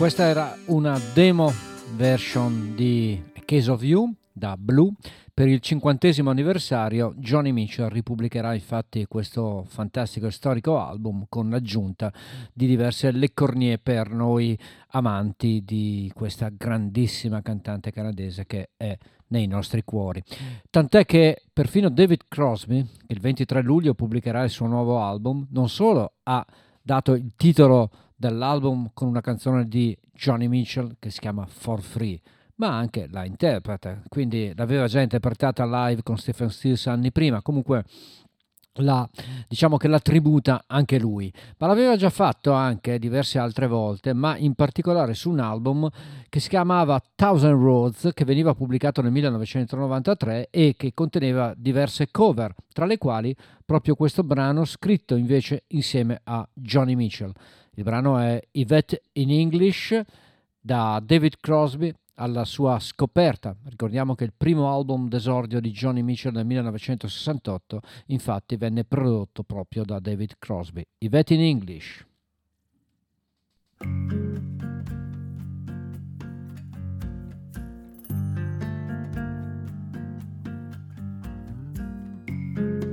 Questa 0.00 0.24
era 0.24 0.56
una 0.68 0.98
demo 1.12 1.52
version 1.94 2.74
di 2.74 3.22
A 3.36 3.42
Case 3.44 3.70
of 3.70 3.82
You 3.82 4.10
da 4.32 4.56
Blue. 4.56 4.94
Per 5.34 5.46
il 5.46 5.60
cinquantesimo 5.60 6.30
anniversario 6.30 7.12
Johnny 7.18 7.52
Mitchell 7.52 7.90
ripubblicherà 7.90 8.54
infatti 8.54 9.04
questo 9.04 9.62
fantastico 9.68 10.26
e 10.26 10.30
storico 10.30 10.78
album 10.80 11.26
con 11.28 11.50
l'aggiunta 11.50 12.10
di 12.50 12.66
diverse 12.66 13.10
leccornie 13.10 13.76
per 13.76 14.08
noi 14.08 14.58
amanti 14.92 15.64
di 15.66 16.10
questa 16.14 16.48
grandissima 16.48 17.42
cantante 17.42 17.92
canadese 17.92 18.46
che 18.46 18.70
è 18.78 18.96
nei 19.26 19.46
nostri 19.46 19.84
cuori. 19.84 20.24
Tant'è 20.70 21.04
che 21.04 21.42
perfino 21.52 21.90
David 21.90 22.22
Crosby, 22.26 22.82
che 22.82 23.12
il 23.12 23.20
23 23.20 23.60
luglio 23.60 23.92
pubblicherà 23.92 24.44
il 24.44 24.50
suo 24.50 24.66
nuovo 24.66 25.02
album, 25.02 25.46
non 25.50 25.68
solo 25.68 26.14
ha 26.22 26.42
dato 26.80 27.12
il 27.12 27.32
titolo 27.36 27.90
dell'album 28.20 28.90
con 28.92 29.08
una 29.08 29.22
canzone 29.22 29.66
di 29.66 29.96
Johnny 30.12 30.46
Mitchell 30.46 30.96
che 30.98 31.08
si 31.08 31.20
chiama 31.20 31.46
For 31.46 31.80
Free, 31.80 32.20
ma 32.56 32.76
anche 32.76 33.08
la 33.10 33.24
interpreta, 33.24 34.02
quindi 34.08 34.52
l'aveva 34.54 34.86
già 34.86 35.00
interpretata 35.00 35.64
live 35.64 36.02
con 36.02 36.18
Stephen 36.18 36.50
Stills 36.50 36.86
anni 36.86 37.10
prima, 37.12 37.40
comunque 37.40 37.84
la, 38.74 39.08
diciamo 39.48 39.78
che 39.78 39.88
la 39.88 39.98
tributa 40.00 40.64
anche 40.66 40.98
lui, 40.98 41.32
ma 41.56 41.66
l'aveva 41.66 41.96
già 41.96 42.10
fatto 42.10 42.52
anche 42.52 42.98
diverse 42.98 43.38
altre 43.38 43.66
volte, 43.66 44.12
ma 44.12 44.36
in 44.36 44.54
particolare 44.54 45.14
su 45.14 45.30
un 45.30 45.40
album 45.40 45.88
che 46.28 46.40
si 46.40 46.50
chiamava 46.50 47.02
Thousand 47.14 47.58
Roads, 47.58 48.10
che 48.12 48.26
veniva 48.26 48.54
pubblicato 48.54 49.00
nel 49.00 49.12
1993 49.12 50.48
e 50.50 50.74
che 50.76 50.92
conteneva 50.92 51.54
diverse 51.56 52.10
cover, 52.10 52.54
tra 52.72 52.84
le 52.84 52.98
quali 52.98 53.34
proprio 53.64 53.94
questo 53.94 54.22
brano 54.22 54.66
scritto 54.66 55.16
invece 55.16 55.64
insieme 55.68 56.20
a 56.24 56.46
Johnny 56.52 56.94
Mitchell. 56.94 57.32
Il 57.76 57.84
brano 57.84 58.18
è 58.18 58.40
Yvette 58.52 59.04
in 59.12 59.30
English 59.30 60.00
da 60.58 61.00
David 61.02 61.36
Crosby 61.40 61.92
alla 62.14 62.44
sua 62.44 62.78
scoperta. 62.78 63.56
Ricordiamo 63.64 64.14
che 64.14 64.24
il 64.24 64.32
primo 64.36 64.72
album 64.72 65.08
d'esordio 65.08 65.60
di 65.60 65.70
Johnny 65.70 66.02
Mitchell 66.02 66.32
nel 66.32 66.44
1968 66.46 67.80
infatti 68.06 68.56
venne 68.56 68.84
prodotto 68.84 69.42
proprio 69.42 69.84
da 69.84 69.98
David 69.98 70.34
Crosby. 70.38 70.84
Yvette 70.98 71.34
in 71.34 71.40
English. 71.40 72.06
Met 82.60 82.89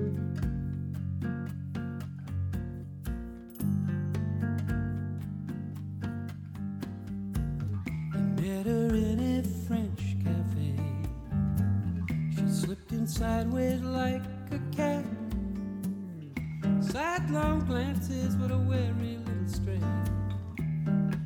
sideways 13.08 13.82
like 13.82 14.22
a 14.52 14.60
cat. 14.76 15.06
Sidelong 16.82 17.66
glances 17.66 18.36
with 18.36 18.52
a 18.52 18.58
wary 18.58 19.18
little 19.26 19.48
strain. 19.48 19.82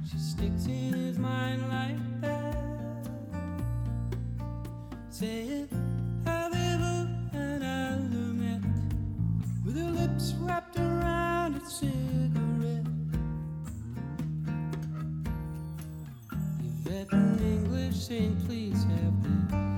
She 0.09 0.17
sticks 0.17 0.65
in 0.67 0.93
his 0.93 1.17
mind 1.17 1.67
like 1.69 2.21
that. 2.21 2.55
Saying, 5.09 5.69
However, 6.23 7.09
and 7.33 7.63
I 7.63 7.97
lumet 8.13 8.63
with 9.65 9.75
her 9.77 9.91
lips 9.91 10.33
wrapped 10.39 10.77
around 10.77 11.55
a 11.55 11.65
cigarette. 11.67 12.85
Yvette 16.61 17.11
an 17.11 17.39
English 17.39 17.95
saying, 17.95 18.39
Please 18.45 18.83
have 18.83 19.23
this 19.23 19.70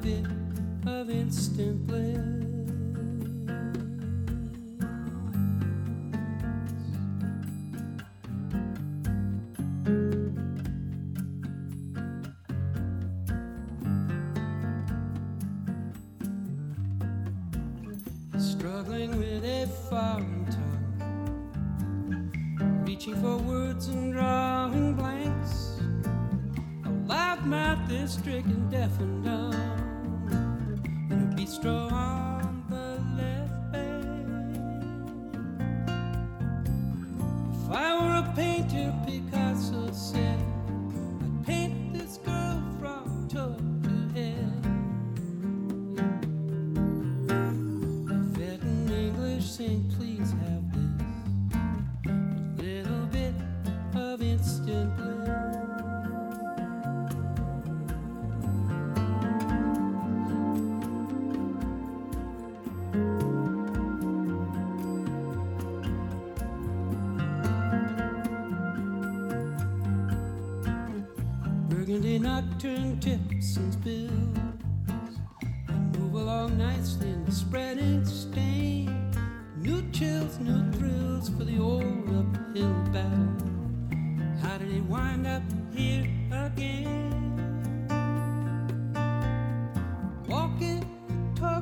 bit 0.00 0.24
of 0.86 1.10
instant 1.10 1.86
bliss. 1.86 2.49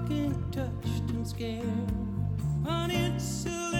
get 0.08 0.52
touched 0.52 1.10
and 1.10 1.26
scared, 1.26 1.64
on 2.66 2.90
uninsular. 2.90 3.77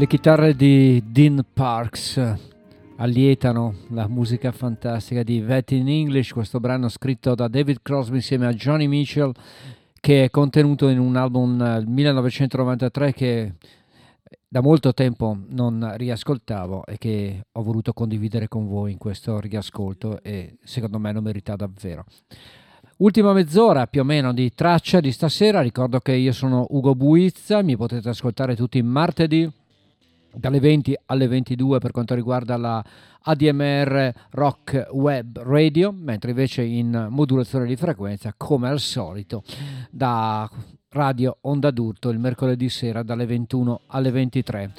Le 0.00 0.06
chitarre 0.06 0.56
di 0.56 1.02
Dean 1.08 1.44
Parks 1.52 2.18
allietano 2.96 3.74
la 3.90 4.08
musica 4.08 4.50
fantastica 4.50 5.22
di 5.22 5.42
Vet 5.42 5.72
in 5.72 5.88
English, 5.88 6.32
questo 6.32 6.58
brano 6.58 6.88
scritto 6.88 7.34
da 7.34 7.48
David 7.48 7.80
Crosby 7.82 8.14
insieme 8.14 8.46
a 8.46 8.54
Johnny 8.54 8.86
Mitchell 8.86 9.30
che 10.00 10.24
è 10.24 10.30
contenuto 10.30 10.88
in 10.88 10.98
un 10.98 11.16
album 11.16 11.58
del 11.58 11.86
1993 11.86 13.12
che 13.12 13.52
da 14.48 14.62
molto 14.62 14.94
tempo 14.94 15.36
non 15.48 15.92
riascoltavo 15.94 16.86
e 16.86 16.96
che 16.96 17.44
ho 17.52 17.62
voluto 17.62 17.92
condividere 17.92 18.48
con 18.48 18.66
voi 18.66 18.92
in 18.92 18.98
questo 18.98 19.38
riascolto 19.38 20.22
e 20.22 20.56
secondo 20.64 20.98
me 20.98 21.12
lo 21.12 21.20
merita 21.20 21.56
davvero. 21.56 22.06
Ultima 23.00 23.34
mezz'ora 23.34 23.86
più 23.86 24.00
o 24.00 24.04
meno 24.04 24.32
di 24.32 24.50
traccia 24.54 25.00
di 25.00 25.12
stasera, 25.12 25.60
ricordo 25.60 25.98
che 25.98 26.14
io 26.14 26.32
sono 26.32 26.64
Ugo 26.70 26.94
Buizza, 26.94 27.62
mi 27.62 27.76
potete 27.76 28.08
ascoltare 28.08 28.56
tutti 28.56 28.80
martedì 28.80 29.59
dalle 30.34 30.60
20 30.60 30.96
alle 31.06 31.28
22 31.28 31.78
per 31.78 31.90
quanto 31.90 32.14
riguarda 32.14 32.56
la 32.56 32.84
ADMR 33.22 34.12
Rock 34.30 34.88
Web 34.92 35.38
Radio, 35.40 35.92
mentre 35.92 36.30
invece 36.30 36.62
in 36.62 37.08
modulazione 37.10 37.66
di 37.66 37.76
frequenza, 37.76 38.34
come 38.36 38.68
al 38.68 38.80
solito, 38.80 39.42
da 39.90 40.48
Radio 40.90 41.38
Onda 41.42 41.70
d'Urto 41.70 42.08
il 42.08 42.18
mercoledì 42.18 42.68
sera 42.68 43.02
dalle 43.02 43.26
21 43.26 43.82
alle 43.86 44.10
23. 44.10 44.72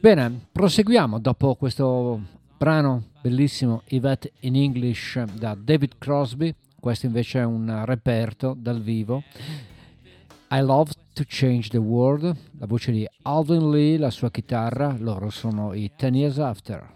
Bene, 0.00 0.46
proseguiamo 0.52 1.18
dopo 1.18 1.54
questo 1.56 2.20
brano 2.56 3.04
bellissimo 3.20 3.82
Yvette 3.88 4.32
in 4.40 4.56
English 4.56 5.22
da 5.34 5.56
David 5.58 5.94
Crosby, 5.98 6.54
questo 6.78 7.06
invece 7.06 7.40
è 7.40 7.44
un 7.44 7.82
reperto 7.84 8.54
dal 8.56 8.80
vivo. 8.80 9.22
I 10.52 10.62
Love 10.62 10.90
to 11.12 11.22
Change 11.24 11.68
the 11.68 11.78
World, 11.78 12.36
la 12.58 12.66
voce 12.66 12.90
di 12.90 13.08
Alvin 13.22 13.70
Lee, 13.70 13.96
la 13.96 14.10
sua 14.10 14.32
chitarra, 14.32 14.96
loro 14.98 15.30
sono 15.30 15.72
i 15.74 15.92
Ten 15.94 16.16
Years 16.16 16.38
After. 16.38 16.90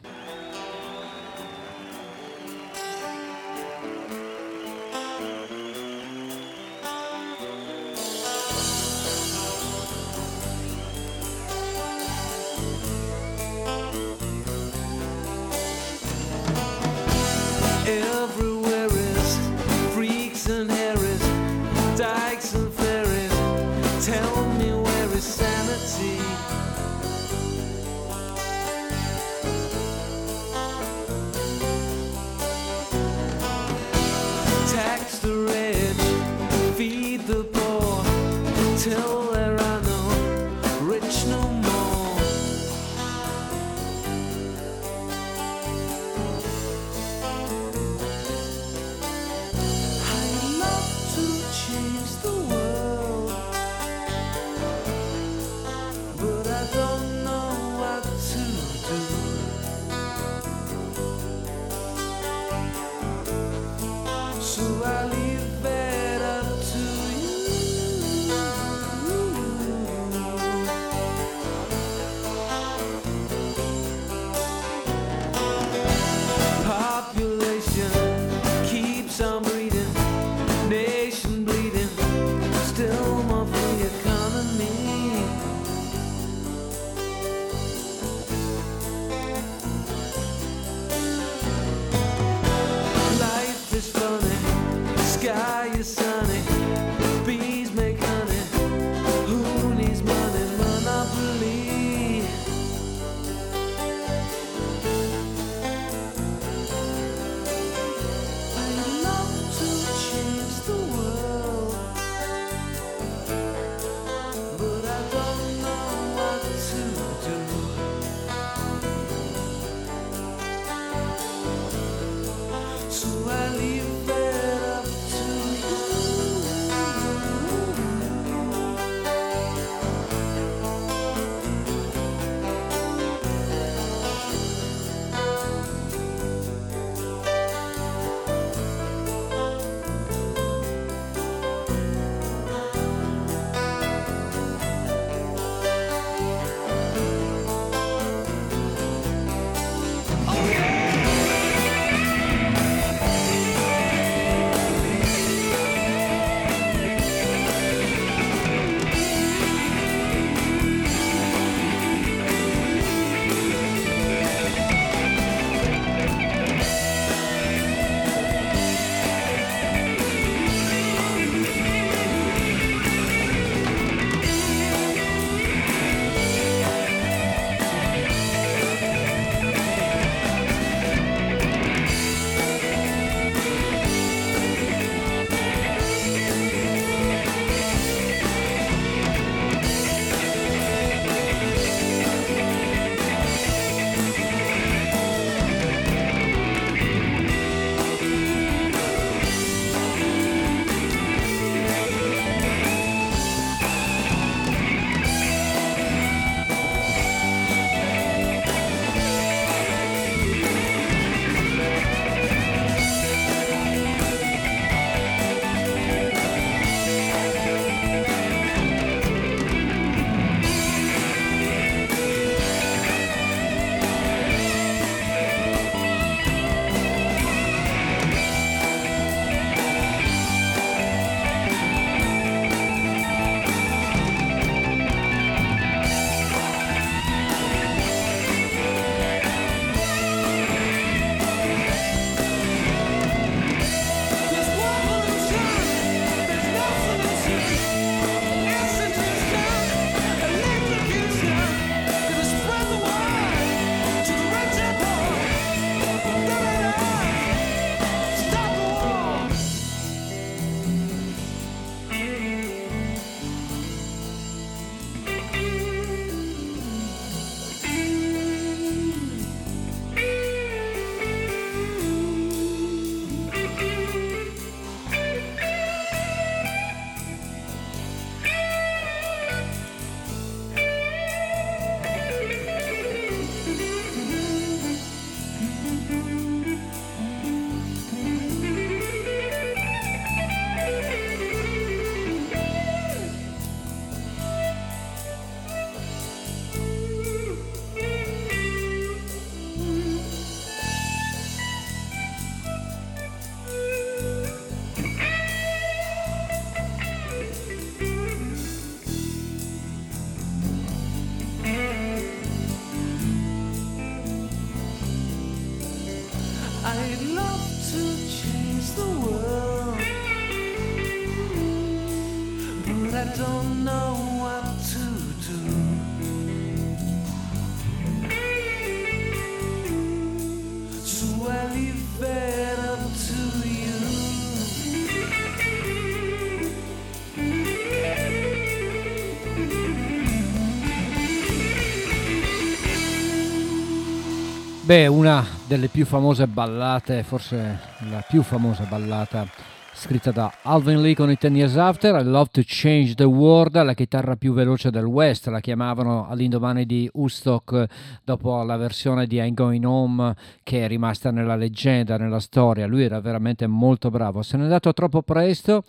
Beh, 344.74 344.88
una 344.88 345.24
delle 345.46 345.68
più 345.68 345.86
famose 345.86 346.26
ballate, 346.26 347.04
forse 347.04 347.60
la 347.88 348.04
più 348.04 348.22
famosa 348.22 348.64
ballata 348.64 349.24
scritta 349.72 350.10
da 350.10 350.38
Alvin 350.42 350.80
Lee 350.80 350.96
con 350.96 351.12
i 351.12 351.16
Ten 351.16 351.36
Years 351.36 351.56
After, 351.56 351.94
I 351.94 352.02
Love 352.02 352.30
to 352.32 352.42
Change 352.44 352.94
the 352.94 353.04
World, 353.04 353.54
la 353.62 353.72
chitarra 353.72 354.16
più 354.16 354.32
veloce 354.32 354.70
del 354.70 354.84
West, 354.84 355.28
la 355.28 355.38
chiamavano 355.38 356.08
all'indomani 356.08 356.66
di 356.66 356.90
Woodstock 356.92 357.66
dopo 358.02 358.42
la 358.42 358.56
versione 358.56 359.06
di 359.06 359.18
I'm 359.18 359.34
Going 359.34 359.64
Home 359.64 360.12
che 360.42 360.64
è 360.64 360.66
rimasta 360.66 361.12
nella 361.12 361.36
leggenda, 361.36 361.96
nella 361.96 362.18
storia. 362.18 362.66
Lui 362.66 362.82
era 362.82 363.00
veramente 363.00 363.46
molto 363.46 363.90
bravo, 363.90 364.22
se 364.22 364.36
n'è 364.36 364.42
andato 364.42 364.72
troppo 364.72 365.02
presto 365.02 365.62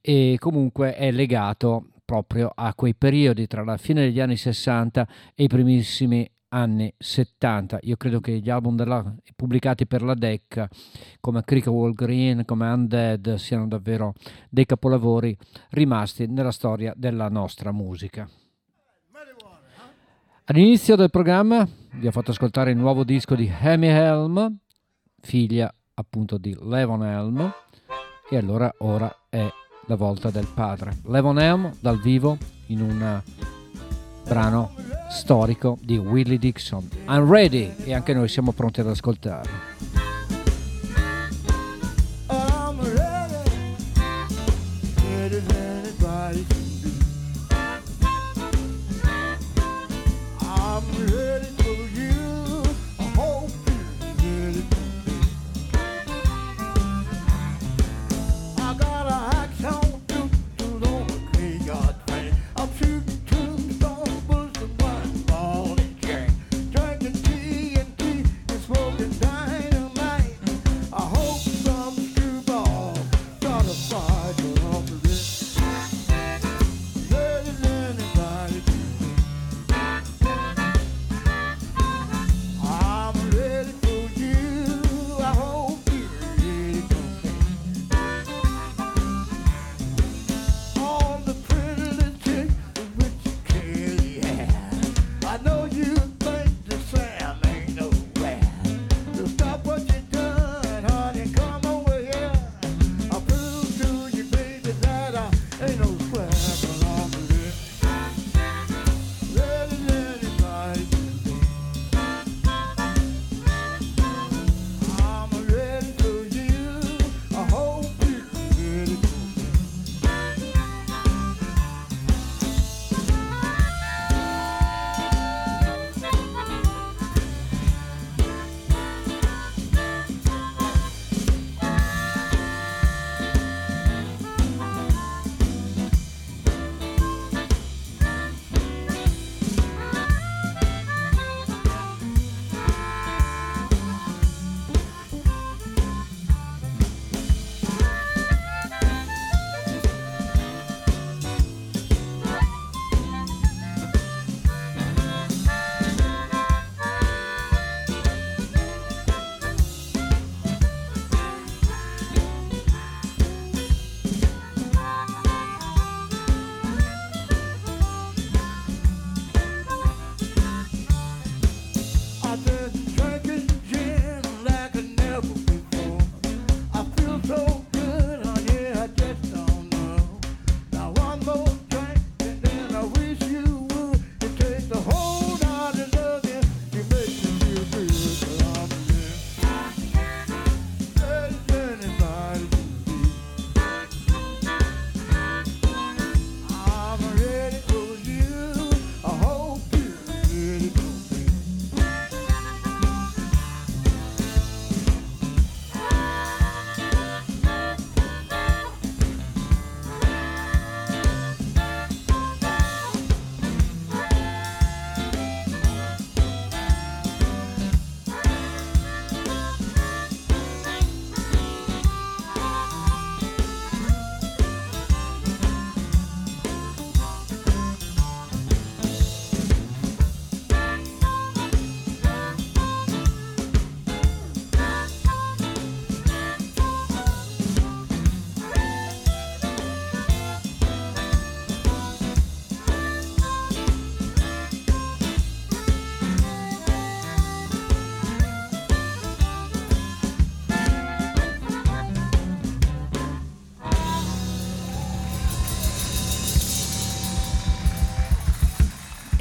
e 0.00 0.36
comunque 0.38 0.94
è 0.94 1.10
legato 1.10 1.86
proprio 2.04 2.52
a 2.54 2.72
quei 2.74 2.94
periodi 2.94 3.48
tra 3.48 3.64
la 3.64 3.78
fine 3.78 4.02
degli 4.02 4.20
anni 4.20 4.36
60 4.36 5.08
e 5.34 5.42
i 5.42 5.48
primissimi 5.48 6.30
anni 6.54 6.92
70. 6.96 7.80
Io 7.82 7.96
credo 7.96 8.20
che 8.20 8.38
gli 8.38 8.48
album 8.48 8.76
della- 8.76 9.14
pubblicati 9.34 9.86
per 9.86 10.02
la 10.02 10.14
Decca, 10.14 10.68
come 11.20 11.42
Creek 11.44 11.66
Wall 11.66 11.92
Green, 11.92 12.44
come 12.44 12.70
Undead, 12.70 13.34
siano 13.34 13.66
davvero 13.66 14.14
dei 14.48 14.64
capolavori 14.64 15.36
rimasti 15.70 16.26
nella 16.26 16.52
storia 16.52 16.94
della 16.96 17.28
nostra 17.28 17.72
musica. 17.72 18.28
All'inizio 20.46 20.94
del 20.94 21.10
programma 21.10 21.66
vi 21.94 22.06
ho 22.06 22.10
fatto 22.10 22.30
ascoltare 22.30 22.70
il 22.70 22.76
nuovo 22.76 23.02
disco 23.02 23.34
di 23.34 23.50
Amy 23.60 23.88
Helm, 23.88 24.58
figlia 25.20 25.74
appunto 25.94 26.36
di 26.36 26.54
Levon 26.60 27.02
Helm, 27.02 27.52
e 28.30 28.36
allora 28.36 28.72
ora 28.78 29.10
è 29.30 29.46
la 29.86 29.96
volta 29.96 30.30
del 30.30 30.46
padre. 30.54 30.98
Levon 31.06 31.38
Helm 31.38 31.74
dal 31.80 31.98
vivo 31.98 32.36
in 32.66 32.82
un 32.82 33.22
brano 34.26 34.74
storico 35.10 35.78
di 35.80 35.96
Willie 35.96 36.38
Dixon. 36.38 36.88
I'm 37.08 37.30
ready 37.30 37.74
e 37.84 37.94
anche 37.94 38.12
noi 38.14 38.28
siamo 38.28 38.52
pronti 38.52 38.80
ad 38.80 38.88
ascoltarlo. 38.88 40.13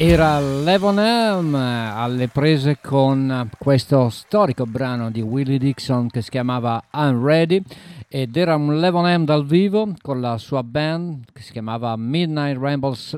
Era 0.05 0.37
Levonham 0.37 1.55
alle 1.55 2.27
prese 2.27 2.77
con 2.81 3.49
questo 3.57 4.09
storico 4.09 4.65
brano 4.65 5.09
di 5.09 5.21
Willie 5.21 5.57
Dixon 5.57 6.09
che 6.09 6.21
si 6.21 6.29
chiamava 6.29 6.83
I'm 6.91 7.23
Ready 7.23 7.63
ed 8.09 8.35
era 8.35 8.55
un 8.57 8.81
Levonham 8.81 9.23
dal 9.23 9.45
vivo 9.45 9.93
con 10.01 10.19
la 10.19 10.37
sua 10.37 10.61
band 10.61 11.23
che 11.31 11.41
si 11.41 11.53
chiamava 11.53 11.95
Midnight 11.95 12.59
Ramble 12.59 12.95
S- 12.95 13.17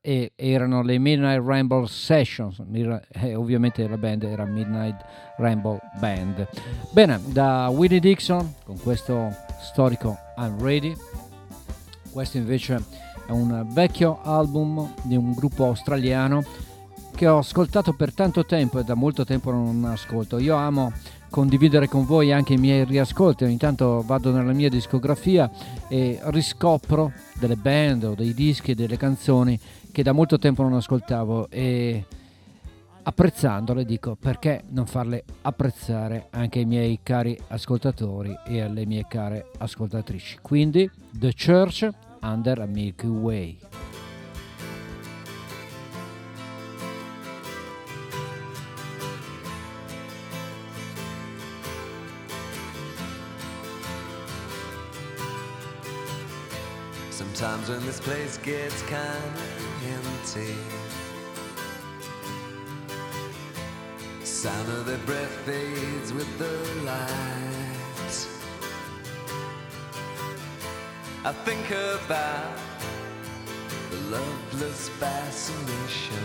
e 0.00 0.32
erano 0.34 0.82
le 0.82 0.96
Midnight 0.96 1.44
Ramble 1.44 1.86
Sessions 1.86 2.62
e 3.10 3.34
ovviamente 3.34 3.86
la 3.86 3.98
band 3.98 4.22
era 4.22 4.46
Midnight 4.46 5.04
Ramble 5.36 5.80
Band. 6.00 6.48
Bene, 6.92 7.20
da 7.26 7.68
Willie 7.68 8.00
Dixon 8.00 8.54
con 8.64 8.80
questo 8.80 9.36
storico 9.60 10.16
I'm 10.38 10.58
Ready 10.62 10.96
questo 12.10 12.36
invece 12.36 12.82
è 13.26 13.30
un 13.30 13.66
vecchio 13.70 14.20
album 14.22 14.94
di 15.02 15.16
un 15.16 15.32
gruppo 15.32 15.64
australiano 15.64 16.44
che 17.14 17.26
ho 17.26 17.38
ascoltato 17.38 17.92
per 17.92 18.12
tanto 18.12 18.44
tempo 18.44 18.78
e 18.78 18.84
da 18.84 18.94
molto 18.94 19.24
tempo 19.24 19.50
non 19.50 19.84
ascolto. 19.84 20.38
Io 20.38 20.56
amo 20.56 20.92
condividere 21.30 21.88
con 21.88 22.04
voi 22.04 22.32
anche 22.32 22.52
i 22.52 22.58
miei 22.58 22.84
riascolti, 22.84 23.44
ogni 23.44 23.56
tanto 23.56 24.02
vado 24.04 24.32
nella 24.32 24.52
mia 24.52 24.68
discografia 24.68 25.50
e 25.88 26.18
riscopro 26.24 27.12
delle 27.38 27.56
band 27.56 28.04
o 28.04 28.14
dei 28.14 28.34
dischi, 28.34 28.74
delle 28.74 28.96
canzoni 28.96 29.58
che 29.90 30.02
da 30.02 30.12
molto 30.12 30.38
tempo 30.38 30.62
non 30.62 30.74
ascoltavo 30.74 31.48
e 31.50 32.04
apprezzandole 33.04 33.84
dico 33.84 34.16
perché 34.18 34.62
non 34.68 34.86
farle 34.86 35.24
apprezzare 35.42 36.28
anche 36.30 36.60
ai 36.60 36.64
miei 36.64 37.00
cari 37.02 37.36
ascoltatori 37.48 38.34
e 38.46 38.60
alle 38.60 38.86
mie 38.86 39.06
care 39.08 39.50
ascoltatrici. 39.58 40.38
Quindi 40.40 40.88
The 41.10 41.32
Church 41.34 41.88
Under 42.24 42.52
a 42.52 42.68
Milky 42.68 43.08
Way. 43.08 43.58
Sometimes 57.10 57.68
when 57.68 57.84
this 57.84 57.98
place 57.98 58.38
gets 58.38 58.82
kinda 58.82 59.02
empty, 59.88 60.54
sound 64.22 64.68
of 64.68 64.86
their 64.86 64.98
breath 64.98 65.30
fades 65.44 66.12
with 66.12 66.38
the 66.38 66.84
light. 66.84 67.81
I 71.24 71.30
think 71.30 71.70
about 71.70 72.58
the 73.90 73.96
loveless 74.10 74.88
fascination 74.88 76.18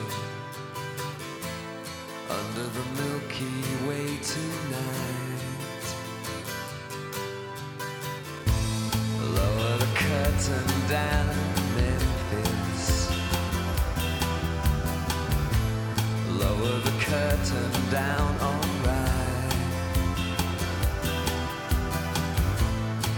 under 2.28 2.64
the 2.64 2.84
Milky 2.98 3.62
Way 3.88 4.18
tonight. 4.24 5.86
Lower 9.22 9.78
the 9.78 9.92
curtain 9.94 10.90
down, 10.90 11.36
Memphis. 11.76 13.12
Lower 16.42 16.80
the 16.80 16.96
curtain 17.06 17.72
down, 17.92 18.36
alright. 18.42 19.54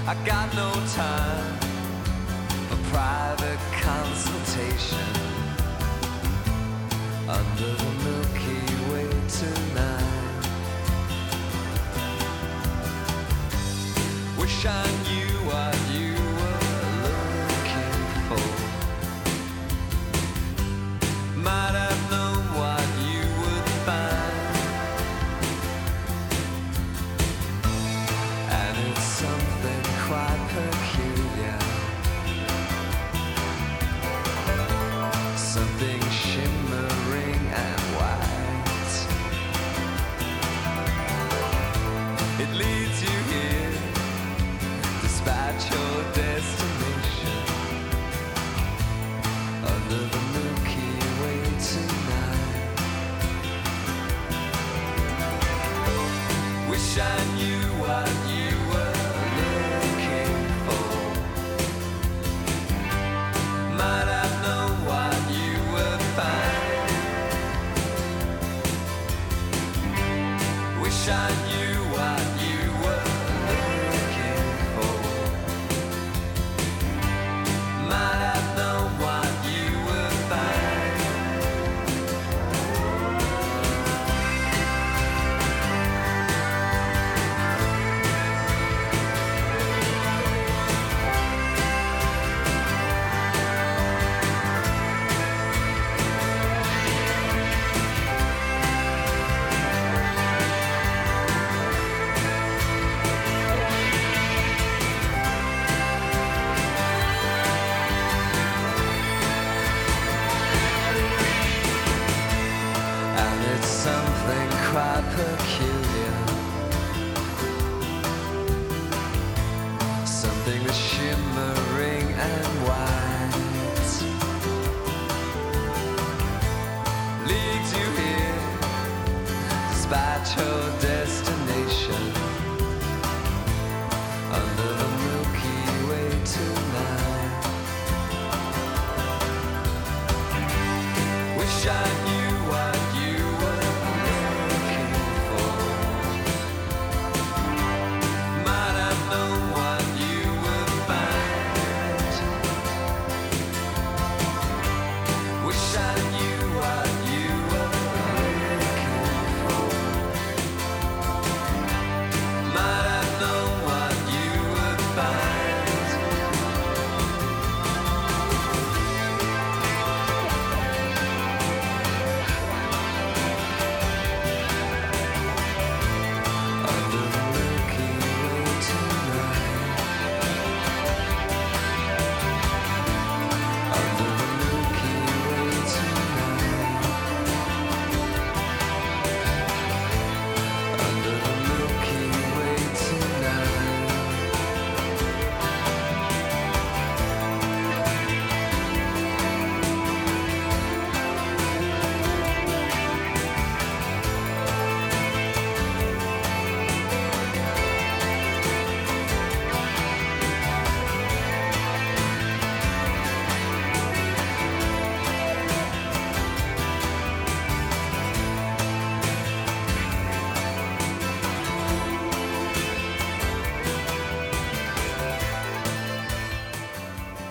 I 0.08 0.14
got 0.26 0.54
no 0.56 0.74
time 0.94 1.69
private 2.92 3.60
consultation 3.82 5.10
under 7.28 7.72
the 7.82 7.92
Milky 8.04 8.64
Way 8.92 9.10
tonight. 9.28 10.44
Wish 14.40 14.66
I 14.66 14.86
knew 15.06 15.32
what 15.46 15.78
you 15.94 16.09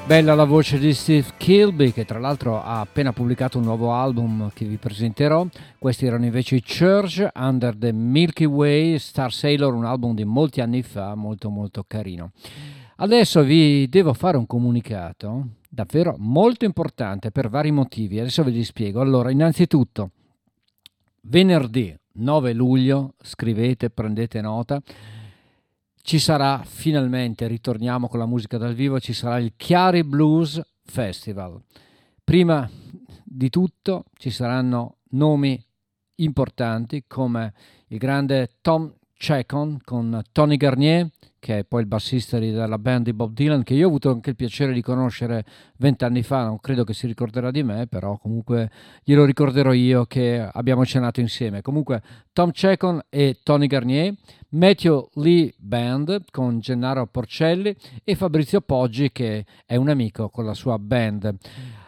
Bella 0.09 0.35
la 0.35 0.45
voce 0.45 0.79
di 0.79 0.95
Steve 0.95 1.35
Kilby 1.37 1.93
che 1.93 2.07
tra 2.07 2.19
l'altro 2.19 2.63
ha 2.63 2.81
appena 2.81 3.13
pubblicato 3.13 3.59
un 3.59 3.65
nuovo 3.65 3.93
album 3.93 4.51
che 4.55 4.65
vi 4.65 4.79
presenterò. 4.79 5.47
Questi 5.79 6.07
erano 6.07 6.25
invece 6.25 6.57
i 6.57 6.63
Church 6.63 7.29
Under 7.35 7.77
the 7.77 7.93
Milky 7.93 8.47
Way 8.47 8.99
Star 8.99 9.31
Sailor, 9.31 9.75
un 9.75 9.85
album 9.85 10.15
di 10.15 10.25
molti 10.25 10.63
anni 10.63 10.83
fa, 10.83 11.15
molto 11.15 11.51
molto 11.51 11.85
carino. 11.87 12.31
Adesso 12.97 13.43
vi 13.43 13.87
devo 13.91 14.15
fare 14.15 14.39
un 14.39 14.47
comunicato 14.47 15.49
davvero 15.69 16.15
molto 16.17 16.65
importante 16.65 17.31
per 17.31 17.51
vari 17.51 17.71
motivi. 17.71 18.19
Adesso 18.19 18.43
ve 18.45 18.51
li 18.51 18.65
spiego. 18.65 19.03
Allora, 19.03 19.31
innanzitutto, 19.31 20.13
venerdì 21.25 21.95
9 22.13 22.55
luglio, 22.55 23.13
scrivete, 23.21 23.91
prendete 23.91 24.41
nota 24.41 24.81
ci 26.09 26.19
sarà 26.19 26.63
finalmente, 26.65 27.47
ritorniamo 27.47 28.09
con 28.09 28.19
la 28.19 28.25
musica 28.25 28.57
dal 28.57 28.73
vivo, 28.73 28.99
ci 28.99 29.13
sarà 29.13 29.39
il 29.39 29.53
Chiari 29.57 30.05
Blues 30.05 30.59
Festival. 30.83 31.61
Prima 32.25 32.67
di 33.23 33.51
tutto 33.51 34.07
ci 34.17 34.31
saranno 34.31 35.01
nomi 35.11 35.63
importanti 36.15 37.05
come 37.07 37.53
il 37.89 37.99
grande 37.99 38.53
Tom 38.63 38.91
Chacon 39.13 39.81
con 39.85 40.23
Tony 40.33 40.57
Garnier, 40.57 41.11
che 41.41 41.59
è 41.59 41.65
poi 41.65 41.83
il 41.83 41.87
bassista 41.87 42.39
della 42.39 42.79
band 42.79 43.05
di 43.05 43.13
Bob 43.13 43.35
Dylan, 43.35 43.63
che 43.63 43.75
io 43.75 43.85
ho 43.85 43.89
avuto 43.89 44.11
anche 44.11 44.31
il 44.31 44.37
piacere 44.37 44.73
di 44.73 44.81
conoscere 44.81 45.45
vent'anni 45.77 46.23
fa, 46.23 46.45
non 46.45 46.59
credo 46.59 46.85
che 46.85 46.95
si 46.95 47.07
ricorderà 47.07 47.51
di 47.51 47.63
me, 47.63 47.87
però 47.87 48.17
comunque 48.17 48.71
glielo 49.05 49.25
ricorderò 49.25 49.73
io 49.73 50.07
che 50.07 50.41
abbiamo 50.41 50.87
cenato 50.87 51.21
insieme. 51.21 51.61
Comunque 51.61 52.03
Tom 52.33 52.51
Chacon 52.53 53.01
e 53.09 53.41
Tony 53.43 53.67
Garnier, 53.67 54.15
Matthew 54.51 55.09
Lee 55.15 55.53
Band 55.59 56.25
con 56.31 56.61
Gennaro 56.61 57.07
Porcelli 57.07 57.75
e 58.03 58.15
Fabrizio 58.15 58.61
Poggi 58.61 59.13
che 59.13 59.45
è 59.67 59.77
un 59.77 59.89
amico 59.89 60.31
con 60.31 60.45
la 60.45 60.55
sua 60.55 60.79
band. 60.79 61.35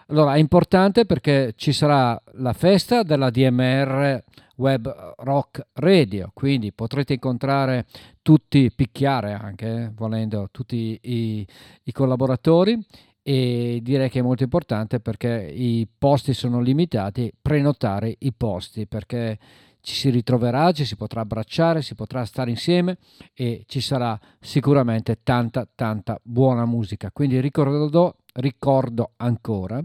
Allora 0.08 0.34
è 0.34 0.38
importante 0.38 1.06
perché 1.06 1.54
ci 1.56 1.72
sarà 1.72 2.20
la 2.34 2.52
festa 2.52 3.02
della 3.02 3.30
DMR 3.30 4.22
Web 4.56 5.14
Rock 5.18 5.68
Radio, 5.74 6.30
quindi 6.34 6.72
potrete 6.72 7.14
incontrare 7.14 7.86
tutti, 8.20 8.70
picchiare 8.74 9.32
anche, 9.32 9.66
eh, 9.66 9.90
volendo, 9.94 10.48
tutti 10.50 10.98
i, 11.00 11.46
i 11.84 11.92
collaboratori 11.92 12.78
e 13.22 13.80
direi 13.82 14.10
che 14.10 14.18
è 14.18 14.22
molto 14.22 14.42
importante 14.42 15.00
perché 15.00 15.50
i 15.54 15.86
posti 15.96 16.34
sono 16.34 16.60
limitati, 16.60 17.32
prenotare 17.40 18.16
i 18.18 18.32
posti 18.32 18.86
perché 18.86 19.38
ci 19.80 19.94
si 19.94 20.10
ritroverà, 20.10 20.72
ci 20.72 20.84
si 20.84 20.96
potrà 20.96 21.22
abbracciare, 21.22 21.82
si 21.82 21.94
potrà 21.94 22.24
stare 22.24 22.50
insieme 22.50 22.98
e 23.34 23.64
ci 23.66 23.80
sarà 23.80 24.18
sicuramente 24.38 25.20
tanta 25.22 25.68
tanta 25.74 26.18
buona 26.22 26.64
musica. 26.64 27.10
Quindi 27.10 27.40
ricordo, 27.40 28.16
ricordo 28.34 29.12
ancora 29.16 29.82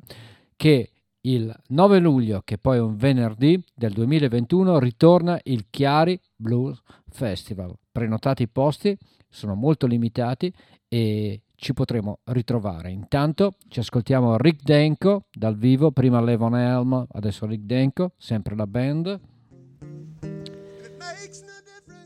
che 0.55 0.91
il 1.21 1.53
9 1.69 1.99
luglio, 1.99 2.41
che 2.43 2.57
poi 2.57 2.77
è 2.77 2.81
un 2.81 2.95
venerdì 2.95 3.61
del 3.73 3.93
2021, 3.93 4.77
ritorna 4.79 5.39
il 5.43 5.65
Chiari 5.69 6.19
Blues 6.35 6.79
Festival. 7.09 7.73
Prenotate 7.91 8.43
i 8.43 8.47
posti, 8.47 8.95
sono 9.27 9.55
molto 9.55 9.87
limitati 9.87 10.53
e 10.87 11.41
ci 11.55 11.73
potremo 11.73 12.19
ritrovare. 12.25 12.91
Intanto 12.91 13.55
ci 13.69 13.79
ascoltiamo 13.79 14.37
Rick 14.37 14.61
Denko 14.63 15.25
dal 15.31 15.57
vivo, 15.57 15.91
prima 15.91 16.21
Levon 16.21 16.55
Helm, 16.55 17.05
adesso 17.13 17.45
Rick 17.45 17.63
Denko, 17.63 18.11
sempre 18.17 18.55
la 18.55 18.67
band. 18.67 19.19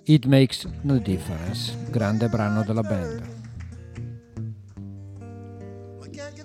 It 0.05 0.25
Makes 0.25 0.67
No 0.81 0.97
Difference, 0.97 1.75
grande 1.91 2.29
brano 2.29 2.63
della 2.63 2.81
band. 2.81 3.21
I 6.01 6.09
can't 6.09 6.35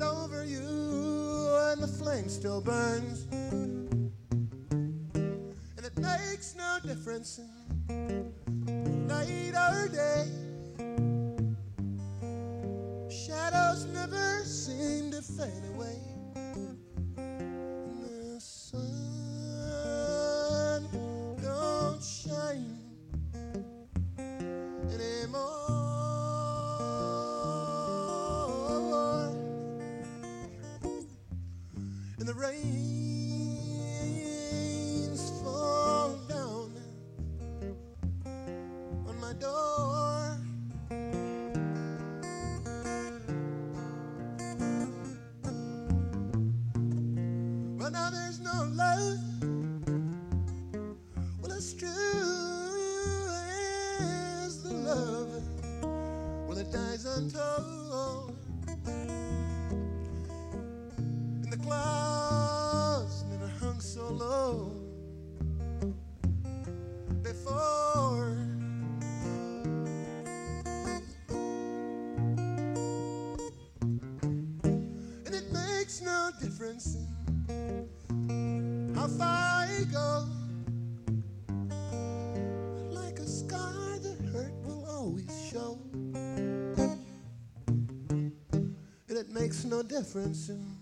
no 89.75 89.83
difference 89.83 90.47
who 90.47 90.74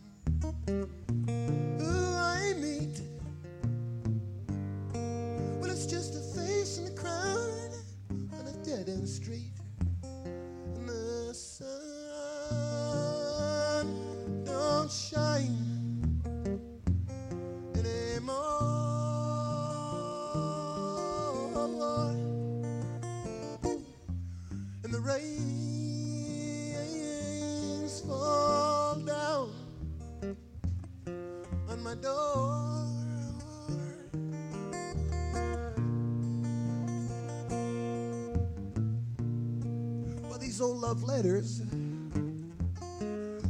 love 40.93 41.05
letters, 41.05 41.63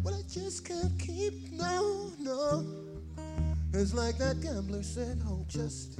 well, 0.04 0.14
I 0.14 0.22
just 0.28 0.64
can't 0.64 0.96
keep, 0.96 1.50
no, 1.52 2.12
no. 2.20 2.64
It's 3.72 3.92
like 3.92 4.16
that 4.18 4.40
gambler 4.40 4.84
said, 4.84 5.20
oh, 5.26 5.44
just 5.48 5.98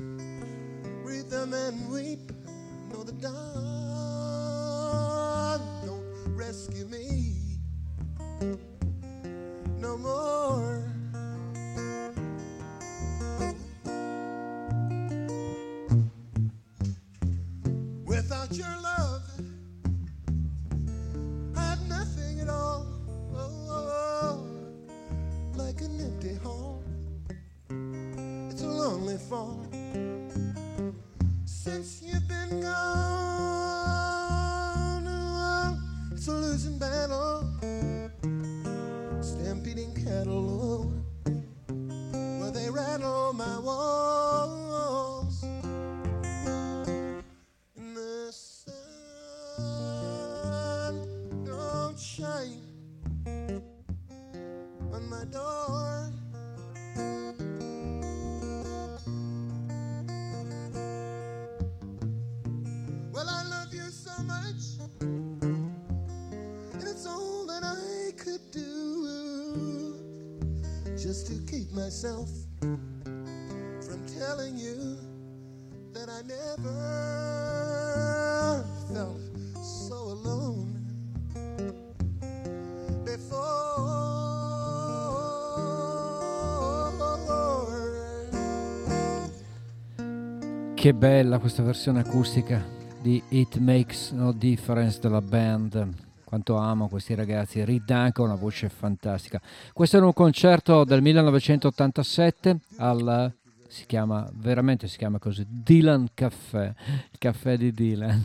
Che 90.82 90.94
bella 90.94 91.38
questa 91.38 91.62
versione 91.62 92.00
acustica 92.00 92.60
di 93.00 93.22
It 93.28 93.58
Makes 93.58 94.10
No 94.10 94.32
Difference 94.32 94.98
della 94.98 95.20
band. 95.20 95.88
Quanto 96.24 96.56
amo 96.56 96.88
questi 96.88 97.14
ragazzi. 97.14 97.64
Reed 97.64 97.84
Duncan, 97.84 98.24
una 98.24 98.34
voce 98.34 98.68
fantastica. 98.68 99.40
Questo 99.72 99.98
era 99.98 100.06
un 100.06 100.12
concerto 100.12 100.82
del 100.82 101.00
1987 101.00 102.58
al 102.78 103.32
si 103.72 103.86
chiama 103.86 104.28
veramente 104.34 104.86
si 104.86 104.98
chiama 104.98 105.18
così 105.18 105.46
Dylan 105.48 106.08
Caffè, 106.12 106.74
il 107.10 107.18
caffè 107.18 107.56
di 107.56 107.72
Dylan. 107.72 108.22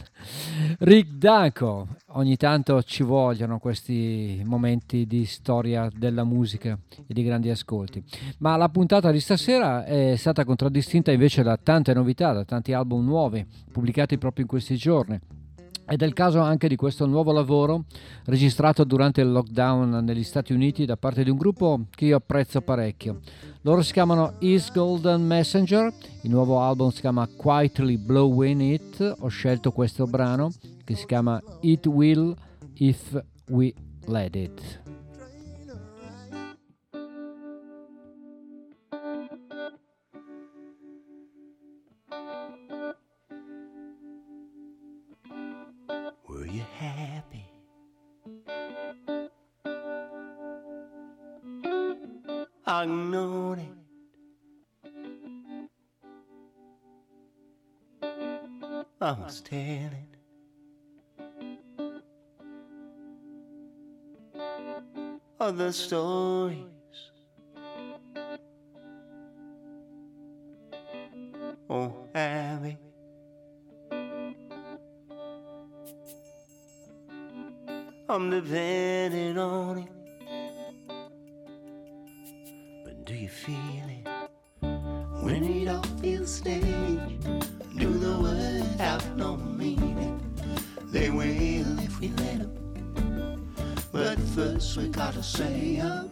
Rick 0.80 1.14
Danko, 1.14 1.88
ogni 2.08 2.36
tanto 2.36 2.84
ci 2.84 3.02
vogliono 3.02 3.58
questi 3.58 4.42
momenti 4.44 5.08
di 5.08 5.24
storia 5.24 5.88
della 5.96 6.26
musica 6.26 6.78
e 6.90 7.14
di 7.14 7.24
grandi 7.24 7.50
ascolti. 7.50 8.04
Ma 8.40 8.58
la 8.58 8.68
puntata 8.68 9.10
di 9.10 9.22
stasera 9.22 9.86
è 9.86 10.18
stata 10.18 10.44
contraddistinta 10.44 11.14
invece 11.14 11.44
da 11.44 11.56
tante 11.56 11.94
novità, 11.94 12.34
da 12.34 12.44
tanti 12.44 12.74
album 12.74 13.06
nuovi 13.06 13.46
pubblicati 13.72 14.18
proprio 14.18 14.44
in 14.44 14.50
questi 14.50 14.76
giorni. 14.76 15.18
Ed 15.90 16.02
è 16.02 16.06
il 16.06 16.12
caso 16.12 16.42
anche 16.42 16.68
di 16.68 16.76
questo 16.76 17.06
nuovo 17.06 17.32
lavoro 17.32 17.86
registrato 18.26 18.84
durante 18.84 19.22
il 19.22 19.32
lockdown 19.32 20.04
negli 20.04 20.24
Stati 20.24 20.52
Uniti 20.52 20.84
da 20.84 20.98
parte 20.98 21.24
di 21.24 21.30
un 21.30 21.38
gruppo 21.38 21.86
che 21.90 22.06
io 22.06 22.18
apprezzo 22.18 22.60
parecchio. 22.60 23.22
Loro 23.62 23.82
si 23.82 23.94
chiamano 23.94 24.34
East 24.40 24.74
Golden 24.74 25.26
Messenger, 25.26 25.94
il 26.24 26.30
nuovo 26.30 26.60
album 26.60 26.90
si 26.90 27.00
chiama 27.00 27.26
Quietly 27.34 27.98
Blowing 27.98 28.62
It, 28.62 29.16
ho 29.20 29.28
scelto 29.30 29.72
questo 29.72 30.06
brano 30.08 30.52
che 30.84 30.96
si 30.96 31.06
chiama 31.06 31.42
It 31.62 31.86
Will 31.86 32.36
If 32.74 33.24
We 33.48 33.74
Let 34.08 34.36
It. 34.36 34.97
Happy? 46.76 47.46
I 52.66 52.86
know 52.86 53.54
it. 53.54 53.78
I 59.00 59.12
was 59.12 59.42
telling 59.42 60.08
other 65.40 65.72
stories. 65.72 66.66
Oh, 71.70 71.94
Abby. 72.16 72.78
I'm 78.10 78.30
depending 78.30 79.38
on 79.38 79.80
it. 79.80 79.90
But 82.86 83.04
do 83.04 83.14
you 83.14 83.28
feel 83.28 83.56
it? 83.58 84.08
When 85.22 85.44
it 85.44 85.68
all 85.68 85.84
feels 86.02 86.32
staged, 86.34 87.22
do 87.78 87.92
the 87.92 88.18
words 88.22 88.80
have 88.80 89.18
no 89.18 89.36
meaning? 89.36 90.22
They 90.86 91.10
will 91.10 91.80
if 91.80 92.00
we 92.00 92.08
let 92.08 92.40
them. 92.40 93.54
But 93.92 94.18
first 94.36 94.78
we 94.78 94.88
gotta 94.88 95.22
say 95.22 95.82
up. 95.82 96.10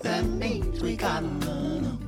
That 0.00 0.24
means 0.24 0.80
we 0.80 0.96
gotta 0.96 1.26
learn 1.26 1.84
'em. 1.84 1.98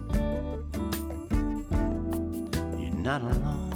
You're 2.79 2.95
not 2.95 3.21
alone. 3.21 3.68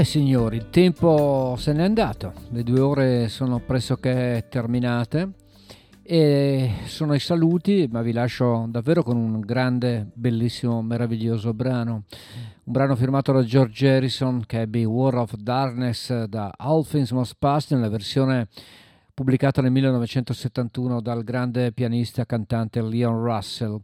Eh 0.00 0.04
signori, 0.04 0.56
il 0.56 0.70
tempo 0.70 1.56
se 1.58 1.74
n'è 1.74 1.82
andato, 1.82 2.32
le 2.52 2.62
due 2.62 2.80
ore 2.80 3.28
sono 3.28 3.58
pressoché 3.58 4.46
terminate 4.48 5.32
e 6.02 6.72
sono 6.86 7.12
i 7.12 7.18
saluti, 7.20 7.86
ma 7.92 8.00
vi 8.00 8.12
lascio 8.12 8.64
davvero 8.70 9.02
con 9.02 9.18
un 9.18 9.40
grande, 9.40 10.08
bellissimo, 10.14 10.80
meraviglioso 10.80 11.52
brano. 11.52 12.04
Un 12.64 12.72
brano 12.72 12.96
firmato 12.96 13.32
da 13.32 13.42
George 13.42 13.90
Harrison 13.90 14.44
che 14.46 14.62
ebbe 14.62 14.84
War 14.84 15.16
of 15.16 15.34
Darkness 15.34 16.22
da 16.24 16.50
All 16.56 16.86
Must 16.90 17.36
Pass 17.38 17.70
nella 17.70 17.90
versione 17.90 18.48
pubblicata 19.12 19.60
nel 19.60 19.70
1971 19.70 21.02
dal 21.02 21.22
grande 21.24 21.72
pianista 21.72 22.22
e 22.22 22.24
cantante 22.24 22.80
Leon 22.80 23.22
Russell. 23.22 23.78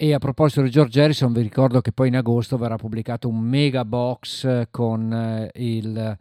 E 0.00 0.14
a 0.14 0.18
proposito 0.18 0.62
di 0.62 0.70
George 0.70 1.02
Harrison, 1.02 1.32
vi 1.32 1.42
ricordo 1.42 1.80
che 1.80 1.90
poi 1.90 2.06
in 2.06 2.14
agosto 2.14 2.56
verrà 2.56 2.76
pubblicato 2.76 3.26
un 3.26 3.40
mega 3.40 3.84
box 3.84 4.44
eh, 4.44 4.68
con 4.70 5.12
eh, 5.12 5.50
il- 5.54 6.16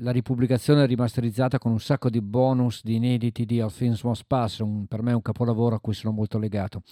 la 0.00 0.10
ripubblicazione 0.12 0.86
rimasterizzata 0.86 1.58
con 1.58 1.72
un 1.72 1.80
sacco 1.80 2.08
di 2.08 2.20
bonus, 2.20 2.82
di 2.84 2.94
inediti 2.94 3.44
di 3.44 3.60
All 3.60 3.72
Things 3.72 4.04
Must 4.04 4.22
Pass, 4.28 4.58
un- 4.60 4.86
per 4.86 5.02
me 5.02 5.10
è 5.10 5.14
un 5.14 5.22
capolavoro 5.22 5.74
a 5.74 5.80
cui 5.80 5.92
sono 5.92 6.12
molto 6.12 6.38
legato. 6.38 6.82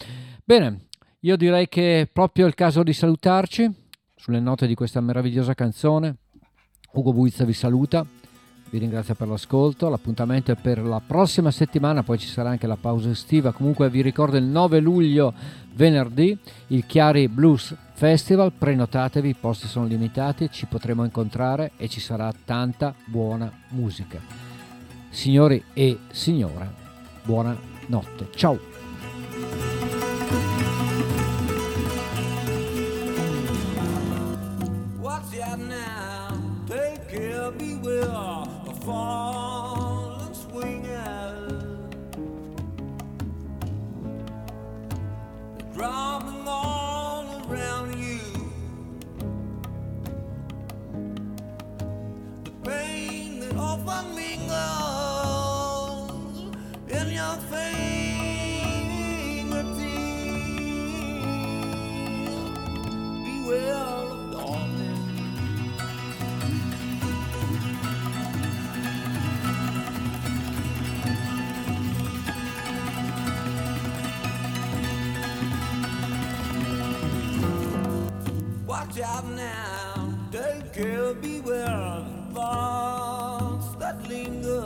Bene, 0.44 0.86
io 1.20 1.36
direi 1.36 1.68
che 1.68 2.00
è 2.00 2.06
proprio 2.08 2.46
il 2.48 2.54
caso 2.54 2.82
di 2.82 2.92
salutarci 2.92 3.72
sulle 4.16 4.40
note 4.40 4.66
di 4.66 4.74
questa 4.74 5.00
meravigliosa 5.00 5.54
canzone. 5.54 6.16
Ugo 6.94 7.12
Buizza 7.12 7.44
vi 7.44 7.52
saluta, 7.52 8.04
vi 8.70 8.78
ringrazio 8.78 9.14
per 9.14 9.28
l'ascolto, 9.28 9.88
l'appuntamento 9.88 10.52
è 10.52 10.56
per 10.56 10.82
la 10.82 11.00
prossima 11.04 11.50
settimana, 11.50 12.02
poi 12.02 12.18
ci 12.18 12.26
sarà 12.26 12.50
anche 12.50 12.66
la 12.66 12.76
pausa 12.80 13.10
estiva, 13.10 13.52
comunque 13.52 13.88
vi 13.88 14.02
ricordo 14.02 14.36
il 14.36 14.44
9 14.44 14.80
luglio 14.80 15.32
venerdì 15.74 16.36
il 16.68 16.86
Chiari 16.86 17.28
Blues 17.28 17.74
Festival, 17.92 18.52
prenotatevi, 18.52 19.28
i 19.28 19.36
posti 19.38 19.68
sono 19.68 19.86
limitati, 19.86 20.50
ci 20.50 20.66
potremo 20.66 21.04
incontrare 21.04 21.72
e 21.76 21.88
ci 21.88 22.00
sarà 22.00 22.32
tanta 22.44 22.94
buona 23.04 23.50
musica. 23.68 24.20
Signori 25.10 25.62
e 25.72 25.98
signore, 26.10 26.68
buona 27.22 27.56
notte, 27.86 28.28
ciao! 28.34 28.72
Beware 37.54 38.53
fall 38.84 40.20
and 40.20 40.36
swing 40.36 40.86
out 40.92 41.94
Driving 45.74 46.46
all 46.46 47.42
around 47.48 47.98
you. 47.98 48.20
The 52.44 52.50
pain 52.62 53.40
that 53.40 53.56
often 53.56 54.14
mingles 54.14 54.54
In 56.88 57.08
your 57.12 57.36
fingertips. 57.50 57.94
Beware. 63.24 64.13
Watch 78.74 78.98
out 79.02 79.24
now, 79.28 80.18
take 80.32 80.72
care, 80.72 81.14
beware 81.14 81.68
of 81.68 82.06
the 82.08 82.34
thoughts 82.34 83.76
that 83.76 84.02
linger. 84.08 84.64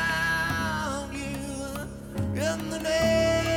you 1.13 1.39
in 2.35 2.69
the 2.69 2.79
dead 2.79 3.50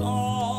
of 0.00 0.53